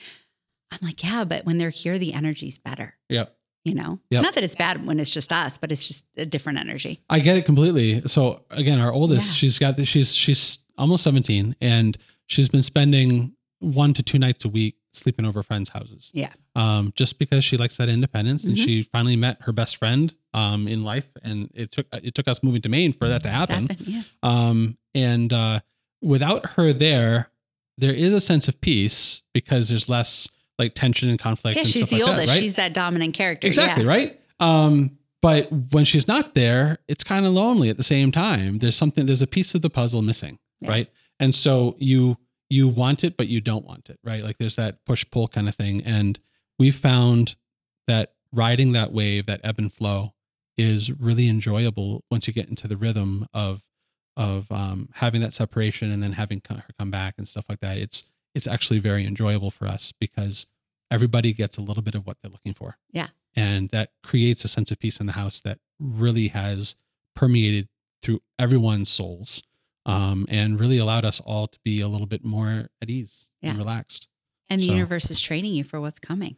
I'm 0.73 0.79
like, 0.83 1.03
yeah, 1.05 1.25
but 1.25 1.47
when 1.47 1.59
they're 1.59 1.71
here, 1.71 1.97
the 1.99 2.13
energy's 2.13 2.59
better. 2.59 2.95
Yep. 3.09 3.33
You 3.65 3.75
know, 3.75 4.01
Yep. 4.11 4.23
not 4.23 4.35
that 4.35 4.45
it's 4.45 4.55
bad 4.57 4.85
when 4.87 4.99
it's 5.01 5.11
just 5.11 5.33
us, 5.33 5.59
but 5.59 5.71
it's 5.73 5.87
just 5.87 6.05
a 6.17 6.27
different 6.27 6.59
energy. 6.59 7.01
I 7.09 7.19
get 7.21 7.37
it 7.37 7.45
completely. 7.45 8.03
So 8.07 8.45
again, 8.51 8.79
our 8.81 8.93
oldest, 8.93 9.27
Yeah. 9.29 9.33
she's 9.35 9.59
got 9.61 9.77
the, 9.77 9.85
she's 9.85 10.15
she's 10.15 10.65
almost 10.79 11.03
17 11.05 11.55
and 11.61 11.97
she's 12.27 12.49
been 12.49 12.63
spending 12.65 13.33
one 13.61 13.93
to 13.95 14.03
two 14.03 14.19
nights 14.19 14.45
a 14.45 14.49
week 14.49 14.77
sleeping 14.97 15.25
over 15.27 15.43
friends' 15.43 15.69
houses. 15.71 16.11
Yeah. 16.15 16.33
Um, 16.55 16.93
just 16.97 17.19
because 17.19 17.45
she 17.45 17.57
likes 17.57 17.77
that 17.77 17.89
independence 17.89 18.45
and 18.45 18.57
Mhm. 18.57 18.65
she 18.65 18.83
finally 18.83 19.17
met 19.17 19.39
her 19.43 19.53
best 19.53 19.77
friend 19.77 20.15
um 20.35 20.67
in 20.69 20.85
life 20.85 21.07
and 21.23 21.51
it 21.55 21.73
took 21.73 21.87
it 21.93 22.15
took 22.15 22.29
us 22.29 22.43
moving 22.43 22.63
to 22.63 22.69
Maine 22.69 22.93
for 22.93 23.09
that 23.09 23.23
to 23.23 23.29
happen. 23.31 23.69
Happen, 23.69 23.85
yeah. 23.87 24.03
Um, 24.23 24.79
and 24.95 25.33
uh, 25.33 25.61
without 26.03 26.47
her 26.51 26.73
there, 26.73 27.31
there 27.79 27.93
is 27.95 28.13
a 28.13 28.21
sense 28.21 28.49
of 28.49 28.61
peace 28.61 29.23
because 29.35 29.69
there's 29.69 29.89
less 29.89 30.29
like 30.59 30.75
tension 30.75 31.09
and 31.11 31.19
conflict. 31.19 31.57
Yeah, 31.57 31.63
and 31.63 31.69
she's 31.69 31.87
stuff 31.87 31.99
the 31.99 32.05
like 32.05 32.11
oldest. 32.11 32.27
That, 32.29 32.33
right? 32.35 32.41
She's 32.43 32.55
that 32.55 32.73
dominant 32.75 33.15
character. 33.15 33.47
exactly 33.47 33.85
yeah. 33.85 33.91
right. 33.91 34.21
Um, 34.41 34.99
but 35.23 35.51
when 35.73 35.85
she's 35.85 36.07
not 36.07 36.35
there, 36.35 36.79
it's 36.89 37.03
kind 37.03 37.27
of 37.27 37.33
lonely 37.33 37.69
at 37.69 37.77
the 37.79 37.83
same 37.83 38.13
time. 38.13 38.59
There's 38.59 38.77
something. 38.77 39.07
There's 39.07 39.23
a 39.23 39.27
piece 39.27 39.55
of 39.55 39.63
the 39.63 39.71
puzzle 39.71 40.01
missing, 40.03 40.39
Yeah. 40.61 40.71
right? 40.71 40.89
And 41.19 41.35
so 41.35 41.75
you 41.79 42.17
you 42.49 42.69
want 42.69 43.05
it, 43.05 43.17
but 43.17 43.29
you 43.29 43.41
don't 43.41 43.65
want 43.65 43.91
it, 43.91 43.99
right? 44.05 44.23
Like 44.23 44.39
there's 44.39 44.57
that 44.57 44.85
push 44.85 45.05
pull 45.11 45.29
kind 45.29 45.49
of 45.49 45.55
thing. 45.55 45.83
And 45.83 46.19
we've 46.59 46.77
found 46.77 47.37
that 47.87 48.15
riding 48.33 48.73
that 48.73 48.93
wave, 48.93 49.27
that 49.27 49.41
ebb 49.45 49.59
and 49.59 49.73
flow, 49.73 50.13
is 50.57 50.91
really 50.93 51.29
enjoyable 51.29 52.05
once 52.11 52.27
you 52.27 52.33
get 52.33 52.49
into 52.49 52.67
the 52.69 52.77
rhythm 52.77 53.27
of 53.35 53.63
of 54.17 54.51
um, 54.51 54.89
having 54.95 55.21
that 55.21 55.35
separation 55.35 55.93
and 55.93 56.03
then 56.03 56.13
having 56.13 56.41
her 56.49 56.65
come 56.79 56.91
back 56.91 57.15
and 57.19 57.29
stuff 57.29 57.45
like 57.49 57.61
that. 57.61 57.77
It's 57.77 58.11
it's 58.35 58.47
actually 58.47 58.79
very 58.79 59.07
enjoyable 59.07 59.51
for 59.51 59.67
us 59.67 59.93
because 59.99 60.47
everybody 60.91 61.33
gets 61.33 61.59
a 61.59 61.63
little 61.63 61.83
bit 61.83 61.95
of 61.95 62.07
what 62.07 62.17
they're 62.23 62.31
looking 62.31 62.55
for. 62.55 62.77
Yeah. 62.93 63.09
And 63.35 63.69
that 63.71 63.91
creates 64.03 64.45
a 64.45 64.49
sense 64.49 64.71
of 64.71 64.79
peace 64.79 65.01
in 65.01 65.07
the 65.07 65.13
house 65.13 65.41
that 65.41 65.59
really 65.79 66.29
has 66.29 66.77
permeated 67.15 67.69
through 68.03 68.21
everyone's 68.39 68.89
souls 68.89 69.43
um, 69.87 70.27
and 70.29 70.61
really 70.61 70.77
allowed 70.79 71.05
us 71.07 71.21
all 71.21 71.47
to 71.47 71.59
be 71.65 71.81
a 71.81 71.89
little 71.89 72.07
bit 72.07 72.23
more 72.25 72.69
at 72.83 72.91
ease 72.91 73.31
and 73.43 73.57
relaxed. 73.57 74.09
And 74.51 74.61
the 74.61 74.67
So- 74.67 74.73
universe 74.75 75.11
is 75.11 75.21
training 75.21 75.55
you 75.55 75.65
for 75.65 75.81
what's 75.81 75.99
coming. 75.99 76.37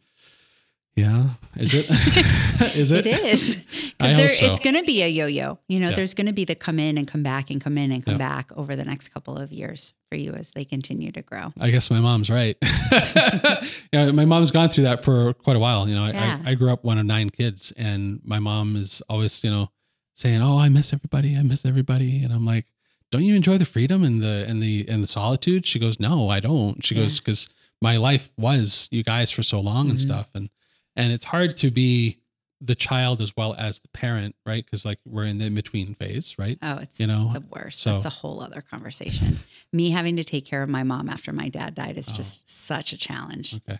Yeah. 0.95 1.29
Is 1.55 1.73
it? 1.73 1.85
is 2.75 2.91
it? 2.91 3.05
It 3.05 3.23
is. 3.25 3.65
I 4.01 4.07
Because 4.07 4.15
hope 4.17 4.31
so. 4.31 4.45
it's 4.47 4.59
going 4.59 4.75
to 4.75 4.83
be 4.83 5.01
a 5.01 5.07
yo-yo. 5.07 5.57
You 5.69 5.79
know, 5.79 5.89
Yeah. 5.89 5.95
there's 5.95 6.13
going 6.13 6.27
to 6.27 6.33
be 6.33 6.43
the 6.45 6.55
come 6.55 6.77
in 6.77 6.97
and 6.97 7.07
come 7.07 7.23
back 7.23 7.49
and 7.49 7.61
come 7.61 7.77
in 7.77 7.91
and 7.93 8.03
come 8.03 8.15
Yeah. 8.15 8.17
back 8.17 8.51
over 8.57 8.75
the 8.75 8.83
next 8.83 9.09
couple 9.09 9.37
of 9.37 9.51
years 9.51 9.93
for 10.09 10.17
you 10.17 10.33
as 10.33 10.51
they 10.51 10.65
continue 10.65 11.11
to 11.13 11.21
grow. 11.21 11.53
I 11.59 11.69
guess 11.69 11.89
my 11.89 12.01
mom's 12.01 12.29
right. 12.29 12.57
know, 13.93 14.11
my 14.11 14.25
mom's 14.25 14.51
gone 14.51 14.69
through 14.69 14.85
that 14.85 15.03
for 15.03 15.33
quite 15.33 15.55
a 15.55 15.59
while. 15.59 15.87
You 15.87 15.95
know, 15.95 16.03
I, 16.05 16.11
Yeah. 16.11 16.39
I, 16.45 16.51
I 16.51 16.55
grew 16.55 16.71
up 16.71 16.83
one 16.83 16.97
of 16.97 17.05
nine 17.05 17.29
kids, 17.29 17.71
and 17.77 18.19
my 18.23 18.39
mom 18.39 18.75
is 18.75 19.01
always, 19.09 19.41
you 19.43 19.49
know, 19.51 19.69
saying, 20.15 20.41
"Oh, 20.41 20.57
I 20.59 20.69
miss 20.69 20.91
everybody. 20.91 21.37
I 21.37 21.43
miss 21.43 21.65
everybody," 21.65 22.23
and 22.23 22.33
I'm 22.33 22.45
like, 22.45 22.65
"Don't 23.11 23.23
you 23.23 23.35
enjoy 23.35 23.57
the 23.57 23.65
freedom 23.65 24.03
and 24.03 24.21
the 24.21 24.45
and 24.47 24.61
the 24.61 24.87
and 24.89 25.01
the 25.03 25.07
solitude?" 25.07 25.65
She 25.65 25.79
goes, 25.79 25.99
"No, 25.99 26.29
I 26.29 26.39
don't." 26.39 26.83
She 26.85 26.95
Yeah. 26.95 27.03
goes, 27.03 27.19
"Because 27.19 27.49
my 27.81 27.97
life 27.97 28.31
was 28.37 28.87
you 28.91 29.03
guys 29.03 29.31
for 29.31 29.43
so 29.43 29.59
long 29.59 29.89
and 29.89 29.97
Mhm. 29.97 30.01
stuff, 30.05 30.29
and 30.33 30.49
and 30.95 31.13
it's 31.13 31.25
hard 31.25 31.57
to 31.57 31.71
be 31.71 32.17
the 32.61 32.75
child 32.75 33.21
as 33.21 33.37
well 33.37 33.53
as 33.57 33.79
the 33.79 33.87
parent, 33.89 34.35
right? 34.45 34.65
Because 34.65 34.83
like 34.83 34.99
we're 35.05 35.23
in 35.25 35.37
the 35.37 35.45
in 35.45 35.55
between 35.55 35.95
phase, 35.95 36.35
right? 36.37 36.57
Oh, 36.61 36.75
it's 36.79 36.99
You 36.99 37.07
know, 37.07 37.31
the 37.33 37.39
worst. 37.39 37.79
so- 37.79 37.93
That's 37.93 38.03
a 38.05 38.09
whole 38.09 38.41
other 38.41 38.59
conversation. 38.59 39.39
Me 39.71 39.91
having 39.91 40.17
to 40.17 40.25
take 40.25 40.45
care 40.45 40.61
of 40.61 40.69
my 40.69 40.83
mom 40.83 41.07
after 41.07 41.31
my 41.31 41.47
dad 41.47 41.73
died 41.75 41.97
is 41.97 42.09
Oh. 42.09 42.13
just 42.13 42.49
such 42.49 42.91
a 42.91 42.97
challenge, 42.97 43.55
okay. 43.55 43.79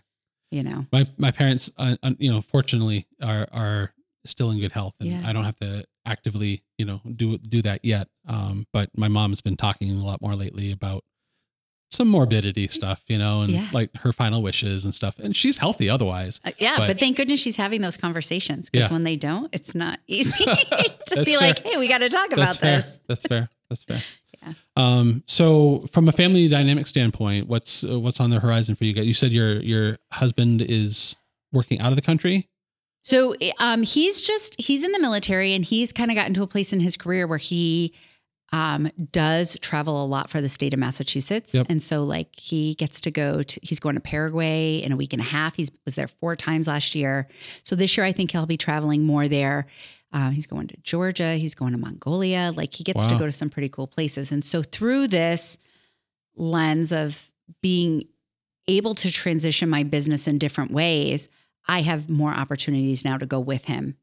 you 0.50 0.62
know? 0.62 0.86
my 0.92 1.06
my 1.18 1.30
parents 1.30 1.70
uh, 1.76 1.96
uh, 2.02 2.12
you 2.18 2.30
know 2.32 2.40
fortunately 2.40 3.06
are 3.22 3.46
are 3.52 3.92
still 4.24 4.50
in 4.50 4.58
good 4.60 4.72
health 4.72 4.94
and 5.00 5.08
Yeah. 5.10 5.22
i 5.28 5.32
don't 5.34 5.44
have 5.44 5.56
to 5.60 5.84
actively 6.06 6.62
you 6.78 6.84
know 6.84 7.00
do 7.16 7.36
do 7.38 7.60
that 7.62 7.84
yet 7.84 8.08
um 8.26 8.66
but 8.72 8.88
my 8.96 9.08
mom's 9.08 9.40
been 9.40 9.56
talking 9.56 9.90
a 9.90 10.04
lot 10.04 10.20
more 10.22 10.34
lately 10.34 10.72
about 10.72 11.04
some 11.90 12.08
morbidity 12.08 12.68
stuff 12.68 13.02
you 13.08 13.18
know 13.18 13.42
and 13.42 13.52
Yeah. 13.52 13.68
like 13.72 13.90
her 13.96 14.12
final 14.12 14.42
wishes 14.42 14.84
and 14.84 14.94
stuff 14.94 15.18
and 15.18 15.34
she's 15.34 15.58
healthy 15.58 15.90
otherwise 15.90 16.40
Uh, 16.44 16.52
yeah, 16.58 16.76
But- 16.78 16.86
but, 16.86 17.00
thank 17.00 17.16
goodness 17.16 17.40
she's 17.40 17.56
having 17.56 17.80
those 17.80 17.96
conversations 17.96 18.70
because 18.70 18.86
Yeah. 18.88 18.92
when 18.92 19.02
they 19.04 19.16
don't, 19.16 19.48
it's 19.52 19.74
not 19.74 19.98
easy 20.06 20.44
to 20.44 21.24
be 21.24 21.24
fair. 21.36 21.38
like, 21.40 21.58
hey, 21.64 21.76
we 21.76 21.88
got 21.88 21.98
to 21.98 22.08
talk 22.08 22.30
that's 22.30 22.40
about 22.40 22.56
fair 22.56 22.76
this. 22.76 23.00
that's 23.08 23.22
fair 23.22 23.48
that's 23.68 23.82
fair 23.84 23.98
Yeah. 24.42 24.52
um 24.76 25.22
so 25.26 25.86
from 25.92 26.08
a 26.08 26.12
family 26.12 26.48
dynamic 26.48 26.86
standpoint 26.86 27.46
what's 27.48 27.84
uh, 27.84 28.00
what's 28.00 28.20
on 28.20 28.30
the 28.30 28.40
horizon 28.40 28.74
for 28.74 28.84
you 28.84 28.92
guys 28.94 29.04
you 29.06 29.12
said 29.14 29.32
your 29.32 29.60
your 29.60 29.98
husband 30.12 30.62
is 30.62 31.16
working 31.52 31.78
out 31.80 31.92
of 31.92 31.96
the 31.96 32.02
country 32.02 32.48
So 33.02 33.34
um, 33.58 33.82
he's 33.82 34.22
just 34.22 34.60
he's 34.60 34.84
in 34.84 34.92
the 34.92 35.00
military 35.00 35.54
and 35.54 35.64
he's 35.64 35.92
kind 35.92 36.10
of 36.10 36.16
gotten 36.16 36.34
to 36.34 36.42
a 36.42 36.46
place 36.46 36.72
in 36.72 36.80
his 36.80 36.96
career 36.96 37.26
where 37.26 37.38
he 37.38 37.94
um, 38.52 38.88
does 39.12 39.56
travel 39.60 40.04
a 40.04 40.06
lot 40.06 40.28
for 40.28 40.40
the 40.40 40.48
state 40.48 40.74
of 40.74 40.80
Massachusetts, 40.80 41.54
Yep. 41.54 41.66
and 41.70 41.80
so 41.82 42.02
like 42.02 42.38
he 42.38 42.74
gets 42.74 43.00
to 43.02 43.10
go 43.10 43.42
to 43.44 43.60
he's 43.62 43.78
going 43.80 43.94
to 43.94 44.00
Paraguay 44.00 44.78
in 44.78 44.90
a 44.92 44.96
week 44.96 45.12
and 45.12 45.22
a 45.22 45.24
half. 45.24 45.54
He's 45.56 45.70
was 45.84 45.94
there 45.94 46.08
four 46.08 46.34
times 46.36 46.66
last 46.66 46.94
year, 46.96 47.28
so 47.62 47.76
this 47.76 47.96
year 47.96 48.04
I 48.04 48.12
think 48.12 48.32
he'll 48.32 48.46
be 48.46 48.56
traveling 48.56 49.04
more 49.04 49.28
there. 49.28 49.66
Uh, 50.12 50.30
he's 50.30 50.48
going 50.48 50.66
to 50.66 50.76
Georgia, 50.82 51.34
he's 51.36 51.54
going 51.54 51.70
to 51.72 51.78
Mongolia. 51.78 52.52
Like 52.54 52.74
he 52.74 52.82
gets 52.82 53.06
to 53.06 53.16
go 53.16 53.24
to 53.26 53.32
some 53.32 53.48
pretty 53.50 53.68
cool 53.68 53.86
places, 53.86 54.32
and 54.32 54.44
so 54.44 54.62
through 54.62 55.06
this 55.08 55.56
lens 56.36 56.90
of 56.92 57.30
being 57.62 58.04
able 58.66 58.94
to 58.96 59.10
transition 59.12 59.68
my 59.70 59.84
business 59.84 60.26
in 60.26 60.38
different 60.38 60.72
ways, 60.72 61.28
I 61.70 61.82
have 61.82 62.10
more 62.10 62.32
opportunities 62.32 63.04
now 63.04 63.16
to 63.16 63.26
go 63.26 63.38
with 63.38 63.66
him 63.66 63.96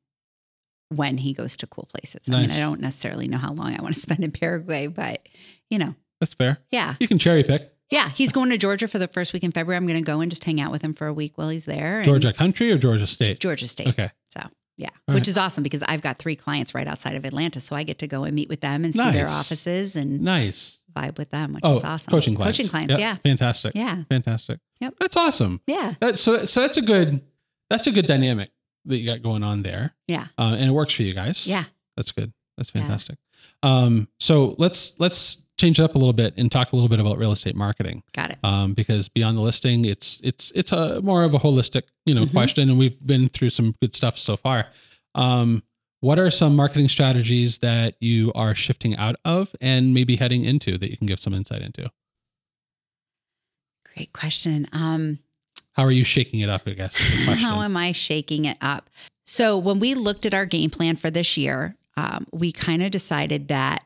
when 0.88 1.18
he 1.18 1.34
goes 1.34 1.58
to 1.58 1.68
cool 1.68 1.86
places. 1.92 2.30
I 2.30 2.42
mean, 2.42 2.50
I 2.52 2.60
don't 2.60 2.80
necessarily 2.80 3.28
know 3.28 3.38
how 3.38 3.52
long 3.52 3.78
I 3.78 3.82
want 3.82 3.94
to 3.94 4.00
spend 4.08 4.24
in 4.24 4.32
Paraguay, 4.32 4.88
but 4.88 5.28
you 5.70 5.78
know, 5.78 5.94
that's 6.22 6.34
fair 6.34 6.60
yeah. 6.72 6.96
you 7.00 7.08
can 7.10 7.20
cherry 7.20 7.44
pick 7.44 7.74
Yeah. 7.92 8.10
He's 8.10 8.32
going 8.32 8.50
to 8.52 8.58
Georgia 8.58 8.88
for 8.88 9.00
the 9.00 9.08
first 9.08 9.34
week 9.34 9.44
in 9.44 9.52
February. 9.52 9.76
I'm 9.78 9.86
going 9.86 10.04
to 10.04 10.12
go 10.12 10.22
and 10.22 10.32
just 10.32 10.46
hang 10.46 10.62
out 10.62 10.72
with 10.72 10.82
him 10.82 10.94
for 10.94 11.08
a 11.08 11.14
week 11.14 11.38
while 11.38 11.50
he's 11.50 11.66
there. 11.66 12.02
georgia 12.04 12.32
country 12.32 12.72
or 12.72 12.78
georgia 12.78 13.06
state 13.06 13.40
Georgia 13.42 13.68
State. 13.68 13.88
okay 13.88 14.12
So, 14.30 14.42
yeah, 14.78 14.90
All 15.08 15.16
which 15.16 15.24
right. 15.24 15.28
is 15.28 15.38
awesome 15.38 15.62
because 15.64 15.84
I've 15.84 16.02
got 16.02 16.20
three 16.20 16.38
clients 16.38 16.74
right 16.74 16.88
outside 16.88 17.16
of 17.16 17.26
Atlanta. 17.26 17.60
So 17.60 17.76
I 17.76 17.84
get 17.84 18.00
to 18.00 18.08
go 18.08 18.24
and 18.24 18.34
meet 18.34 18.48
with 18.48 18.62
them 18.62 18.86
and 18.86 18.96
see 18.96 19.12
their 19.12 19.28
offices 19.28 19.98
and 19.98 20.22
nice 20.22 20.80
vibe 20.96 21.18
with 21.18 21.32
them, 21.32 21.54
which 21.54 21.64
oh 21.66 21.76
is 21.76 21.84
awesome. 21.84 22.12
coaching 22.12 22.36
clients 22.36 22.58
Coaching 22.58 22.70
clients. 22.70 22.98
Yeah. 22.98 23.16
fantastic 23.16 23.76
Yeah. 23.76 24.04
Fantastic. 24.08 24.60
Yep. 24.80 24.94
That's 25.00 25.18
awesome. 25.18 25.60
Yeah. 25.68 25.96
That's 26.00 26.22
so 26.22 26.46
so 26.46 26.62
that's 26.62 26.78
a 26.78 26.82
good 26.82 27.22
that's 27.70 27.88
a 27.88 27.92
good 27.92 28.08
dynamic 28.08 28.50
that 28.86 28.98
you 28.98 29.06
got 29.06 29.22
going 29.22 29.44
on 29.44 29.62
there. 29.64 29.94
Yeah. 30.08 30.28
Uh, 30.38 30.56
and 30.58 30.70
it 30.70 30.74
works 30.74 30.94
for 30.94 31.04
you 31.04 31.14
guys. 31.14 31.46
Yeah. 31.46 31.66
That's 31.96 32.12
good. 32.12 32.32
That's 32.58 32.72
Yeah. 32.74 32.82
fantastic. 32.82 33.18
Um, 33.64 34.08
so 34.20 34.56
let's 34.58 35.00
let's 35.00 35.44
change 35.60 35.80
it 35.80 35.84
up 35.84 35.96
a 35.96 35.98
little 35.98 36.14
bit 36.14 36.36
and 36.38 36.52
talk 36.52 36.72
a 36.72 36.76
little 36.76 36.90
bit 36.90 37.00
about 37.00 37.18
real 37.18 37.32
estate 37.32 37.56
marketing. 37.56 38.04
Got 38.14 38.30
it. 38.32 38.38
Um, 38.44 38.74
because 38.74 39.10
beyond 39.10 39.38
the 39.38 39.42
listing, 39.42 39.86
it's 39.86 40.22
it's 40.24 40.52
it's 40.52 40.72
a 40.72 41.02
more 41.02 41.24
of 41.24 41.34
a 41.34 41.40
holistic, 41.40 41.84
you 42.06 42.14
know, 42.14 42.26
Mhm. 42.26 42.32
question, 42.32 42.70
and 42.70 42.78
we've 42.78 42.98
been 43.06 43.28
through 43.30 43.50
some 43.50 43.76
good 43.82 43.96
stuff 43.96 44.18
so 44.20 44.38
far. 44.38 44.68
Um, 45.16 45.64
what 46.00 46.20
are 46.20 46.30
some 46.30 46.56
marketing 46.56 46.88
strategies 46.90 47.58
that 47.60 47.96
you 48.00 48.32
are 48.36 48.54
shifting 48.54 48.96
out 48.98 49.16
of 49.26 49.56
and 49.60 49.94
maybe 49.96 50.16
heading 50.16 50.44
into 50.44 50.78
that 50.78 50.92
you 50.92 50.98
can 50.98 51.08
give 51.08 51.20
some 51.20 51.34
insight 51.34 51.64
into? 51.64 51.90
Great 53.96 54.14
question. 54.14 54.68
Um, 54.72 55.20
How 55.78 55.84
are 55.84 55.92
you 55.92 56.04
shaking 56.04 56.40
it 56.40 56.50
up? 56.50 56.64
I 56.66 56.72
guess 56.72 57.00
is 57.00 57.20
the 57.20 57.26
question. 57.26 57.48
How 57.48 57.62
am 57.62 57.78
I 57.78 57.92
shaking 57.92 58.46
it 58.46 58.58
up? 58.60 58.90
So, 59.26 59.58
when 59.58 59.80
we 59.80 59.94
looked 59.94 60.26
at 60.26 60.34
our 60.34 60.46
game 60.46 60.72
plan 60.72 60.96
for 60.96 61.12
this 61.12 61.38
year, 61.38 61.76
um, 61.96 62.26
we 62.34 62.52
kind 62.52 62.82
of 62.82 62.90
decided 62.92 63.48
that 63.50 63.84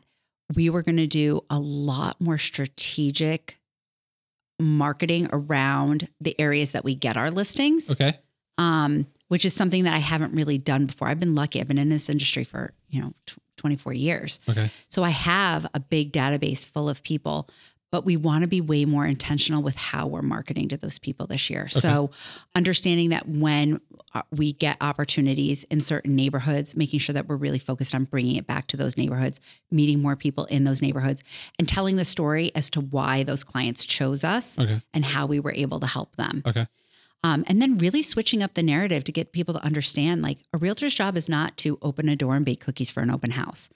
we 0.56 0.70
were 0.70 0.82
going 0.82 0.98
to 0.98 1.08
do 1.08 1.42
a 1.50 1.60
lot 1.60 2.20
more 2.22 2.38
strategic 2.38 3.60
marketing 4.60 5.28
around 5.34 6.08
the 6.22 6.40
areas 6.40 6.72
that 6.72 6.84
we 6.86 6.96
get 6.96 7.18
our 7.18 7.30
listings, 7.30 7.92
okay. 7.92 8.18
um, 8.58 9.08
which 9.28 9.44
is 9.44 9.54
something 9.54 9.84
that 9.84 9.94
I 9.94 10.00
haven't 10.00 10.34
really 10.34 10.58
done 10.58 10.86
before. 10.86 11.10
I've 11.10 11.20
been 11.20 11.36
lucky. 11.36 11.60
I've 11.60 11.68
been 11.68 11.78
in 11.78 11.90
this 11.90 12.10
industry 12.10 12.44
for, 12.44 12.74
you 12.90 13.02
know, 13.02 13.14
tw 13.26 13.38
24 13.58 13.94
years. 13.94 14.40
Okay. 14.50 14.70
So 14.90 15.04
I 15.04 15.10
have 15.10 15.68
a 15.74 15.80
big 15.80 16.12
database 16.12 16.68
full 16.68 16.90
of 16.90 17.04
people, 17.04 17.48
but 17.92 18.06
we 18.06 18.16
want 18.18 18.44
to 18.44 18.48
be 18.48 18.62
way 18.62 18.86
more 18.86 19.06
intentional 19.06 19.62
with 19.62 19.76
how 19.76 20.08
we're 20.08 20.22
marketing 20.22 20.70
to 20.70 20.78
those 20.78 20.98
people 20.98 21.28
this 21.28 21.50
year. 21.50 21.68
So 21.68 22.12
understanding 22.56 23.10
that 23.10 23.28
when 23.28 23.82
uh, 24.14 24.22
we 24.32 24.54
get 24.54 24.78
opportunities 24.82 25.64
in 25.66 25.82
certain 25.82 26.16
neighborhoods, 26.16 26.76
making 26.76 27.00
sure 27.00 27.14
that 27.14 27.28
we're 27.28 27.36
really 27.36 27.60
focused 27.60 27.94
on 27.94 28.06
bringing 28.06 28.38
it 28.38 28.48
back 28.48 28.68
to 28.68 28.78
those 28.78 28.98
neighborhoods, 28.98 29.40
meeting 29.70 30.02
more 30.02 30.16
people 30.16 30.46
in 30.46 30.64
those 30.64 30.82
neighborhoods, 30.82 31.24
and 31.60 31.68
telling 31.68 31.98
the 31.98 32.06
story 32.06 32.52
as 32.56 32.70
to 32.72 32.82
why 32.82 33.24
those 33.24 33.44
clients 33.44 33.86
chose 33.86 34.24
us 34.24 34.58
Okay. 34.58 34.82
and 34.94 35.04
how 35.06 35.26
we 35.26 35.40
were 35.40 35.54
able 35.54 35.80
to 35.82 35.88
help 35.88 36.16
them. 36.16 36.44
Okay. 36.46 36.68
Um, 37.24 37.44
and 37.48 37.62
then 37.62 37.78
really 37.78 38.02
switching 38.02 38.42
up 38.42 38.56
the 38.56 38.64
narrative 38.64 39.04
to 39.04 39.12
get 39.12 39.32
people 39.32 39.54
to 39.54 39.64
understand 39.64 40.22
like 40.24 40.40
a 40.54 40.58
realtor's 40.58 40.96
job 40.96 41.16
is 41.18 41.30
not 41.30 41.56
to 41.58 41.78
open 41.82 42.10
a 42.10 42.16
door 42.16 42.36
and 42.36 42.46
bake 42.46 42.62
cookies 42.62 42.90
for 42.90 43.02
an 43.02 43.12
open 43.12 43.32
house. 43.32 43.70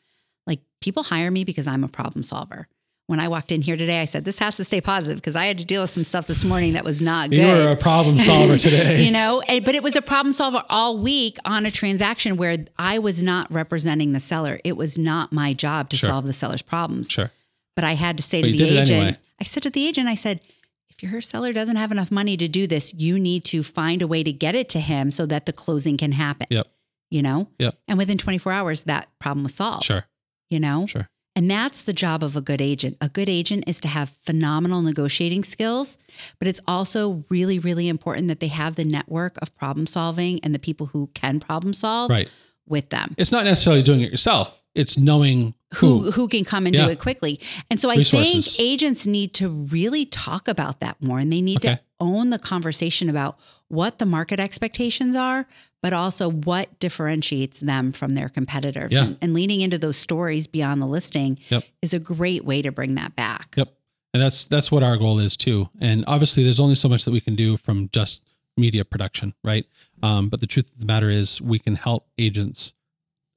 Like 0.47 0.61
people 0.82 1.03
hire 1.03 1.30
me 1.30 1.43
because 1.43 1.68
I'm 1.68 1.84
a 1.84 1.88
problem 1.88 2.24
solver. 2.24 2.68
When 3.08 3.20
I 3.20 3.28
walked 3.28 3.51
in 3.51 3.62
here 3.62 3.78
today, 3.78 4.01
I 4.01 4.06
said, 4.06 4.26
this 4.26 4.39
has 4.39 4.58
to 4.58 4.64
stay 4.64 4.82
positive 4.82 5.18
because 5.18 5.36
I 5.36 5.45
had 5.45 5.60
to 5.60 5.66
deal 5.66 5.82
with 5.84 5.91
some 5.91 6.03
stuff 6.03 6.26
this 6.26 6.43
morning 6.43 6.74
that 6.74 6.84
was 6.84 7.03
not 7.03 7.30
good. 7.30 7.38
You 7.39 7.45
were 7.66 7.70
a 7.70 7.76
problem 7.76 8.20
solver 8.20 8.58
today. 8.58 9.03
you 9.06 9.12
know, 9.12 9.43
but 9.47 9.76
it 9.76 9.84
was 9.84 9.95
a 9.95 10.01
problem 10.01 10.32
solver 10.32 10.64
all 10.70 10.97
week 10.97 11.38
on 11.45 11.68
a 11.68 11.72
transaction 11.72 12.36
where 12.36 12.66
I 12.80 12.97
was 12.97 13.22
not 13.22 13.51
representing 13.53 14.14
the 14.14 14.20
seller. 14.20 14.60
It 14.64 14.76
was 14.76 14.97
not 14.97 15.32
my 15.32 15.53
job 15.53 15.89
to 15.89 15.97
Sure. 15.97 16.08
solve 16.08 16.26
the 16.26 16.34
seller's 16.34 16.64
problems. 16.64 17.12
Sure. 17.12 17.32
But 17.76 17.84
I 17.84 17.93
had 17.93 18.18
to 18.18 18.24
say 18.24 18.41
But 18.41 18.47
to 18.47 18.58
the 18.58 18.78
agent, 18.80 18.89
anyway. 18.89 19.18
I 19.39 19.43
said 19.43 19.62
to 19.64 19.70
the 19.70 19.86
agent, 19.88 20.08
I 20.10 20.16
said, 20.16 20.41
if 20.89 21.03
your 21.03 21.22
seller 21.22 21.53
doesn't 21.53 21.76
have 21.76 21.91
enough 21.91 22.10
money 22.10 22.36
to 22.38 22.47
do 22.47 22.66
this, 22.66 22.91
you 22.95 23.20
need 23.20 23.43
to 23.45 23.62
find 23.62 24.01
a 24.01 24.08
way 24.08 24.24
to 24.24 24.32
get 24.32 24.56
it 24.56 24.68
to 24.70 24.80
him 24.80 25.12
so 25.12 25.28
that 25.28 25.45
the 25.45 25.53
closing 25.53 25.97
can 25.97 26.14
happen. 26.14 26.47
Yep. 26.49 26.68
You 27.12 27.22
know? 27.22 27.49
Yep. 27.60 27.78
And 27.88 27.97
within 27.99 28.18
24 28.18 28.51
hours, 28.51 28.82
that 28.84 29.10
problem 29.20 29.43
was 29.43 29.53
solved. 29.53 29.84
Sure. 29.84 30.06
You 30.49 30.60
know? 30.60 30.88
Sure. 30.88 31.08
And 31.36 31.52
that's 31.52 31.82
the 31.82 31.92
job 31.94 32.24
of 32.24 32.36
a 32.38 32.42
good 32.42 32.62
agent. 32.62 32.96
A 33.02 33.10
good 33.10 33.28
agent 33.28 33.66
is 33.68 33.82
to 33.82 33.88
have 33.90 34.12
phenomenal 34.26 34.82
negotiating 34.82 35.44
skills, 35.44 35.98
but 36.40 36.48
it's 36.48 36.62
also 36.68 37.26
really, 37.30 37.60
really 37.60 37.90
important 37.90 38.30
that 38.30 38.40
they 38.40 38.48
have 38.48 38.76
the 38.76 38.86
network 38.86 39.38
of 39.42 39.56
problem 39.58 39.86
solving 39.86 40.40
and 40.44 40.56
the 40.56 40.60
people 40.60 40.88
who 40.88 41.10
can 41.14 41.40
problem 41.42 41.74
solve 41.74 42.10
Right. 42.10 42.30
with 42.66 42.90
them. 42.90 43.16
It's 43.18 43.32
not 43.34 43.44
necessarily 43.44 43.84
doing 43.84 44.02
it 44.02 44.12
yourself. 44.12 44.62
It's 44.74 44.98
knowing 44.98 45.54
Who, 45.76 46.04
who. 46.04 46.12
who 46.12 46.28
can 46.30 46.44
come 46.46 46.66
and 46.66 46.76
Yeah. 46.76 46.86
do 46.86 46.92
it 46.92 47.00
quickly. 47.00 47.40
And 47.70 47.80
so 47.80 47.90
I 47.90 47.96
Resources. 47.98 48.56
think 48.56 48.66
agents 48.68 49.06
need 49.06 49.34
to 49.36 49.50
really 49.50 50.06
talk 50.06 50.48
about 50.48 50.80
that 50.80 51.02
more 51.02 51.20
and 51.20 51.32
they 51.32 51.42
need 51.42 51.58
Okay. 51.58 51.76
to 51.76 51.80
own 52.00 52.30
the 52.30 52.39
conversation 52.39 53.10
about 53.10 53.38
what 53.68 54.00
the 54.00 54.06
market 54.06 54.39
expectations 54.39 55.16
are, 55.16 55.48
but 55.82 55.93
also 55.93 56.30
what 56.30 56.80
differentiates 56.80 57.60
them 57.60 57.91
from 57.91 58.16
their 58.16 58.30
competitors. 58.30 58.93
Yeah. 58.93 59.04
And, 59.06 59.18
and 59.22 59.34
leaning 59.34 59.62
into 59.62 59.78
those 59.78 59.98
stories 59.98 60.48
beyond 60.48 60.82
the 60.82 60.86
listing 60.88 61.39
Yep. 61.50 61.64
is 61.82 61.93
a 61.93 62.00
great 62.00 62.43
way 62.46 62.62
to 62.62 62.72
bring 62.72 62.96
that 62.96 63.16
back. 63.16 63.54
Yep. 63.58 63.74
And 64.14 64.22
that's 64.24 64.46
that's 64.46 64.72
what 64.72 64.82
our 64.84 64.96
goal 64.98 65.20
is 65.20 65.36
too. 65.36 65.70
And 65.82 66.04
obviously, 66.08 66.43
there's 66.43 66.60
only 66.60 66.76
so 66.76 66.88
much 66.88 67.04
that 67.06 67.12
we 67.12 67.20
can 67.20 67.36
do 67.36 67.58
from 67.58 67.89
just 67.91 68.24
media 68.56 68.86
production, 68.86 69.34
right? 69.43 69.66
Um, 70.02 70.30
but 70.30 70.39
the 70.39 70.48
truth 70.48 70.72
of 70.72 70.80
the 70.80 70.86
matter 70.86 71.10
is, 71.10 71.41
we 71.41 71.60
can 71.60 71.76
help 71.76 72.08
agents 72.18 72.74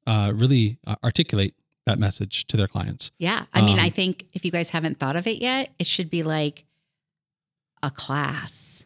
uh, 0.07 0.31
really 0.35 0.79
uh, 0.87 0.95
articulate 1.03 1.55
that 1.87 1.99
message 1.99 2.47
to 2.47 2.57
their 2.57 2.69
clients. 2.69 3.11
Yeah. 3.19 3.47
I 3.53 3.63
mean, 3.63 3.79
Um, 3.79 3.85
I 3.85 3.91
think 3.91 4.27
if 4.35 4.45
you 4.45 4.51
guys 4.53 4.71
haven't 4.71 4.99
thought 5.01 5.17
of 5.17 5.27
it 5.27 5.39
yet, 5.43 5.73
it 5.81 5.87
should 5.89 6.11
be 6.11 6.23
like 6.23 6.65
a 7.83 7.91
class 7.91 8.85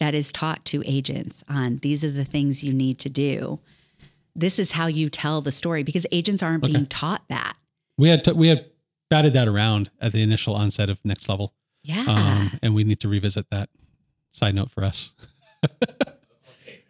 that 0.00 0.14
is 0.14 0.30
taught 0.30 0.64
to 0.66 0.82
agents 0.86 1.42
on 1.48 1.76
these 1.78 2.04
are 2.04 2.10
the 2.10 2.24
things 2.24 2.62
you 2.62 2.72
need 2.72 2.98
to 3.00 3.08
do. 3.08 3.58
This 4.36 4.58
is 4.58 4.72
how 4.72 4.86
you 4.86 5.10
tell 5.10 5.40
the 5.40 5.50
story 5.52 5.82
because 5.82 6.06
agents 6.12 6.42
aren't 6.42 6.62
Okay. 6.64 6.72
being 6.72 6.86
taught 6.86 7.22
that. 7.28 7.56
We 7.96 8.08
had 8.08 8.22
t- 8.24 8.32
we 8.32 8.48
had 8.48 8.66
batted 9.10 9.32
that 9.32 9.48
around 9.48 9.90
at 10.00 10.12
the 10.12 10.22
initial 10.22 10.54
onset 10.54 10.88
of 10.90 10.98
next 11.04 11.28
level, 11.28 11.54
Yeah. 11.82 12.04
um, 12.06 12.58
and 12.62 12.74
we 12.74 12.84
need 12.84 13.00
to 13.00 13.08
revisit 13.08 13.50
that. 13.50 13.70
Side 14.30 14.54
note 14.54 14.70
for 14.70 14.84
us. 14.84 15.12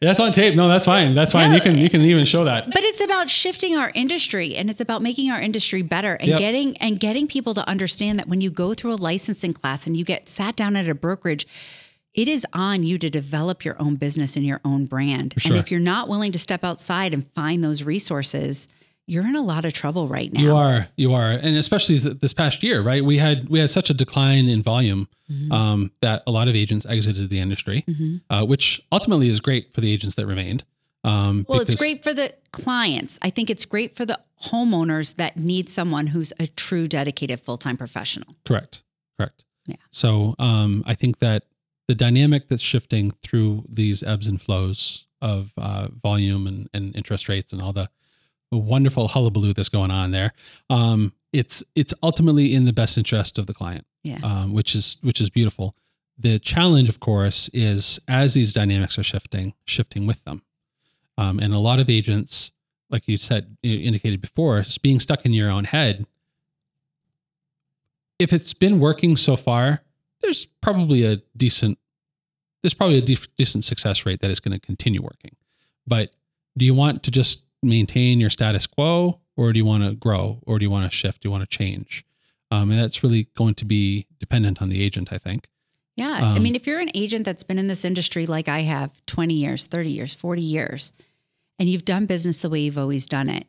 that's 0.01 0.21
on 0.21 0.33
tape. 0.33 0.55
No, 0.55 0.69
that's 0.69 0.85
fine. 0.85 1.15
That's 1.15 1.33
fine. 1.33 1.53
You 1.53 1.61
can 1.61 1.77
you 1.77 1.91
can 1.91 2.01
even 2.03 2.25
show 2.25 2.45
that. 2.45 2.67
but 2.71 2.83
it's 2.85 3.01
about 3.01 3.29
shifting 3.29 3.77
our 3.77 3.91
industry 3.95 4.55
and 4.57 4.71
it's 4.71 4.81
about 4.81 5.03
making 5.03 5.31
our 5.31 5.41
industry 5.41 5.83
better 5.83 6.15
and 6.15 6.29
Yep. 6.29 6.39
getting 6.39 6.77
and 6.79 7.01
getting 7.01 7.27
people 7.27 7.55
to 7.55 7.67
understand 7.69 8.19
that 8.19 8.29
when 8.29 8.41
you 8.41 8.51
go 8.51 8.75
through 8.75 8.95
a 8.95 8.97
licensing 8.97 9.53
class 9.53 9.87
and 9.87 9.97
you 9.97 10.05
get 10.05 10.29
sat 10.29 10.57
down 10.57 10.77
at 10.77 10.89
a 10.89 10.95
brokerage 10.95 11.47
it 12.15 12.27
is 12.27 12.45
on 12.53 12.83
you 12.83 12.99
to 12.99 13.09
develop 13.09 13.65
your 13.65 13.81
own 13.81 13.95
business 13.95 14.35
and 14.35 14.45
your 14.45 14.61
own 14.65 14.87
brand. 14.87 15.35
sure. 15.39 15.53
And 15.53 15.61
if 15.61 15.71
you're 15.71 15.79
not 15.79 16.09
willing 16.09 16.33
to 16.33 16.39
step 16.39 16.65
outside 16.65 17.15
and 17.15 17.31
find 17.33 17.63
those 17.63 17.85
resources, 17.85 18.67
you're 19.09 19.27
in 19.27 19.35
a 19.37 19.43
lot 19.43 19.65
of 19.65 19.73
trouble 19.73 20.07
right 20.07 20.33
now. 20.33 20.41
You 20.41 20.55
are, 20.55 20.89
you 20.97 21.15
are, 21.15 21.31
and 21.31 21.57
especially 21.57 21.99
this 21.99 22.33
past 22.33 22.63
year, 22.63 22.83
right? 22.83 23.05
We 23.05 23.19
had 23.19 23.49
we 23.49 23.59
had 23.59 23.71
such 23.71 23.91
a 23.91 23.95
decline 23.95 24.49
in 24.49 24.63
volume 24.63 25.09
Mm-hmm. 25.31 25.53
um, 25.53 25.91
that 26.01 26.23
a 26.27 26.31
lot 26.31 26.49
of 26.49 26.55
agents 26.57 26.87
exited 26.87 27.29
the 27.29 27.39
industry, 27.39 27.85
uh, 28.31 28.47
which 28.47 28.81
ultimately 28.91 29.29
is 29.29 29.41
great 29.41 29.75
for 29.75 29.83
the 29.83 29.93
agents 29.93 30.17
that 30.17 30.25
remained. 30.25 30.65
Um, 31.05 31.45
Well, 31.47 31.61
it's 31.61 31.75
great 31.75 32.03
for 32.03 32.15
the 32.15 32.33
clients. 32.53 33.19
I 33.21 33.29
think 33.29 33.51
it's 33.51 33.67
great 33.67 33.95
for 33.95 34.07
the 34.07 34.19
homeowners 34.45 35.17
that 35.17 35.37
need 35.37 35.69
someone 35.69 36.07
who's 36.07 36.33
a 36.41 36.47
true 36.47 36.87
dedicated 36.87 37.41
full-time 37.41 37.77
professional. 37.77 38.37
Correct, 38.47 38.83
correct. 39.19 39.45
Yeah. 39.67 39.77
So 39.91 40.35
um, 40.39 40.83
I 40.87 40.95
think 40.95 41.19
that 41.19 41.43
the 41.89 41.95
dynamic 41.95 42.49
that's 42.49 42.63
shifting 42.63 43.11
through 43.23 43.65
these 43.69 44.03
ebbs 44.03 44.27
and 44.27 44.41
flows 44.41 45.09
of 45.21 45.53
uh, 45.59 45.89
volume 46.03 46.47
and, 46.47 46.71
and 46.73 46.97
interest 46.97 47.29
rates 47.29 47.53
and 47.53 47.61
all 47.61 47.75
the 47.75 47.91
wonderful 48.57 49.09
hullabaloo 49.09 49.53
that's 49.53 49.69
going 49.69 49.91
on 49.91 50.11
there, 50.11 50.33
um, 50.71 51.13
it's 51.33 51.63
it's 51.75 51.93
ultimately 52.03 52.55
in 52.55 52.65
the 52.65 52.73
best 52.73 52.97
interest 52.97 53.39
of 53.39 53.47
the 53.47 53.55
client. 53.55 53.85
Yeah. 54.03 54.21
um, 54.23 54.55
which 54.55 54.75
is 54.75 54.99
which 55.03 55.21
is 55.21 55.29
beautiful. 55.29 55.77
The 56.19 56.39
challenge, 56.39 56.89
of 56.89 57.01
course, 57.01 57.49
is 57.53 58.01
as 58.09 58.35
these 58.35 58.53
dynamics 58.53 58.99
are 58.99 59.03
shifting, 59.03 59.55
shifting 59.67 60.07
with 60.07 60.25
them, 60.25 60.43
um, 61.19 61.39
and 61.39 61.53
a 61.53 61.59
lot 61.59 61.79
of 61.79 61.91
agents, 61.91 62.51
like 62.91 63.07
you 63.07 63.17
said, 63.17 63.57
you 63.63 63.79
indicated 63.81 64.21
before, 64.21 64.61
is 64.61 64.79
being 64.79 64.99
stuck 64.99 65.27
in 65.27 65.33
your 65.33 65.51
own 65.51 65.65
head. 65.65 66.07
If 68.19 68.33
it's 68.33 68.55
been 68.55 68.81
working 68.81 69.17
so 69.17 69.37
far, 69.37 69.83
there's 70.21 70.45
probably 70.45 71.05
a 71.05 71.21
decent 71.37 71.79
there's 72.63 72.75
probably 72.75 72.99
a 72.99 73.17
decent 73.37 73.65
success 73.65 74.05
rate 74.05 74.21
that 74.21 74.31
is 74.31 74.41
going 74.41 74.59
to 74.59 74.67
continue 74.67 75.01
working. 75.01 75.37
But 75.87 76.11
do 76.57 76.65
you 76.65 76.75
want 76.75 77.05
to 77.05 77.11
just 77.11 77.45
maintain 77.63 78.21
your 78.21 78.31
status 78.31 78.67
quo, 78.67 79.21
or 79.37 79.53
do 79.53 79.59
you 79.59 79.65
want 79.65 79.85
to 79.85 79.95
grow, 79.95 80.39
or 80.47 80.59
do 80.59 80.65
you 80.65 80.71
want 80.71 80.91
to 80.91 80.97
shift? 80.97 81.23
Do 81.23 81.29
you 81.29 81.31
want 81.31 81.49
to 81.49 81.57
change? 81.59 82.05
Um, 82.51 82.71
and 82.71 82.81
that's 82.81 83.03
really 83.03 83.29
going 83.37 83.55
to 83.57 83.65
be 83.65 84.07
dependent 84.21 84.63
on 84.63 84.69
the 84.69 84.83
agent, 84.83 85.13
I 85.13 85.19
think. 85.19 85.47
Yeah. 85.97 86.11
I 86.11 86.37
Um, 86.37 86.43
mean, 86.43 86.55
if 86.55 86.67
you're 86.67 86.81
an 86.81 86.91
agent 86.95 87.25
that's 87.25 87.43
been 87.43 87.59
in 87.59 87.67
this 87.67 87.85
industry 87.85 88.25
like 88.27 88.49
I 88.49 88.61
have 88.61 89.05
20 89.07 89.35
years, 89.35 89.67
30 89.67 89.91
years, 89.91 90.15
40 90.15 90.41
years, 90.43 90.93
and 91.59 91.69
you've 91.69 91.85
done 91.85 92.07
business 92.07 92.41
the 92.41 92.49
way 92.49 92.61
you've 92.61 92.79
always 92.79 93.07
done 93.07 93.29
it, 93.29 93.47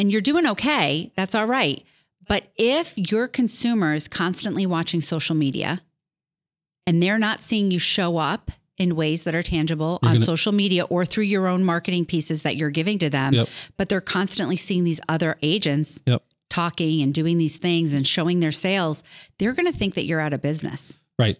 and 0.00 0.10
you're 0.10 0.20
doing 0.20 0.46
okay, 0.46 1.12
that's 1.16 1.34
all 1.34 1.46
right. 1.46 1.84
But 2.26 2.50
if 2.56 2.96
your 2.96 3.28
consumer 3.28 3.94
is 3.94 4.08
constantly 4.08 4.64
watching 4.66 5.00
social 5.00 5.34
media 5.36 5.82
and 6.86 7.02
they're 7.02 7.18
not 7.18 7.42
seeing 7.42 7.70
you 7.70 7.78
show 7.78 8.16
up 8.16 8.50
in 8.78 8.96
ways 8.96 9.24
that 9.24 9.34
are 9.34 9.42
tangible 9.42 9.98
You're 10.02 10.08
on 10.10 10.14
gonna- 10.16 10.24
social 10.24 10.52
media 10.52 10.84
or 10.84 11.04
through 11.04 11.24
your 11.24 11.46
own 11.46 11.62
marketing 11.64 12.06
pieces 12.06 12.42
that 12.42 12.56
you're 12.56 12.70
giving 12.70 12.98
to 13.00 13.10
them, 13.10 13.34
Yep. 13.34 13.48
but 13.76 13.88
they're 13.88 14.00
constantly 14.00 14.56
seeing 14.56 14.84
these 14.84 15.00
other 15.08 15.36
agents 15.42 16.02
Yep. 16.06 16.22
talking 16.48 17.02
and 17.02 17.12
doing 17.12 17.38
these 17.38 17.56
things 17.56 17.92
and 17.92 18.06
showing 18.06 18.40
their 18.40 18.52
sales, 18.52 19.02
they're 19.38 19.52
going 19.54 19.70
to 19.70 19.76
think 19.76 19.94
that 19.94 20.04
you're 20.06 20.20
out 20.20 20.32
of 20.32 20.40
business. 20.42 20.96
Right. 21.18 21.38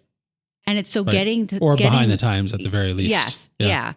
And 0.67 0.79
it's 0.79 0.91
so 0.91 1.03
Right. 1.03 1.13
getting 1.13 1.47
the, 1.47 1.59
Or 1.59 1.75
getting, 1.75 1.93
behind 1.93 2.11
the 2.11 2.17
times 2.17 2.53
at 2.53 2.61
the 2.61 2.69
very 2.69 2.93
least. 2.95 3.11
Yes. 3.11 3.51
Yeah. 3.59 3.95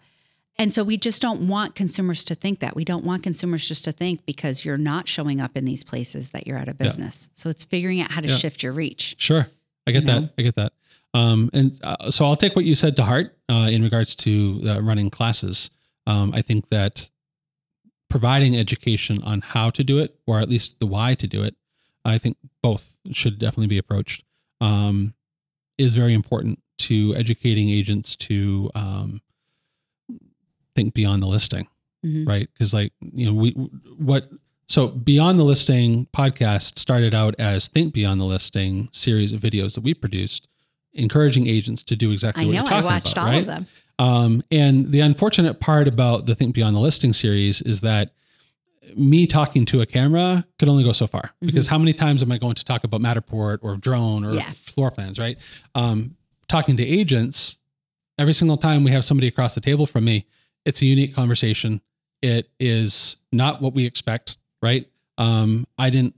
And 0.57 0.71
so 0.73 0.83
we 0.83 0.95
just 0.97 1.21
don't 1.21 1.47
want 1.49 1.75
consumers 1.75 2.23
to 2.23 2.35
think 2.35 2.59
that. 2.61 2.75
We 2.77 2.85
don't 2.85 3.03
want 3.03 3.23
consumers 3.23 3.67
just 3.67 3.83
to 3.83 3.91
think 3.91 4.25
because 4.25 4.63
you're 4.63 4.77
not 4.77 5.07
showing 5.09 5.41
up 5.41 5.57
in 5.57 5.65
these 5.65 5.83
places 5.83 6.29
that 6.29 6.47
you're 6.47 6.57
out 6.57 6.69
of 6.69 6.77
business. 6.77 7.29
So 7.33 7.49
it's 7.49 7.65
figuring 7.65 7.99
out 7.99 8.11
how 8.11 8.21
to 8.21 8.29
Yeah. 8.29 8.37
shift 8.37 8.63
your 8.63 8.71
reach. 8.71 9.15
Sure. 9.17 9.49
I 9.85 9.91
get 9.91 10.03
You 10.03 10.07
that. 10.07 10.21
know? 10.21 10.29
I 10.37 10.41
get 10.41 10.55
that. 10.55 10.71
Um, 11.15 11.49
and 11.53 11.79
uh, 11.83 12.11
so 12.11 12.25
I'll 12.25 12.35
take 12.35 12.55
what 12.55 12.65
you 12.65 12.75
said 12.75 12.95
to 12.97 13.03
heart 13.03 13.37
uh, 13.49 13.69
in 13.71 13.81
regards 13.81 14.15
to 14.17 14.61
uh, 14.67 14.81
running 14.81 15.09
classes. 15.09 15.69
Um, 16.07 16.33
I 16.35 16.41
think 16.41 16.67
that 16.69 17.09
providing 18.09 18.55
education 18.57 19.23
on 19.23 19.41
how 19.41 19.69
to 19.71 19.83
do 19.83 19.97
it, 19.99 20.15
or 20.27 20.39
at 20.39 20.49
least 20.49 20.79
the 20.79 20.85
why 20.85 21.15
to 21.15 21.25
do 21.27 21.41
it, 21.43 21.55
I 22.03 22.17
think 22.17 22.37
both 22.61 22.95
should 23.11 23.39
definitely 23.39 23.67
be 23.67 23.77
approached, 23.77 24.23
um, 24.61 25.13
is 25.77 25.95
very 25.95 26.13
important 26.13 26.61
to 26.79 27.15
educating 27.15 27.69
agents 27.69 28.15
to 28.17 28.69
um, 28.75 29.21
think 30.75 30.93
beyond 30.93 31.23
the 31.23 31.27
listing 31.27 31.67
Mhm. 32.05 32.27
right? 32.27 32.49
Because 32.53 32.73
like 32.73 32.93
you 33.13 33.25
know 33.25 33.33
we 33.33 33.51
what 33.97 34.29
so 34.67 34.87
beyond 34.89 35.39
the 35.39 35.43
listing 35.43 36.07
podcast 36.13 36.77
started 36.77 37.13
out 37.15 37.35
as 37.39 37.67
think 37.67 37.93
beyond 37.93 38.19
the 38.21 38.25
listing 38.25 38.89
series 38.91 39.31
of 39.33 39.41
videos 39.41 39.73
that 39.75 39.83
we 39.83 39.93
produced, 39.93 40.47
encouraging 40.95 41.47
agents 41.47 41.83
to 41.83 41.95
do 41.95 42.11
exactly 42.11 42.43
I 42.43 42.45
what 42.47 42.51
know. 42.53 42.57
you're 42.59 42.65
I 42.67 42.69
talking 42.69 42.85
watched 42.85 43.11
about, 43.13 43.25
all 43.25 43.31
right? 43.31 43.39
of 43.41 43.45
them. 43.45 43.67
Um, 43.97 44.43
and 44.51 44.91
the 44.91 44.99
unfortunate 45.01 45.59
part 45.59 45.87
about 45.87 46.25
the 46.25 46.35
Think 46.35 46.53
Beyond 46.55 46.75
the 46.75 46.79
Listing 46.79 47.13
series 47.13 47.61
is 47.61 47.81
that 47.81 48.11
me 48.95 49.25
talking 49.25 49.65
to 49.65 49.81
a 49.81 49.85
camera 49.85 50.45
could 50.59 50.67
only 50.69 50.83
go 50.83 50.91
so 50.91 51.07
far 51.07 51.21
Mm-hmm. 51.23 51.45
because 51.47 51.67
how 51.67 51.77
many 51.77 51.93
times 51.93 52.21
am 52.21 52.31
I 52.31 52.37
going 52.37 52.55
to 52.55 52.65
talk 52.65 52.83
about 52.83 53.01
Matterport 53.01 53.59
or 53.61 53.77
drone 53.77 54.25
or 54.25 54.39
floor 54.51 54.91
plans, 54.91 55.17
right? 55.19 55.37
Um, 55.75 56.15
talking 56.47 56.77
to 56.77 56.83
agents, 56.85 57.57
every 58.19 58.33
single 58.33 58.57
time 58.57 58.83
we 58.83 58.91
have 58.91 59.03
somebody 59.05 59.27
across 59.27 59.55
the 59.55 59.61
table 59.61 59.85
from 59.85 60.05
me, 60.05 60.25
it's 60.65 60.81
a 60.81 60.85
unique 60.85 61.15
conversation. 61.15 61.81
It 62.21 62.49
is 62.59 63.17
not 63.31 63.61
what 63.61 63.73
we 63.73 63.85
expect, 63.85 64.37
right? 64.61 64.87
Um, 65.17 65.65
I 65.77 65.89
didn't. 65.89 66.15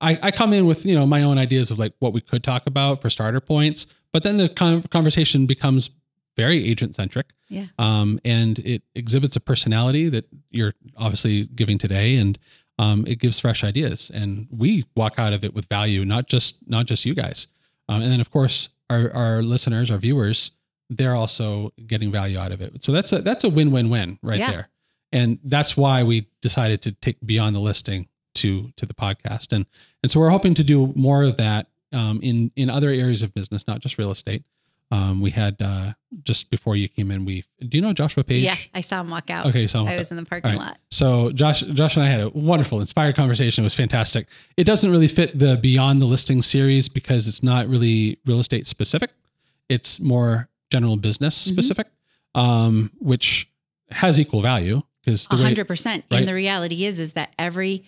I, 0.00 0.18
I 0.22 0.30
come 0.30 0.52
in 0.52 0.66
with 0.66 0.84
you 0.86 0.94
know 0.94 1.06
my 1.06 1.22
own 1.22 1.38
ideas 1.38 1.70
of 1.70 1.78
like 1.78 1.92
what 1.98 2.12
we 2.12 2.20
could 2.20 2.42
talk 2.42 2.66
about 2.66 3.02
for 3.02 3.10
starter 3.10 3.40
points, 3.40 3.86
but 4.12 4.22
then 4.22 4.36
the 4.38 4.48
con- 4.48 4.82
conversation 4.84 5.46
becomes 5.46 5.90
very 6.36 6.64
agent 6.68 6.94
centric. 6.94 7.26
Yeah. 7.48 7.66
Um, 7.78 8.18
and 8.24 8.58
it 8.60 8.82
exhibits 8.94 9.36
a 9.36 9.40
personality 9.40 10.08
that 10.08 10.26
you're 10.50 10.74
obviously 10.96 11.44
giving 11.46 11.76
today, 11.78 12.16
and 12.16 12.38
um, 12.78 13.04
it 13.06 13.18
gives 13.18 13.38
fresh 13.40 13.62
ideas. 13.64 14.10
And 14.14 14.46
we 14.50 14.86
walk 14.96 15.14
out 15.18 15.32
of 15.32 15.44
it 15.44 15.52
with 15.54 15.66
value, 15.66 16.04
not 16.04 16.28
just 16.28 16.60
not 16.68 16.86
just 16.86 17.04
you 17.04 17.14
guys. 17.14 17.46
Um, 17.88 18.02
and 18.02 18.10
then 18.10 18.20
of 18.20 18.30
course 18.30 18.68
our 18.88 19.12
our 19.12 19.42
listeners, 19.42 19.90
our 19.90 19.98
viewers, 19.98 20.52
they're 20.88 21.14
also 21.16 21.72
getting 21.86 22.10
value 22.10 22.38
out 22.38 22.52
of 22.52 22.62
it. 22.62 22.82
So 22.84 22.92
that's 22.92 23.12
a 23.12 23.20
that's 23.20 23.44
a 23.44 23.48
win 23.50 23.70
win 23.70 23.90
win 23.90 24.18
right 24.22 24.38
Yeah. 24.38 24.50
there. 24.50 24.68
And 25.12 25.40
that's 25.44 25.76
why 25.76 26.04
we 26.04 26.28
decided 26.40 26.82
to 26.82 26.92
take 26.92 27.16
beyond 27.26 27.54
the 27.56 27.60
listing 27.60 28.06
to 28.34 28.70
to 28.76 28.86
the 28.86 28.94
podcast. 28.94 29.52
And 29.52 29.66
and 30.02 30.10
so 30.10 30.20
we're 30.20 30.30
hoping 30.30 30.54
to 30.54 30.64
do 30.64 30.92
more 30.96 31.22
of 31.24 31.36
that 31.38 31.68
um, 31.92 32.20
in 32.22 32.50
in 32.56 32.70
other 32.70 32.90
areas 32.90 33.22
of 33.22 33.34
business, 33.34 33.66
not 33.66 33.80
just 33.80 33.98
real 33.98 34.10
estate. 34.10 34.44
Um, 34.92 35.20
we 35.20 35.30
had 35.30 35.54
uh, 35.62 35.92
just 36.24 36.50
before 36.50 36.74
you 36.74 36.88
came 36.88 37.12
in. 37.12 37.24
We 37.24 37.44
do 37.60 37.78
you 37.78 37.80
know 37.80 37.92
Joshua 37.92 38.24
Page? 38.24 38.42
Yeah, 38.42 38.56
I 38.74 38.80
saw 38.80 39.00
him 39.00 39.10
walk 39.10 39.30
out. 39.30 39.46
Okay, 39.46 39.68
so 39.68 39.86
I 39.86 39.96
was 39.96 40.10
in 40.10 40.16
the 40.16 40.24
parking 40.24 40.50
right. 40.50 40.58
lot. 40.58 40.78
So 40.90 41.30
Josh, 41.30 41.60
Josh 41.60 41.94
and 41.96 42.04
I 42.04 42.08
had 42.08 42.20
a 42.20 42.28
wonderful, 42.30 42.80
inspired 42.80 43.14
conversation. 43.14 43.62
It 43.62 43.66
was 43.66 43.74
fantastic. 43.76 44.26
It 44.56 44.64
doesn't 44.64 44.90
really 44.90 45.06
fit 45.06 45.38
the 45.38 45.56
Beyond 45.62 46.00
the 46.00 46.06
Listing 46.06 46.42
series 46.42 46.88
because 46.88 47.28
it's 47.28 47.40
not 47.40 47.68
really 47.68 48.18
real 48.26 48.40
estate 48.40 48.66
specific. 48.66 49.12
It's 49.68 50.00
more 50.00 50.48
general 50.72 50.96
business 50.96 51.36
Mhm. 51.46 51.52
specific, 51.52 51.86
um, 52.34 52.90
which 52.98 53.48
has 53.92 54.18
equal 54.18 54.42
value 54.42 54.82
because 55.04 55.26
A 55.26 55.28
the 55.30 55.36
way, 55.36 55.42
hundred 55.42 55.68
percent. 55.68 56.04
right? 56.10 56.18
And 56.18 56.26
the 56.28 56.34
reality 56.34 56.84
is, 56.84 56.98
is 56.98 57.12
that 57.12 57.32
every 57.38 57.84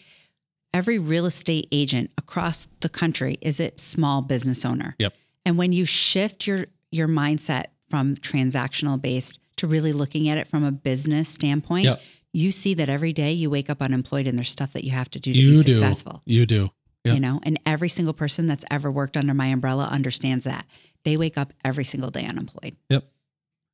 every 0.75 0.99
real 0.99 1.27
estate 1.27 1.69
agent 1.73 2.11
across 2.19 2.69
the 2.81 2.89
country 2.89 3.39
is 3.41 3.61
a 3.61 3.71
small 3.77 4.23
business 4.23 4.65
owner. 4.65 4.95
Yep. 4.99 5.15
And 5.45 5.59
when 5.59 5.73
you 5.73 5.85
shift 5.85 6.47
your 6.47 6.67
your 6.91 7.09
mindset 7.09 7.67
from 7.89 8.17
transactional 8.17 9.01
based 9.01 9.39
to 9.57 9.67
really 9.67 9.93
looking 9.93 10.29
at 10.29 10.39
it 10.39 10.47
from 10.47 10.65
a 10.65 10.73
business 10.73 11.29
standpoint, 11.29 11.85
Yep. 11.85 12.03
you 12.33 12.53
see 12.53 12.75
that 12.75 12.89
every 12.89 13.13
day 13.13 13.33
you 13.33 13.51
wake 13.51 13.69
up 13.71 13.81
unemployed 13.83 14.27
and 14.27 14.37
there's 14.39 14.51
stuff 14.51 14.73
that 14.73 14.85
you 14.85 14.91
have 14.93 15.11
to 15.11 15.21
do 15.21 15.33
to 15.33 15.39
you 15.39 15.51
be 15.51 15.63
do, 15.63 15.75
successful. 15.75 16.23
you 16.25 16.47
do. 16.47 16.71
Yep. 17.05 17.15
You 17.15 17.21
know, 17.21 17.41
and 17.43 17.59
every 17.67 17.89
single 17.89 18.15
person 18.15 18.47
that's 18.47 18.65
ever 18.71 18.91
worked 18.91 19.17
under 19.17 19.35
my 19.35 19.47
umbrella 19.47 19.89
understands 19.91 20.45
that. 20.45 20.67
They 21.05 21.17
wake 21.17 21.37
up 21.37 21.53
every 21.65 21.85
single 21.85 22.11
day 22.11 22.25
unemployed. 22.25 22.77
Yep. 22.91 23.05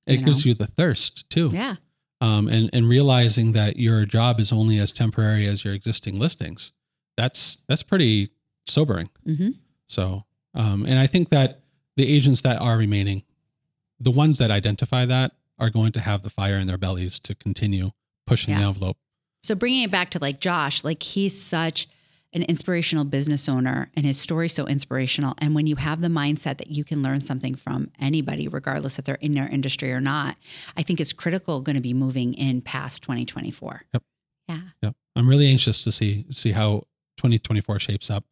It 0.07 0.20
You 0.20 0.24
gives 0.24 0.46
know? 0.46 0.49
you 0.51 0.55
the 0.55 0.66
thirst 0.68 1.28
too. 1.28 1.51
Yeah. 1.53 1.76
um, 2.22 2.49
and 2.49 2.70
and 2.72 2.88
realizing 2.88 3.53
that 3.53 3.76
your 3.76 4.05
job 4.07 4.40
is 4.40 4.51
only 4.53 4.78
as 4.78 4.90
temporary 4.92 5.46
as 5.46 5.64
your 5.64 5.74
existing 5.74 6.18
listings. 6.18 6.72
That's 7.18 7.62
that's 7.68 7.82
pretty 7.82 8.30
sobering. 8.66 9.10
hmm 9.24 9.48
So, 9.88 10.24
um, 10.54 10.86
and 10.86 10.98
I 10.98 11.08
think 11.08 11.30
that 11.30 11.60
the 11.96 12.08
agents 12.08 12.42
that 12.42 12.60
are 12.60 12.78
remaining, 12.78 13.24
the 13.98 14.12
ones 14.12 14.38
that 14.38 14.52
identify 14.52 15.04
that, 15.06 15.32
are 15.58 15.68
going 15.68 15.90
to 15.92 16.00
have 16.00 16.22
the 16.22 16.30
fire 16.30 16.58
in 16.58 16.68
their 16.68 16.78
bellies 16.78 17.18
to 17.20 17.34
continue 17.34 17.90
pushing 18.24 18.56
the 18.56 18.62
envelope. 18.62 18.96
So 19.42 19.56
bringing 19.56 19.82
it 19.82 19.90
back 19.90 20.10
to 20.10 20.20
like 20.20 20.40
Josh, 20.40 20.84
like 20.84 21.02
he's 21.02 21.40
such 21.40 21.88
an 22.32 22.42
inspirational 22.42 23.04
business 23.04 23.48
owner 23.48 23.90
and 23.96 24.06
his 24.06 24.20
story's 24.20 24.52
so 24.52 24.66
inspirational. 24.66 25.34
And 25.38 25.56
when 25.56 25.66
you 25.66 25.76
have 25.76 26.00
the 26.00 26.08
mindset 26.08 26.58
that 26.58 26.70
you 26.70 26.84
can 26.84 27.02
learn 27.02 27.20
something 27.20 27.54
from 27.56 27.90
anybody, 27.98 28.46
regardless 28.46 28.98
if 28.98 29.04
they're 29.06 29.16
in 29.16 29.32
their 29.32 29.48
industry 29.48 29.92
or 29.92 30.00
not, 30.00 30.36
I 30.76 30.82
think 30.82 31.00
it's 31.00 31.12
critical 31.12 31.62
going 31.62 31.76
to 31.76 31.82
be 31.82 31.94
moving 31.94 32.34
in 32.34 32.60
past 32.60 33.02
2024. 33.02 33.82
Yep. 33.94 34.02
Yeah. 34.48 34.60
Yep. 34.82 34.94
I'm 35.16 35.28
really 35.28 35.48
anxious 35.48 35.82
to 35.84 35.90
see 35.90 36.26
see 36.30 36.52
how 36.52 36.84
2024 37.18 37.78
shapes 37.80 38.10
up. 38.10 38.24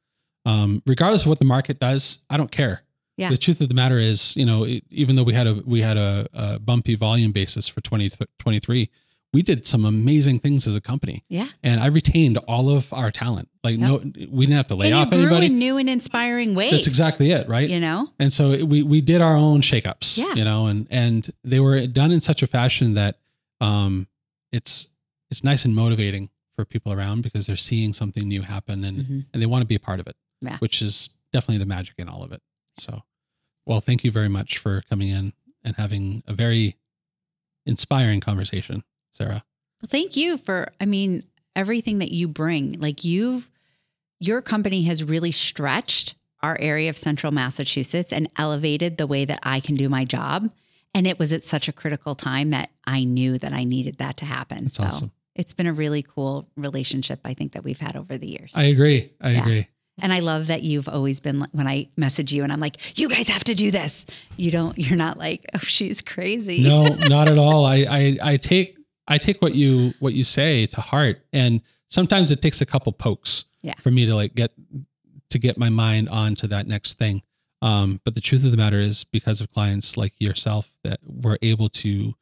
Um, 0.47 0.83
regardless 0.87 1.23
of 1.23 1.29
what 1.29 1.39
the 1.39 1.45
market 1.45 1.79
does, 1.81 2.23
I 2.31 2.37
don't 2.37 2.51
care. 2.51 2.83
Yeah. 3.17 3.31
The 3.31 3.37
truth 3.37 3.61
of 3.61 3.69
the 3.69 3.75
matter 3.75 3.99
is, 3.99 4.37
you 4.37 4.45
know, 4.47 4.65
it, 4.65 4.85
even 4.91 5.17
though 5.17 5.23
we 5.23 5.33
had 5.35 5.47
a 5.47 5.55
we 5.67 5.81
had 5.83 5.97
a, 5.97 6.27
a 6.35 6.59
bumpy 6.59 6.95
volume 6.97 7.33
basis 7.33 7.67
for 7.67 7.81
2023, 7.81 8.91
we 9.33 9.43
did 9.43 9.67
some 9.67 9.85
amazing 9.85 10.39
things 10.39 10.67
as 10.67 10.77
a 10.77 10.81
company, 10.81 11.25
Yeah. 11.29 11.49
and 11.63 11.81
I 11.81 11.87
retained 11.87 12.39
all 12.47 12.71
of 12.71 12.93
our 12.93 13.11
talent. 13.11 13.49
Like, 13.65 13.79
no, 13.79 13.99
we 13.99 14.47
didn't 14.47 14.57
have 14.57 14.67
to 14.69 14.77
lay 14.77 14.87
and 14.87 14.95
off 14.95 15.07
you 15.07 15.19
grew 15.19 15.27
anybody. 15.29 15.47
in 15.47 15.59
new 15.59 15.77
and 15.79 15.91
inspiring 15.91 16.55
ways. 16.55 16.71
That's 16.73 16.87
exactly 16.87 17.31
it, 17.33 17.49
right? 17.49 17.69
You 17.69 17.81
know? 17.81 18.09
And 18.19 18.33
so 18.33 18.53
it- 18.53 18.69
we 18.69 18.83
we 18.83 19.01
did 19.01 19.21
our 19.21 19.35
own 19.37 19.63
shakeups, 19.63 20.17
Yeah. 20.19 20.35
you 20.35 20.45
know, 20.45 20.67
and 20.67 20.87
and 20.91 21.29
they 21.43 21.59
were 21.61 21.87
done 21.87 22.13
in 22.13 22.21
such 22.21 22.43
a 22.43 22.47
fashion 22.47 22.95
that 22.95 23.19
um 23.61 24.07
it's 24.53 24.93
it's 25.31 25.43
nice 25.43 25.65
and 25.65 25.75
motivating 25.75 26.29
for 26.57 26.65
people 26.65 26.93
around 26.93 27.23
because 27.23 27.47
they're 27.47 27.55
seeing 27.57 27.93
something 27.93 28.27
new 28.27 28.43
happen 28.43 28.83
and 28.83 28.99
Mhm. 29.05 29.27
and 29.33 29.43
they 29.43 29.47
want 29.47 29.63
to 29.63 29.67
be 29.67 29.75
a 29.77 29.81
part 29.81 30.01
of 30.01 30.07
it, 30.09 30.17
Yeah. 30.41 30.59
which 30.59 30.83
is 30.83 31.15
definitely 31.33 31.59
the 31.59 31.67
magic 31.67 31.95
in 31.99 32.09
all 32.09 32.25
of 32.25 32.33
it. 32.33 32.43
So, 32.79 33.03
well, 33.67 33.81
thank 33.81 34.03
you 34.05 34.11
very 34.11 34.29
much 34.29 34.59
for 34.59 34.83
coming 34.89 35.09
in 35.09 35.35
and 35.63 35.77
having 35.77 36.23
a 36.27 36.33
very 36.35 36.77
inspiring 37.67 38.21
conversation, 38.21 38.83
Sara. 39.13 39.45
Well, 39.83 39.89
thank 39.89 40.17
you 40.17 40.37
for, 40.39 40.73
I 40.81 40.87
mean, 40.87 41.25
everything 41.55 41.99
that 41.99 42.11
you 42.11 42.27
bring. 42.29 42.79
Like 42.81 43.05
you've, 43.05 43.51
your 44.19 44.41
company 44.41 44.85
has 44.85 45.05
really 45.05 45.33
stretched 45.33 46.15
our 46.43 46.59
area 46.61 46.89
of 46.89 46.97
central 46.97 47.33
Massachusetts 47.33 48.13
and 48.13 48.29
elevated 48.37 48.97
the 48.97 49.07
way 49.07 49.25
that 49.25 49.41
I 49.43 49.61
can 49.61 49.75
do 49.75 49.89
my 49.89 50.05
job. 50.05 50.51
And 50.95 51.07
it 51.07 51.19
was 51.19 51.33
at 51.33 51.45
such 51.45 51.69
a 51.69 51.73
critical 51.73 52.15
time 52.15 52.51
that 52.51 52.71
I 52.87 53.05
knew 53.05 53.37
that 53.39 53.53
I 53.53 53.65
needed 53.65 53.99
that 53.99 54.17
to 54.19 54.25
happen. 54.25 54.65
That's 54.65 54.77
so 54.77 54.85
awesome. 54.85 55.13
It's 55.37 55.53
been 55.53 55.67
a 55.67 55.73
really 55.73 56.03
cool 56.03 56.49
relationship, 56.57 57.21
I 57.25 57.35
think, 57.35 57.53
that 57.53 57.63
we've 57.65 57.79
had 57.81 57.95
over 57.97 58.17
the 58.19 58.27
years. 58.27 58.53
I 58.57 58.65
agree. 58.65 59.13
I 59.21 59.31
Yeah. 59.31 59.41
agree. 59.41 59.67
and 59.99 60.13
I 60.13 60.19
love 60.21 60.49
that 60.49 60.63
you've 60.63 60.89
always 60.91 61.21
been, 61.21 61.47
when 61.53 61.67
I 61.67 61.89
message 61.97 62.31
you 62.33 62.43
and 62.45 62.53
I'm 62.53 62.61
like, 62.61 62.99
you 62.99 63.09
guys 63.09 63.29
have 63.29 63.45
to 63.45 63.55
do 63.55 63.71
this. 63.71 64.05
You 64.37 64.51
don't, 64.51 64.77
you're 64.79 64.97
not 64.97 65.17
like, 65.19 65.47
oh, 65.55 65.59
she's 65.59 66.03
crazy. 66.03 66.61
no 66.63 66.87
not 67.17 67.29
at 67.29 67.39
all 67.39 67.65
I, 67.65 67.77
I 67.89 68.19
i 68.33 68.37
take 68.37 68.77
i 69.09 69.17
take 69.19 69.41
what 69.41 69.55
you 69.55 69.95
what 70.01 70.13
you 70.13 70.25
say 70.25 70.67
to 70.67 70.81
heart 70.83 71.25
and 71.33 71.63
sometimes 71.87 72.31
it 72.31 72.43
takes 72.43 72.61
a 72.61 72.67
couple 72.67 72.93
pokes 72.93 73.45
Yeah. 73.63 73.75
for 73.81 73.91
me 73.91 74.05
to 74.07 74.15
like 74.15 74.35
get 74.35 74.53
to 75.31 75.39
get 75.39 75.57
my 75.59 75.71
mind 75.71 76.09
onto 76.11 76.47
that 76.49 76.67
next 76.67 76.95
thing 76.99 77.23
um 77.63 78.01
but 78.05 78.15
the 78.15 78.21
truth 78.21 78.45
of 78.45 78.51
the 78.51 78.57
matter 78.59 78.79
is 78.81 79.05
because 79.05 79.41
of 79.41 79.51
clients 79.53 79.97
like 79.97 80.13
yourself 80.19 80.69
that 80.85 80.99
we're 81.05 81.39
able 81.43 81.69
to 81.71 82.13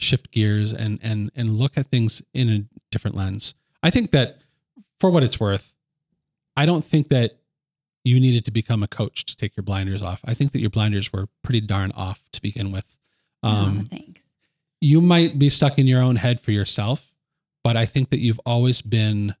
shift 0.00 0.30
gears 0.30 0.72
and 0.72 0.98
and 1.02 1.30
and 1.36 1.58
look 1.58 1.76
at 1.76 1.86
things 1.86 2.22
in 2.34 2.48
a 2.48 2.64
different 2.90 3.16
lens 3.16 3.54
i 3.82 3.90
think 3.90 4.10
that 4.10 4.38
for 4.98 5.10
what 5.10 5.22
it's 5.22 5.38
worth 5.38 5.74
i 6.56 6.64
don't 6.66 6.84
think 6.84 7.08
that 7.08 7.36
you 8.04 8.18
needed 8.18 8.44
to 8.46 8.50
become 8.50 8.82
a 8.82 8.88
coach 8.88 9.26
to 9.26 9.36
take 9.36 9.56
your 9.56 9.62
blinders 9.64 10.02
off 10.02 10.20
i 10.24 10.32
think 10.34 10.52
that 10.52 10.60
your 10.60 10.70
blinders 10.70 11.12
were 11.12 11.26
pretty 11.42 11.60
darn 11.60 11.92
off 11.92 12.20
to 12.32 12.40
begin 12.40 12.72
with 12.72 12.96
um 13.42 13.86
thanks. 13.90 14.22
you 14.80 15.00
might 15.00 15.38
be 15.38 15.50
stuck 15.50 15.78
in 15.78 15.86
your 15.86 16.00
own 16.02 16.16
head 16.16 16.40
for 16.40 16.50
yourself, 16.52 17.10
but 17.64 17.76
I 17.76 17.86
think 17.86 18.08
that 18.10 18.18
you've 18.20 18.40
always 18.46 18.80
been 18.82 19.34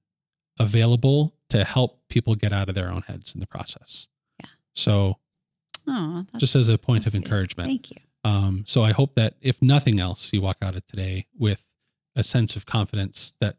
available 0.58 1.34
to 1.50 1.64
help 1.64 2.00
people 2.08 2.34
get 2.34 2.52
out 2.52 2.68
of 2.68 2.74
their 2.74 2.90
own 2.90 3.02
heads 3.02 3.34
in 3.34 3.40
the 3.40 3.46
process. 3.46 4.08
Yeah. 4.38 4.46
So, 4.74 5.16
Oh, 5.86 6.24
just 6.36 6.54
as 6.54 6.68
a 6.68 6.76
point 6.78 7.06
of 7.06 7.14
encouragement. 7.14 7.68
Thank 7.68 7.90
you. 7.90 7.96
Um, 8.24 8.64
so 8.66 8.82
I 8.82 8.92
hope 8.92 9.14
that 9.14 9.34
if 9.40 9.60
nothing 9.62 10.00
else, 10.00 10.32
you 10.32 10.42
walk 10.42 10.58
out 10.62 10.76
of 10.76 10.86
today 10.86 11.26
with 11.38 11.64
a 12.16 12.22
sense 12.22 12.56
of 12.56 12.66
confidence 12.66 13.34
that 13.40 13.56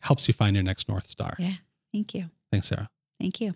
helps 0.00 0.28
you 0.28 0.34
find 0.34 0.54
your 0.54 0.62
next 0.62 0.88
North 0.88 1.08
Star. 1.08 1.34
Yeah. 1.38 1.54
Thank 1.92 2.14
you. 2.14 2.30
Thanks, 2.52 2.68
Sara. 2.68 2.88
Thank 3.18 3.40
you. 3.40 3.54